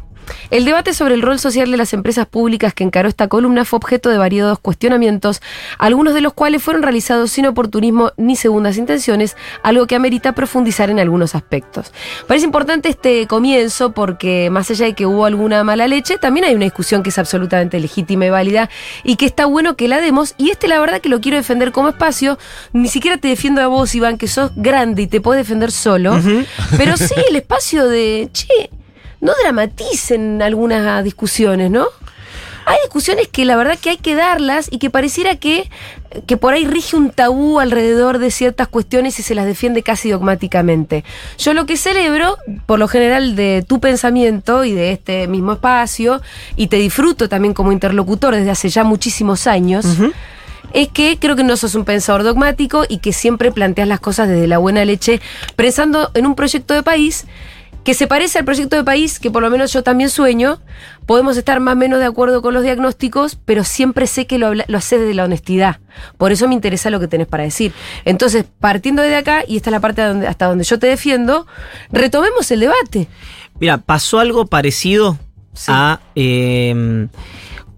El 0.50 0.64
debate 0.64 0.94
sobre 0.94 1.14
el 1.14 1.22
rol 1.22 1.38
social 1.38 1.70
de 1.70 1.76
las 1.76 1.92
empresas 1.92 2.26
públicas 2.26 2.74
que 2.74 2.84
encaró 2.84 3.08
esta 3.08 3.28
columna 3.28 3.64
fue 3.64 3.78
objeto 3.78 4.10
de 4.10 4.18
variados 4.18 4.58
cuestionamientos, 4.58 5.42
algunos 5.78 6.14
de 6.14 6.20
los 6.20 6.32
cuales 6.32 6.62
fueron 6.62 6.82
realizados 6.82 7.30
sin 7.30 7.46
oportunismo 7.46 8.12
ni 8.16 8.36
segundas 8.36 8.76
intenciones, 8.76 9.36
algo 9.62 9.86
que 9.86 9.94
amerita 9.94 10.32
profundizar 10.32 10.90
en 10.90 11.00
algunos 11.00 11.34
aspectos. 11.34 11.92
Parece 12.26 12.46
importante 12.46 12.88
este 12.88 13.26
comienzo 13.26 13.92
porque 13.92 14.48
más 14.50 14.70
allá 14.70 14.86
de 14.86 14.94
que 14.94 15.06
hubo 15.06 15.24
alguna 15.24 15.64
mala 15.64 15.88
leche, 15.88 16.18
también 16.18 16.46
hay 16.46 16.54
una 16.54 16.64
discusión 16.64 17.02
que 17.02 17.10
es 17.10 17.18
absolutamente 17.18 17.80
legítima 17.80 18.26
y 18.26 18.30
válida 18.30 18.70
y 19.02 19.16
que 19.16 19.26
está 19.26 19.46
bueno 19.46 19.76
que 19.76 19.88
la 19.88 20.00
demos 20.00 20.34
y 20.38 20.50
este 20.50 20.68
la 20.68 20.80
verdad 20.80 21.00
que 21.00 21.08
lo 21.08 21.20
quiero 21.20 21.36
defender 21.36 21.72
como 21.72 21.88
espacio, 21.88 22.38
ni 22.72 22.88
siquiera 22.88 23.18
te 23.18 23.28
defiendo 23.28 23.60
a 23.62 23.66
vos 23.66 23.94
Iván 23.94 24.18
que 24.18 24.28
sos 24.28 24.52
grande 24.56 25.02
y 25.02 25.06
te 25.06 25.20
puedes 25.20 25.46
defender 25.46 25.70
solo, 25.70 26.18
pero 26.76 26.96
sí 26.96 27.14
el 27.28 27.36
espacio 27.36 27.86
de, 27.86 28.28
che, 28.32 28.70
no 29.24 29.32
dramaticen 29.42 30.42
algunas 30.42 31.02
discusiones, 31.02 31.70
¿no? 31.70 31.86
Hay 32.66 32.76
discusiones 32.84 33.28
que 33.28 33.44
la 33.44 33.56
verdad 33.56 33.78
que 33.78 33.90
hay 33.90 33.96
que 33.96 34.14
darlas 34.14 34.68
y 34.70 34.78
que 34.78 34.90
pareciera 34.90 35.36
que, 35.36 35.70
que 36.26 36.36
por 36.36 36.52
ahí 36.54 36.66
rige 36.66 36.96
un 36.96 37.10
tabú 37.10 37.58
alrededor 37.58 38.18
de 38.18 38.30
ciertas 38.30 38.68
cuestiones 38.68 39.18
y 39.18 39.22
se 39.22 39.34
las 39.34 39.46
defiende 39.46 39.82
casi 39.82 40.10
dogmáticamente. 40.10 41.04
Yo 41.38 41.54
lo 41.54 41.64
que 41.66 41.76
celebro, 41.76 42.36
por 42.66 42.78
lo 42.78 42.86
general, 42.86 43.34
de 43.34 43.64
tu 43.66 43.80
pensamiento 43.80 44.64
y 44.64 44.72
de 44.72 44.92
este 44.92 45.26
mismo 45.26 45.52
espacio, 45.52 46.20
y 46.56 46.68
te 46.68 46.76
disfruto 46.76 47.28
también 47.28 47.54
como 47.54 47.72
interlocutor 47.72 48.34
desde 48.34 48.50
hace 48.50 48.68
ya 48.68 48.84
muchísimos 48.84 49.46
años, 49.46 49.86
es 50.72 50.88
que 50.88 51.18
creo 51.18 51.36
que 51.36 51.44
no 51.44 51.56
sos 51.56 51.74
un 51.74 51.84
pensador 51.84 52.24
dogmático 52.24 52.84
y 52.88 52.98
que 52.98 53.12
siempre 53.12 53.52
planteas 53.52 53.88
las 53.88 54.00
cosas 54.00 54.28
desde 54.28 54.46
la 54.46 54.58
buena 54.58 54.84
leche, 54.84 55.20
pensando 55.56 56.10
en 56.14 56.26
un 56.26 56.34
proyecto 56.34 56.74
de 56.74 56.82
país 56.82 57.26
que 57.84 57.94
se 57.94 58.06
parece 58.06 58.38
al 58.38 58.44
proyecto 58.44 58.76
de 58.76 58.82
país 58.84 59.18
que 59.20 59.30
por 59.30 59.42
lo 59.42 59.50
menos 59.50 59.72
yo 59.72 59.82
también 59.82 60.08
sueño. 60.10 60.60
Podemos 61.06 61.36
estar 61.36 61.60
más 61.60 61.74
o 61.74 61.76
menos 61.76 61.98
de 62.00 62.06
acuerdo 62.06 62.40
con 62.40 62.54
los 62.54 62.62
diagnósticos, 62.62 63.36
pero 63.44 63.62
siempre 63.62 64.06
sé 64.06 64.26
que 64.26 64.38
lo, 64.38 64.54
lo 64.54 64.78
haces 64.78 65.00
desde 65.00 65.12
la 65.14 65.24
honestidad. 65.24 65.80
Por 66.16 66.32
eso 66.32 66.48
me 66.48 66.54
interesa 66.54 66.88
lo 66.88 66.98
que 66.98 67.08
tenés 67.08 67.26
para 67.26 67.44
decir. 67.44 67.72
Entonces, 68.06 68.46
partiendo 68.58 69.02
de 69.02 69.14
acá, 69.16 69.44
y 69.46 69.56
esta 69.58 69.68
es 69.68 69.72
la 69.72 69.80
parte 69.80 70.00
donde- 70.02 70.26
hasta 70.26 70.46
donde 70.46 70.64
yo 70.64 70.78
te 70.78 70.86
defiendo, 70.86 71.46
retomemos 71.92 72.50
el 72.50 72.60
debate. 72.60 73.06
Mira, 73.60 73.76
pasó 73.78 74.18
algo 74.18 74.46
parecido 74.46 75.18
a 75.68 76.00
eh, 76.16 77.06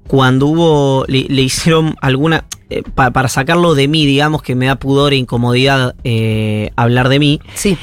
cuando 0.06 0.46
hubo, 0.46 1.04
le, 1.08 1.26
le 1.28 1.42
hicieron 1.42 1.96
alguna, 2.00 2.44
eh, 2.70 2.82
pa- 2.94 3.10
para 3.10 3.28
sacarlo 3.28 3.74
de 3.74 3.88
mí, 3.88 4.06
digamos 4.06 4.40
que 4.40 4.54
me 4.54 4.66
da 4.66 4.76
pudor 4.76 5.12
e 5.12 5.16
incomodidad 5.16 5.96
eh, 6.04 6.70
hablar 6.76 7.08
de 7.08 7.18
mí. 7.18 7.40
Sí. 7.54 7.76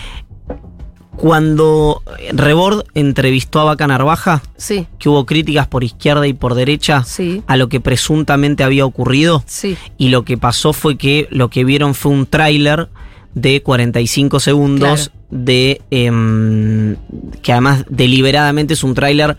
Cuando 1.23 2.03
Rebord 2.33 2.83
entrevistó 2.95 3.61
a 3.61 3.63
Vaca 3.63 3.87
Narvaja, 3.87 4.43
Sí, 4.57 4.87
que 4.99 5.07
hubo 5.07 5.25
críticas 5.25 5.67
por 5.67 5.85
izquierda 5.85 6.27
y 6.27 6.33
por 6.33 6.53
derecha 6.53 7.05
sí, 7.05 7.41
a 7.47 7.55
lo 7.55 7.69
que 7.69 7.79
presuntamente 7.79 8.61
había 8.65 8.85
ocurrido, 8.85 9.41
sí. 9.47 9.77
y 9.97 10.09
lo 10.09 10.25
que 10.25 10.37
pasó 10.37 10.73
fue 10.73 10.97
que 10.97 11.29
lo 11.31 11.49
que 11.49 11.63
vieron 11.63 11.95
fue 11.95 12.11
un 12.11 12.25
tráiler 12.25 12.89
de 13.35 13.61
45 13.61 14.41
segundos 14.41 15.11
de 15.29 15.79
em, 15.91 16.97
que 17.41 17.53
además 17.53 17.85
deliberadamente 17.89 18.73
es 18.73 18.83
un 18.83 18.93
tráiler 18.93 19.37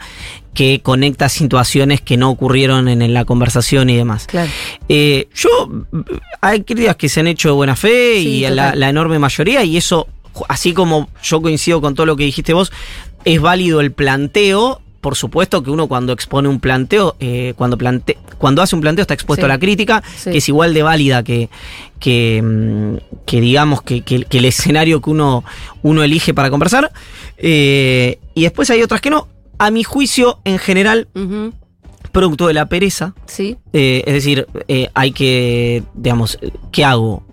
que 0.54 0.80
conecta 0.82 1.28
situaciones 1.28 2.00
que 2.00 2.16
no 2.16 2.30
ocurrieron 2.30 2.88
en, 2.88 3.02
en 3.02 3.12
la 3.12 3.26
conversación 3.26 3.90
y 3.90 3.96
demás. 3.96 4.26
Claro. 4.26 4.50
Eh, 4.88 5.28
yo 5.34 5.50
hay 6.40 6.62
críticas 6.62 6.96
que 6.96 7.10
se 7.10 7.20
han 7.20 7.26
hecho 7.26 7.48
de 7.50 7.54
buena 7.54 7.76
fe 7.76 8.20
Sí, 8.22 8.42
y 8.42 8.48
la 8.48 8.88
enorme 8.88 9.18
mayoría 9.18 9.62
y 9.64 9.76
eso 9.76 10.08
así 10.48 10.72
como 10.74 11.08
yo 11.22 11.40
coincido 11.42 11.80
con 11.80 11.94
todo 11.94 12.06
lo 12.06 12.16
que 12.16 12.24
dijiste 12.24 12.52
vos 12.52 12.72
es 13.24 13.40
válido 13.40 13.80
el 13.80 13.92
planteo 13.92 14.80
por 15.00 15.16
supuesto 15.16 15.62
que 15.62 15.70
uno 15.70 15.86
cuando 15.86 16.14
expone 16.14 16.48
un 16.48 16.60
planteo, 16.60 17.14
eh, 17.20 17.52
cuando 17.58 17.76
plante, 17.76 18.16
cuando 18.38 18.62
hace 18.62 18.74
un 18.74 18.80
planteo 18.80 19.02
está 19.02 19.12
expuesto 19.12 19.42
Sí. 19.42 19.44
a 19.44 19.48
la 19.48 19.58
crítica, 19.58 20.02
Sí. 20.16 20.30
que 20.30 20.38
es 20.38 20.48
igual 20.48 20.72
de 20.72 20.82
válida 20.82 21.22
que, 21.22 21.50
que, 22.00 22.40
mm, 22.42 23.20
que 23.26 23.40
digamos 23.42 23.82
que, 23.82 24.00
que- 24.00 24.24
que 24.24 24.38
el 24.38 24.46
escenario 24.46 25.02
que 25.02 25.10
uno, 25.10 25.44
uno 25.82 26.02
elige 26.02 26.32
para 26.32 26.48
conversar. 26.48 26.90
Eh, 27.36 28.18
y 28.34 28.44
después 28.44 28.70
hay 28.70 28.82
otras 28.82 29.02
que 29.02 29.10
no. 29.10 29.28
A 29.58 29.70
mi 29.70 29.84
juicio, 29.84 30.38
en 30.44 30.58
general, 30.58 31.06
producto 32.10 32.46
de 32.46 32.54
la 32.54 32.70
pereza. 32.70 33.14
Sí, 33.26 33.58
Eh, 33.74 34.04
es 34.06 34.14
decir, 34.14 34.46
eh, 34.68 34.88
hay 34.94 35.12
que, 35.12 35.82
digamos, 35.94 36.38
¿qué 36.72 36.82
hago? 36.82 37.24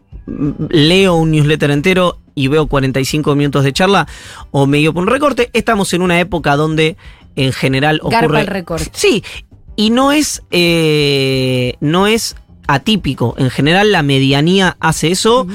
¿Leo 0.69 1.15
un 1.15 1.31
newsletter 1.31 1.71
entero 1.71 2.17
y 2.35 2.47
veo 2.47 2.67
45 2.67 3.35
minutos 3.35 3.63
de 3.63 3.73
charla 3.73 4.07
o 4.51 4.65
me 4.67 4.77
guío 4.77 4.93
por 4.93 5.03
un 5.03 5.09
recorte? 5.09 5.49
Estamos 5.53 5.93
en 5.93 6.01
una 6.01 6.19
época 6.19 6.55
donde 6.55 6.97
en 7.35 7.53
general 7.53 7.99
Garpa 8.03 8.25
ocurre... 8.25 8.41
el 8.41 8.47
recorte. 8.47 8.89
Sí, 8.93 9.23
y 9.75 9.89
no 9.89 10.11
es, 10.11 10.43
eh, 10.51 11.75
no 11.79 12.07
es 12.07 12.35
atípico. 12.67 13.35
En 13.37 13.49
general 13.49 13.91
la 13.91 14.03
medianía 14.03 14.77
hace 14.79 15.11
eso 15.11 15.47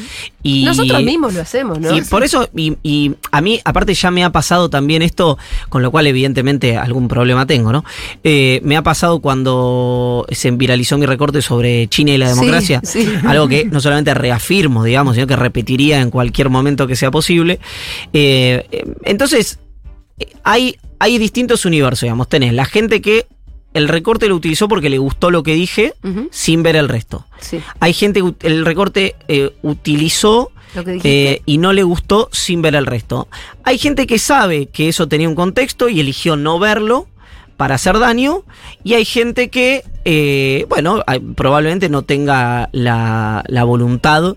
y... 0.42 0.64
Nosotros 0.64 1.02
mismos 1.02 1.34
lo 1.34 1.40
hacemos, 1.42 1.80
¿no? 1.80 1.96
Y 1.96 2.02
por 2.02 2.22
eso, 2.22 2.48
y, 2.54 2.76
y 2.82 3.14
a 3.32 3.40
mí, 3.40 3.60
aparte 3.64 3.94
ya 3.94 4.10
me 4.10 4.22
ha 4.24 4.30
pasado 4.30 4.70
también 4.70 5.02
esto, 5.02 5.38
con 5.68 5.82
lo 5.82 5.90
cual 5.90 6.06
evidentemente 6.06 6.76
algún 6.76 7.08
problema 7.08 7.46
tengo, 7.46 7.72
¿no? 7.72 7.84
Eh, 8.22 8.60
me 8.62 8.76
ha 8.76 8.82
pasado 8.82 9.20
cuando 9.20 10.26
se 10.30 10.50
viralizó 10.50 10.98
mi 10.98 11.06
recorte 11.06 11.42
sobre 11.42 11.88
China 11.88 12.12
y 12.12 12.18
la 12.18 12.28
Sí, 12.28 12.34
democracia, 12.34 12.80
sí. 12.84 13.08
algo 13.24 13.48
que 13.48 13.64
no 13.70 13.80
solamente 13.80 14.14
reafirmo, 14.14 14.84
digamos, 14.84 15.14
sino 15.14 15.26
que 15.26 15.36
repetiría 15.36 16.00
en 16.00 16.10
cualquier 16.10 16.50
momento 16.50 16.86
que 16.86 16.96
sea 16.96 17.10
posible. 17.10 17.58
Eh, 18.12 18.66
eh, 18.70 18.84
entonces, 19.04 19.58
hay, 20.44 20.76
hay 20.98 21.18
distintos 21.18 21.64
universos, 21.64 22.02
digamos. 22.02 22.28
Tenés 22.28 22.52
la 22.52 22.64
gente 22.64 23.00
que 23.00 23.26
el 23.76 23.88
recorte 23.88 24.28
lo 24.28 24.34
utilizó 24.36 24.68
porque 24.68 24.88
le 24.90 24.98
gustó 24.98 25.30
lo 25.30 25.42
que 25.42 25.54
dije 25.54 25.94
sin 26.30 26.62
ver 26.62 26.76
el 26.76 26.88
resto. 26.88 27.26
Sí, 27.40 27.60
Hay 27.80 27.92
gente 27.92 28.22
que 28.38 28.46
el 28.48 28.64
recorte 28.64 29.14
eh, 29.28 29.52
utilizó 29.62 30.50
lo 30.74 30.84
que 30.84 30.92
dijiste. 30.92 31.32
eh, 31.32 31.42
y 31.46 31.58
no 31.58 31.72
le 31.72 31.82
gustó 31.82 32.28
sin 32.32 32.62
ver 32.62 32.74
el 32.74 32.86
resto. 32.86 33.28
Hay 33.64 33.78
gente 33.78 34.06
que 34.06 34.18
sabe 34.18 34.66
que 34.66 34.88
eso 34.88 35.06
tenía 35.08 35.28
un 35.28 35.34
contexto 35.34 35.88
y 35.88 36.00
eligió 36.00 36.36
no 36.36 36.58
verlo 36.58 37.06
para 37.56 37.76
hacer 37.76 37.98
daño. 37.98 38.42
Y 38.84 38.94
hay 38.94 39.04
gente 39.04 39.48
que, 39.48 39.82
eh, 40.04 40.66
bueno, 40.68 41.02
probablemente 41.34 41.88
no 41.88 42.02
tenga 42.02 42.68
la, 42.72 43.42
la 43.48 43.64
voluntad 43.64 44.36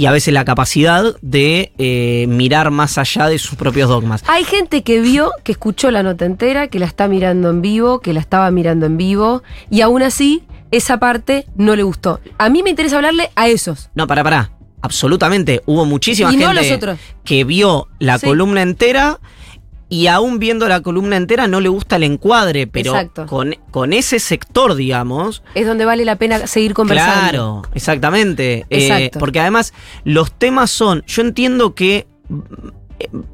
y 0.00 0.06
a 0.06 0.12
veces 0.12 0.32
la 0.32 0.46
capacidad 0.46 1.04
de 1.20 1.72
eh, 1.76 2.24
mirar 2.28 2.70
más 2.70 2.96
allá 2.96 3.26
de 3.28 3.38
sus 3.38 3.56
propios 3.56 3.88
dogmas. 3.90 4.22
Hay 4.28 4.44
gente 4.44 4.82
que 4.82 5.00
vio, 5.00 5.30
que 5.44 5.52
escuchó 5.52 5.90
la 5.90 6.02
nota 6.02 6.24
entera, 6.24 6.68
que 6.68 6.78
la 6.78 6.86
está 6.86 7.06
mirando 7.06 7.50
en 7.50 7.60
vivo, 7.60 8.00
que 8.00 8.14
la 8.14 8.20
estaba 8.20 8.50
mirando 8.50 8.86
en 8.86 8.96
vivo, 8.96 9.42
y 9.68 9.82
aún 9.82 10.02
así, 10.02 10.42
esa 10.70 10.98
parte 10.98 11.44
no 11.54 11.76
le 11.76 11.82
gustó. 11.82 12.18
A 12.38 12.48
mí 12.48 12.62
me 12.62 12.70
interesa 12.70 12.96
hablarle 12.96 13.30
a 13.36 13.48
esos. 13.48 13.90
No, 13.94 14.06
para, 14.06 14.24
para. 14.24 14.52
Absolutamente. 14.80 15.60
Hubo 15.66 15.84
muchísima 15.84 16.32
Y 16.32 16.38
no 16.38 16.46
gente 16.48 16.62
los 16.68 16.72
otros. 16.76 16.98
que 17.22 17.44
vio 17.44 17.88
la 17.98 18.18
Sí. 18.18 18.26
columna 18.26 18.62
entera 18.62 19.20
y 19.90 20.06
aún 20.06 20.38
viendo 20.38 20.68
la 20.68 20.80
columna 20.80 21.16
entera 21.16 21.48
no 21.48 21.60
le 21.60 21.68
gusta 21.68 21.96
el 21.96 22.04
encuadre, 22.04 22.68
pero 22.68 22.92
Exacto. 22.92 23.26
con, 23.26 23.56
con 23.72 23.92
ese 23.92 24.20
sector, 24.20 24.76
digamos. 24.76 25.42
Es 25.56 25.66
donde 25.66 25.84
vale 25.84 26.04
la 26.04 26.14
pena 26.14 26.46
seguir 26.46 26.74
conversando. 26.74 27.20
Claro, 27.20 27.62
exactamente. 27.74 28.66
Eh, 28.70 29.10
porque 29.18 29.40
además 29.40 29.74
los 30.04 30.32
temas 30.32 30.70
son, 30.70 31.02
yo 31.06 31.22
entiendo 31.22 31.74
que 31.74 32.06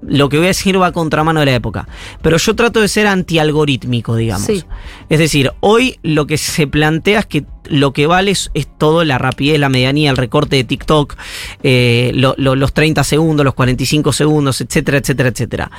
lo 0.03 0.29
que 0.29 0.37
voy 0.39 0.47
a 0.47 0.49
decir 0.49 0.81
va 0.81 0.87
a 0.89 0.93
contramano 0.93 1.41
de 1.41 1.47
la 1.47 1.55
época. 1.55 1.89
Pero 2.23 2.37
yo 2.37 2.55
trato 2.55 2.81
de 2.81 2.89
ser 2.89 3.07
antialgorítmico, 3.07 4.17
digamos. 4.17 4.47
Sí. 4.47 4.65
Es 5.09 5.19
decir, 5.19 5.53
hoy 5.61 5.99
lo 6.03 6.27
que 6.27 6.39
se 6.39 6.67
plantea 6.67 7.21
es 7.21 7.27
que 7.27 7.45
lo 7.69 7.93
que 7.93 8.07
vale 8.07 8.31
es, 8.31 8.51
es 8.55 8.69
todo 8.79 9.03
la 9.05 9.19
rapidez, 9.19 9.59
la 9.59 9.69
medianía, 9.69 10.11
el 10.11 10.17
recorte 10.17 10.55
de 10.55 10.63
TikTok, 10.63 11.17
eh, 11.65 12.13
lo- 12.15 12.35
lo- 12.39 12.55
los 12.55 12.73
30 12.73 13.03
segundos, 13.03 13.45
los 13.45 13.55
45 13.55 14.13
segundos, 14.13 14.61
etcétera, 14.61 14.99
etcétera, 14.99 15.29
etcétera. 15.31 15.71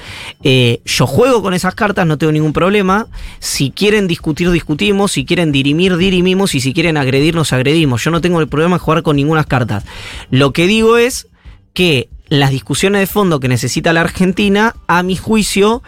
Eh, 0.43 0.82
yo 0.86 1.08
juego 1.08 1.41
con 1.41 1.54
esas 1.54 1.76
cartas, 1.76 2.06
no 2.06 2.17
tengo 2.17 2.34
ningún 2.34 2.52
problema. 2.52 3.08
Si 3.39 3.71
quieren 3.71 4.06
discutir, 4.08 4.52
discutimos. 4.52 5.13
Si 5.13 5.23
quieren 5.23 5.54
dirimir, 5.54 5.95
dirimimos. 5.95 6.56
Y 6.56 6.60
si 6.60 6.73
quieren 6.73 6.97
agredir, 6.97 7.36
nos 7.36 7.54
agredimos. 7.54 8.04
Yo 8.04 8.12
no 8.12 8.19
tengo 8.19 8.41
el 8.41 8.50
problema 8.50 8.76
de 8.76 8.80
jugar 8.80 9.02
con 9.04 9.15
ninguna 9.15 9.45
cartas. 9.45 9.86
Lo 10.30 10.52
que 10.52 10.67
digo 10.67 10.97
es 10.97 11.28
que 11.73 12.10
las 12.29 12.51
discusiones 12.51 12.99
de 13.01 13.07
fondo 13.07 13.39
que 13.39 13.47
necesita 13.47 13.93
la 13.93 14.01
Argentina, 14.01 14.75
a 14.87 15.03
mi 15.03 15.15
juicio, 15.15 15.81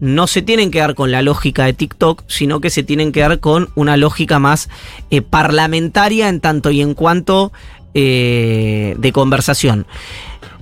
no 0.00 0.26
se 0.26 0.42
tienen 0.42 0.70
que 0.70 0.80
dar 0.80 0.94
con 0.94 1.10
la 1.12 1.22
lógica 1.22 1.64
de 1.64 1.74
TikTok, 1.74 2.24
sino 2.26 2.60
que 2.60 2.70
se 2.70 2.82
tienen 2.82 3.12
que 3.12 3.20
dar 3.20 3.38
con 3.40 3.68
una 3.76 3.96
lógica 3.96 4.38
más 4.38 4.68
eh, 5.10 5.22
parlamentaria 5.22 6.28
en 6.28 6.40
tanto 6.40 6.70
y 6.70 6.80
en 6.80 6.94
cuanto 6.94 7.52
eh, 7.94 8.94
de 8.98 9.12
conversación. 9.12 9.86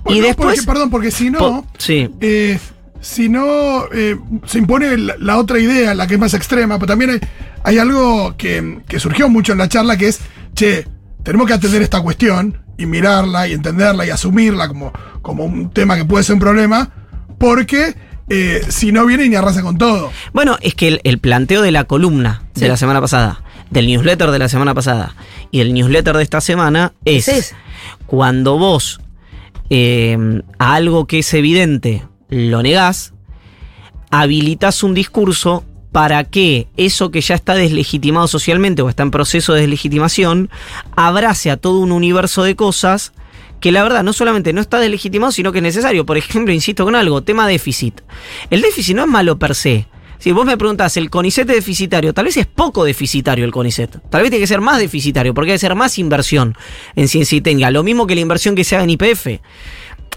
y 0.07 0.19
después... 0.19 0.57
porque- 0.57 0.67
perdón, 0.71 0.89
porque 0.89 1.11
si 1.11 1.29
no. 1.29 1.39
Po- 1.39 1.65
sí. 1.77 2.09
eh, 2.21 2.59
si 2.99 3.29
no, 3.29 3.85
eh, 3.91 4.15
se 4.45 4.59
impone 4.59 4.95
la, 4.97 5.15
la 5.17 5.37
otra 5.39 5.57
idea, 5.59 5.95
la 5.95 6.05
que 6.05 6.15
es 6.15 6.19
más 6.19 6.33
extrema, 6.35 6.75
pero 6.77 6.87
también 6.87 7.09
hay, 7.11 7.19
hay 7.63 7.77
algo 7.79 8.35
que, 8.37 8.81
que 8.87 8.99
surgió 8.99 9.27
mucho 9.27 9.53
en 9.53 9.57
la 9.57 9.67
charla, 9.69 9.97
que 9.97 10.09
es, 10.09 10.19
che, 10.53 10.85
tenemos 11.23 11.47
que 11.47 11.53
atender 11.53 11.81
esta 11.81 11.99
cuestión 12.01 12.61
y 12.77 12.85
mirarla 12.85 13.47
y 13.47 13.53
entenderla 13.53 14.05
y 14.05 14.09
asumirla 14.09 14.67
como, 14.67 14.91
como 15.21 15.45
un 15.45 15.69
tema 15.69 15.95
que 15.95 16.05
puede 16.05 16.23
ser 16.23 16.33
un 16.35 16.39
problema, 16.39 16.89
porque 17.37 17.95
eh, 18.29 18.61
si 18.69 18.91
no 18.91 19.05
viene 19.05 19.25
y 19.25 19.35
arrasa 19.35 19.61
con 19.61 19.77
todo. 19.77 20.11
Bueno, 20.33 20.57
es 20.61 20.73
que 20.75 20.87
el, 20.87 21.01
el 21.03 21.19
planteo 21.19 21.61
de 21.61 21.71
la 21.71 21.83
columna 21.83 22.43
Sí. 22.53 22.61
de 22.61 22.67
la 22.69 22.77
semana 22.77 22.99
pasada, 23.01 23.43
del 23.69 23.87
newsletter 23.87 24.31
de 24.31 24.39
la 24.39 24.49
semana 24.49 24.73
pasada 24.73 25.15
y 25.51 25.59
del 25.59 25.73
newsletter 25.73 26.15
de 26.17 26.23
esta 26.23 26.41
semana 26.41 26.93
es 27.05 27.55
cuando 28.05 28.57
vos 28.57 28.99
eh, 29.69 30.41
a 30.59 30.73
algo 30.75 31.07
que 31.07 31.19
es 31.19 31.33
evidente 31.33 32.03
lo 32.29 32.61
negás, 32.63 33.13
habilitas 34.09 34.83
un 34.83 34.93
discurso 34.93 35.63
para 35.91 36.23
que 36.23 36.67
eso 36.77 37.11
que 37.11 37.21
ya 37.21 37.35
está 37.35 37.53
deslegitimado 37.53 38.27
socialmente 38.27 38.81
o 38.81 38.89
está 38.89 39.03
en 39.03 39.11
proceso 39.11 39.53
de 39.53 39.61
deslegitimación 39.61 40.49
abrace 40.95 41.51
a 41.51 41.57
todo 41.57 41.79
un 41.79 41.91
universo 41.91 42.43
de 42.43 42.55
cosas 42.55 43.13
que 43.59 43.71
la 43.71 43.83
verdad 43.83 44.03
no 44.03 44.13
solamente 44.13 44.53
no 44.53 44.61
está 44.61 44.79
deslegitimado, 44.79 45.31
sino 45.31 45.51
que 45.51 45.59
es 45.59 45.63
necesario. 45.63 46.05
Por 46.05 46.17
ejemplo, 46.17 46.53
insisto 46.53 46.83
con 46.83 46.95
algo, 46.95 47.21
tema 47.21 47.47
déficit. 47.47 48.01
El 48.49 48.61
déficit 48.61 48.95
no 48.95 49.03
es 49.03 49.07
malo 49.07 49.37
per 49.37 49.53
se. 49.53 49.87
Si 50.17 50.31
vos 50.31 50.45
me 50.45 50.55
preguntás, 50.55 50.97
¿el 50.97 51.09
CONICET 51.09 51.49
es 51.49 51.55
deficitario? 51.55 52.13
Tal 52.13 52.25
vez 52.25 52.37
es 52.37 52.45
poco 52.45 52.83
deficitario 52.83 53.43
el 53.43 53.51
CONICET. 53.51 54.07
Tal 54.09 54.21
vez 54.21 54.29
tiene 54.29 54.43
que 54.43 54.47
ser 54.47 54.61
más 54.61 54.77
deficitario, 54.77 55.33
porque 55.33 55.49
debe 55.49 55.59
ser 55.59 55.73
más 55.73 55.97
inversión 55.97 56.55
en 56.95 57.07
ciencia 57.07 57.35
y 57.35 57.41
técnica. 57.41 57.71
Lo 57.71 57.81
mismo 57.81 58.05
que 58.05 58.13
la 58.13 58.21
inversión 58.21 58.53
que 58.53 58.63
se 58.63 58.75
haga 58.75 58.83
en 58.83 58.91
IPF. 58.91 59.27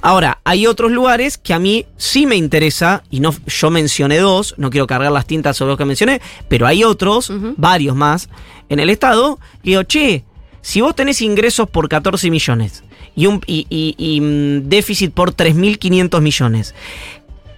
Ahora, 0.07 0.41
hay 0.45 0.67
otros 0.67 0.93
lugares 0.93 1.39
que 1.39 1.55
a 1.55 1.59
mí 1.59 1.87
sí 1.97 2.27
me 2.27 2.37
interesa, 2.37 3.03
y 3.11 3.21
no, 3.21 3.35
yo 3.47 3.71
mencioné 3.71 4.19
dos, 4.19 4.55
no 4.59 4.69
quiero 4.69 4.87
cargar 4.87 5.11
las 5.11 5.27
tintas 5.27 5.57
sobre 5.57 5.71
los 5.71 5.79
que 5.79 5.87
mencioné, 5.87 6.21
pero 6.47 6.67
hay 6.67 6.85
otros, 6.85 7.33
varios 7.57 7.97
más, 7.97 8.29
en 8.69 8.81
el 8.81 8.91
Estado, 8.91 9.39
que 9.63 9.71
digo, 9.71 9.83
che, 9.85 10.25
si 10.61 10.83
vos 10.83 10.95
tenés 10.95 11.23
ingresos 11.23 11.71
por 11.71 11.89
14 11.89 12.31
millones 12.31 12.85
y 13.17 13.25
un 13.25 13.41
y, 13.47 13.67
y- 13.71 13.95
y, 13.97 14.21
mm, 14.21 14.69
déficit 14.69 15.15
por 15.15 15.33
3.500 15.33 16.21
millones, 16.21 16.75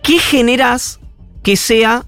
¿qué 0.05 0.21
generás 0.21 1.01
que 1.43 1.57
sea 1.57 2.07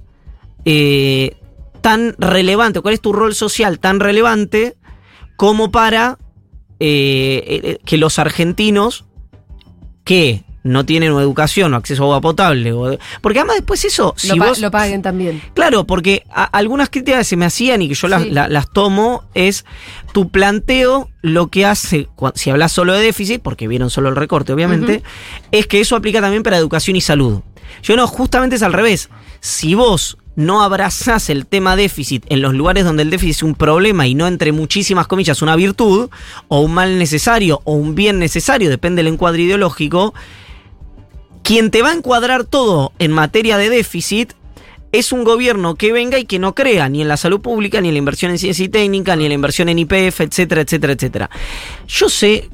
eh, 0.64 1.36
tan 1.80 2.14
relevante? 2.16 2.80
¿Cuál 2.80 2.94
es 2.94 3.00
tu 3.00 3.12
rol 3.12 3.34
social 3.34 3.80
tan 3.80 3.98
relevante 3.98 4.76
como 5.36 5.72
para 5.72 6.16
eh, 6.78 7.42
eh, 7.64 7.78
que 7.84 7.96
los 7.96 8.20
argentinos 8.20 9.04
que 10.08 10.42
no 10.64 10.84
tienen 10.84 11.12
educación 11.12 11.72
o 11.72 11.76
acceso 11.76 12.02
a 12.02 12.06
agua 12.06 12.20
potable. 12.20 12.72
o- 12.72 12.98
porque 13.22 13.38
además 13.38 13.56
después 13.56 13.84
eso, 13.84 14.14
si 14.16 14.28
lo, 14.36 14.44
vos... 14.44 14.58
lo 14.58 14.70
paguen 14.70 15.02
también. 15.02 15.40
Claro, 15.54 15.84
porque 15.86 16.24
a- 16.30 16.44
algunas 16.44 16.88
críticas 16.90 17.18
que 17.20 17.24
se 17.24 17.36
me 17.36 17.44
hacían 17.46 17.80
y 17.82 17.88
que 17.88 17.94
yo 17.94 18.08
las, 18.08 18.22
Sí. 18.22 18.30
la- 18.30 18.48
las 18.48 18.68
tomo 18.70 19.24
es 19.34 19.64
tu 20.12 20.30
planteo 20.30 21.08
lo 21.22 21.48
que 21.48 21.64
hace, 21.66 22.08
si 22.34 22.50
hablas 22.50 22.72
solo 22.72 22.94
de 22.94 23.02
déficit, 23.02 23.40
porque 23.42 23.68
vieron 23.68 23.90
solo 23.90 24.08
el 24.08 24.16
recorte 24.16 24.52
obviamente, 24.52 25.02
es 25.52 25.66
que 25.66 25.80
eso 25.80 25.94
aplica 25.94 26.20
también 26.20 26.42
para 26.42 26.56
educación 26.56 26.96
y 26.96 27.00
salud. 27.02 27.40
Yo 27.82 27.96
no, 27.96 28.06
justamente 28.06 28.56
es 28.56 28.62
al 28.62 28.72
revés. 28.72 29.10
Si 29.40 29.74
vos 29.74 30.16
no 30.38 30.62
abrazás 30.62 31.30
el 31.30 31.46
tema 31.46 31.74
déficit 31.74 32.24
en 32.28 32.42
los 32.42 32.54
lugares 32.54 32.84
donde 32.84 33.02
el 33.02 33.10
déficit 33.10 33.34
es 33.34 33.42
un 33.42 33.56
problema 33.56 34.06
y 34.06 34.14
no 34.14 34.28
entre 34.28 34.52
muchísimas 34.52 35.08
comillas 35.08 35.42
una 35.42 35.56
virtud, 35.56 36.10
o 36.46 36.60
un 36.60 36.74
mal 36.74 36.96
necesario, 36.96 37.60
o 37.64 37.72
un 37.72 37.96
bien 37.96 38.20
necesario, 38.20 38.70
depende 38.70 39.02
del 39.02 39.12
encuadre 39.12 39.42
ideológico, 39.42 40.14
quien 41.42 41.72
te 41.72 41.82
va 41.82 41.90
a 41.90 41.94
encuadrar 41.94 42.44
todo 42.44 42.92
en 43.00 43.10
materia 43.10 43.58
de 43.58 43.68
déficit 43.68 44.34
es 44.92 45.10
un 45.10 45.24
gobierno 45.24 45.74
que 45.74 45.92
venga 45.92 46.20
y 46.20 46.24
que 46.24 46.38
no 46.38 46.54
crea 46.54 46.88
ni 46.88 47.02
en 47.02 47.08
la 47.08 47.16
salud 47.16 47.40
pública, 47.40 47.80
ni 47.80 47.88
en 47.88 47.94
la 47.94 47.98
inversión 47.98 48.30
en 48.30 48.38
ciencia 48.38 48.64
y 48.64 48.68
técnica, 48.68 49.16
ni 49.16 49.24
en 49.24 49.30
la 49.30 49.34
inversión 49.34 49.68
en 49.68 49.80
IPF, 49.80 50.20
etcétera, 50.20 50.60
etcétera, 50.60 50.92
etcétera. 50.92 51.30
Yo 51.88 52.08
sé, 52.08 52.48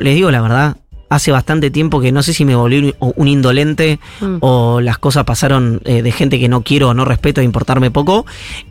les 0.00 0.14
digo 0.16 0.32
la 0.32 0.42
verdad, 0.42 0.76
hace 1.10 1.30
bastante 1.32 1.70
tiempo 1.70 2.00
que 2.00 2.12
no 2.12 2.22
sé 2.22 2.32
si 2.32 2.44
me 2.46 2.54
volví 2.56 2.94
un, 2.98 3.12
un 3.16 3.28
indolente 3.28 3.98
Mm. 4.20 4.36
o 4.40 4.80
las 4.80 4.98
cosas 4.98 5.24
pasaron 5.24 5.80
eh, 5.84 6.02
de 6.02 6.12
gente 6.12 6.38
que 6.38 6.48
no 6.48 6.62
quiero 6.62 6.88
o 6.90 6.94
no 6.94 7.04
respeto 7.04 7.40
a 7.40 7.44
importarme 7.44 7.90
poco. 7.90 8.24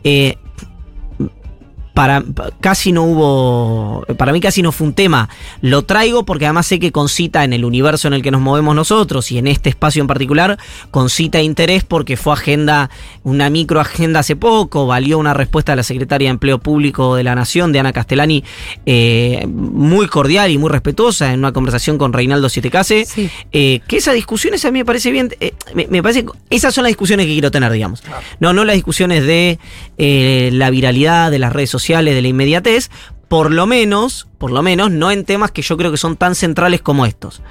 Eh, 0.04 0.36
para 1.94 2.20
pa- 2.20 2.50
casi 2.60 2.92
no 2.92 3.02
hubo 3.04 4.04
para 4.16 4.32
mí 4.32 4.40
casi 4.40 4.62
no 4.62 4.72
fue 4.72 4.86
un 4.88 4.92
tema. 4.94 5.28
Lo 5.60 5.82
traigo 5.82 6.24
porque 6.24 6.46
además 6.46 6.66
sé 6.66 6.78
que 6.78 6.92
concita 6.92 7.44
en 7.44 7.52
el 7.52 7.64
universo 7.64 8.08
en 8.08 8.14
el 8.14 8.22
que 8.22 8.30
nos 8.30 8.40
movemos 8.40 8.74
nosotros 8.74 9.30
y 9.32 9.38
en 9.38 9.46
este 9.46 9.68
espacio 9.70 10.00
en 10.00 10.06
particular 10.06 10.58
concita 10.90 11.40
interés 11.42 11.84
porque 11.84 12.16
fue 12.16 12.32
agenda 12.32 12.90
una 13.24 13.50
micro 13.50 13.80
agenda 13.80 14.20
hace 14.20 14.36
poco 14.36 14.86
valió 14.86 15.18
una 15.18 15.34
respuesta 15.34 15.72
de 15.72 15.76
la 15.76 15.82
secretaria 15.82 16.28
de 16.28 16.30
empleo 16.30 16.58
público 16.58 17.16
de 17.16 17.24
la 17.24 17.34
nación 17.34 17.72
de 17.72 17.80
Ana 17.80 17.92
Castellani 17.92 18.44
eh, 18.86 19.46
muy 19.48 20.06
cordial 20.06 20.50
y 20.50 20.58
muy 20.58 20.70
respetuosa 20.70 21.32
en 21.32 21.40
una 21.40 21.52
conversación 21.52 21.98
con 21.98 22.12
Reinaldo 22.12 22.48
Sietecase 22.48 23.04
Sí. 23.04 23.28
eh, 23.52 23.80
que 23.88 23.96
esa 23.96 24.12
discusión 24.12 24.54
esa 24.54 24.68
a 24.68 24.70
mí 24.70 24.78
me 24.78 24.84
parece 24.84 25.10
bien 25.10 25.34
eh, 25.40 25.52
me, 25.74 25.86
me 25.88 26.02
parece 26.02 26.24
esas 26.50 26.72
son 26.74 26.84
las 26.84 26.90
discusiones 26.90 27.26
que 27.26 27.32
quiero 27.32 27.50
tener 27.50 27.72
digamos. 27.72 28.02
No 28.38 28.52
no 28.52 28.64
las 28.64 28.74
discusiones 28.76 29.24
de 29.26 29.58
la 30.52 30.70
viralidad 30.70 31.30
de 31.30 31.38
las 31.38 31.52
redes 31.52 31.68
sociales 31.70 31.79
de 31.88 32.22
la 32.22 32.28
inmediatez 32.28 32.90
por 33.30 33.52
lo 33.52 33.64
menos 33.64 34.26
por 34.38 34.50
lo 34.50 34.60
menos 34.62 34.90
no 34.90 35.12
en 35.12 35.24
temas 35.24 35.52
que 35.52 35.62
yo 35.62 35.76
creo 35.76 35.92
que 35.92 35.96
son 35.96 36.16
tan 36.16 36.34
centrales 36.34 36.80
como 36.82 37.06
estos. 37.06 37.42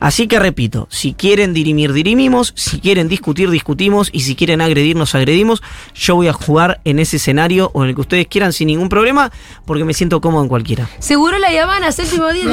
Así 0.00 0.28
que 0.28 0.38
repito 0.38 0.88
si 0.90 1.12
quieren 1.12 1.52
dirimir 1.52 1.92
dirimimos 1.92 2.52
si 2.56 2.80
quieren 2.80 3.08
discutir 3.08 3.50
discutimos 3.50 4.08
y 4.12 4.20
si 4.20 4.34
quieren 4.34 4.60
agredir 4.60 4.96
nos 4.96 5.14
agredimos 5.14 5.62
yo 5.94 6.14
voy 6.14 6.28
a 6.28 6.32
jugar 6.32 6.80
en 6.84 6.98
ese 6.98 7.18
escenario 7.18 7.70
o 7.74 7.82
en 7.82 7.90
el 7.90 7.94
que 7.94 8.00
ustedes 8.00 8.26
quieran 8.28 8.52
sin 8.52 8.68
ningún 8.68 8.88
problema 8.88 9.30
porque 9.66 9.84
me 9.84 9.92
siento 9.92 10.20
cómodo 10.20 10.42
en 10.42 10.48
cualquiera. 10.48 10.88
Seguro 11.00 11.38
la 11.38 11.48
Habana, 11.48 11.92
séptimo 11.92 12.32
día 12.32 12.46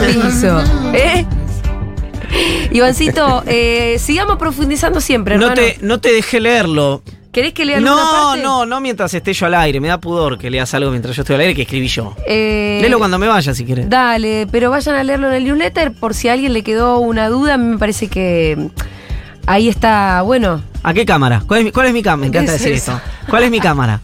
del 0.00 0.16
piso. 0.16 0.62
¿Eh? 0.94 1.26
Ivancito, 2.70 3.42
eh, 3.46 3.98
sigamos 3.98 4.38
profundizando 4.38 5.00
siempre, 5.00 5.36
no 5.36 5.52
te 5.52 5.78
no 5.82 6.00
te 6.00 6.12
dejé 6.12 6.40
leerlo 6.40 7.02
¿Querés 7.32 7.52
que 7.52 7.64
lea 7.64 7.76
alguna 7.78 7.94
No, 7.94 8.12
parte? 8.28 8.42
no, 8.42 8.66
no 8.66 8.80
mientras 8.80 9.14
esté 9.14 9.32
yo 9.32 9.46
al 9.46 9.54
aire. 9.54 9.80
Me 9.80 9.88
da 9.88 9.98
pudor 9.98 10.36
que 10.38 10.50
leas 10.50 10.74
algo 10.74 10.90
mientras 10.90 11.14
yo 11.14 11.22
estoy 11.22 11.34
al 11.36 11.42
aire 11.42 11.54
que 11.54 11.62
escribí 11.62 11.86
yo. 11.86 12.14
Eh, 12.26 12.78
Léelo 12.82 12.98
cuando 12.98 13.18
me 13.18 13.28
vaya 13.28 13.54
si 13.54 13.64
quieres. 13.64 13.88
Dale, 13.88 14.48
pero 14.50 14.70
vayan 14.70 14.96
a 14.96 15.04
leerlo 15.04 15.28
en 15.28 15.34
el 15.34 15.44
newsletter 15.44 15.92
por 15.92 16.14
si 16.14 16.28
a 16.28 16.32
alguien 16.32 16.52
le 16.52 16.62
quedó 16.62 16.98
una 16.98 17.28
duda. 17.28 17.54
A 17.54 17.56
mí 17.56 17.64
me 17.66 17.78
parece 17.78 18.08
que 18.08 18.70
ahí 19.46 19.68
está, 19.68 20.22
bueno. 20.22 20.60
¿A 20.82 20.92
qué 20.92 21.06
cámara? 21.06 21.42
¿Cuál 21.46 21.60
es 21.60 21.64
mi, 21.66 21.72
cuál 21.72 21.86
es 21.86 21.92
mi 21.92 22.02
cámara? 22.02 22.26
Me 22.26 22.32
¿Qué 22.32 22.38
encanta 22.38 22.54
es 22.56 22.60
decir 22.62 22.74
eso? 22.74 22.92
esto. 22.96 23.10
¿Cuál 23.30 23.44
es 23.44 23.50
mi 23.52 23.60
cámara? 23.60 24.00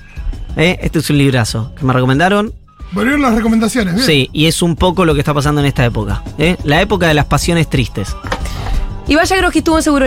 ¿Eh? 0.56 0.78
Este 0.82 0.98
es 0.98 1.08
un 1.10 1.16
librazo 1.18 1.72
que 1.78 1.84
me 1.84 1.92
recomendaron. 1.94 2.52
Volvieron 2.92 3.20
las 3.22 3.34
recomendaciones, 3.34 3.94
bien. 3.94 4.06
Sí, 4.06 4.30
y 4.32 4.46
es 4.46 4.60
un 4.62 4.76
poco 4.76 5.04
lo 5.04 5.14
que 5.14 5.20
está 5.20 5.32
pasando 5.34 5.60
en 5.60 5.66
esta 5.66 5.84
época. 5.84 6.22
¿eh? 6.38 6.56
La 6.64 6.80
época 6.82 7.08
de 7.08 7.14
las 7.14 7.24
pasiones 7.24 7.68
tristes. 7.70 8.14
Y 9.08 9.14
vaya 9.14 9.36
Groski 9.36 9.58
estuvo 9.58 9.76
en 9.76 9.82
Seguro. 9.82 10.06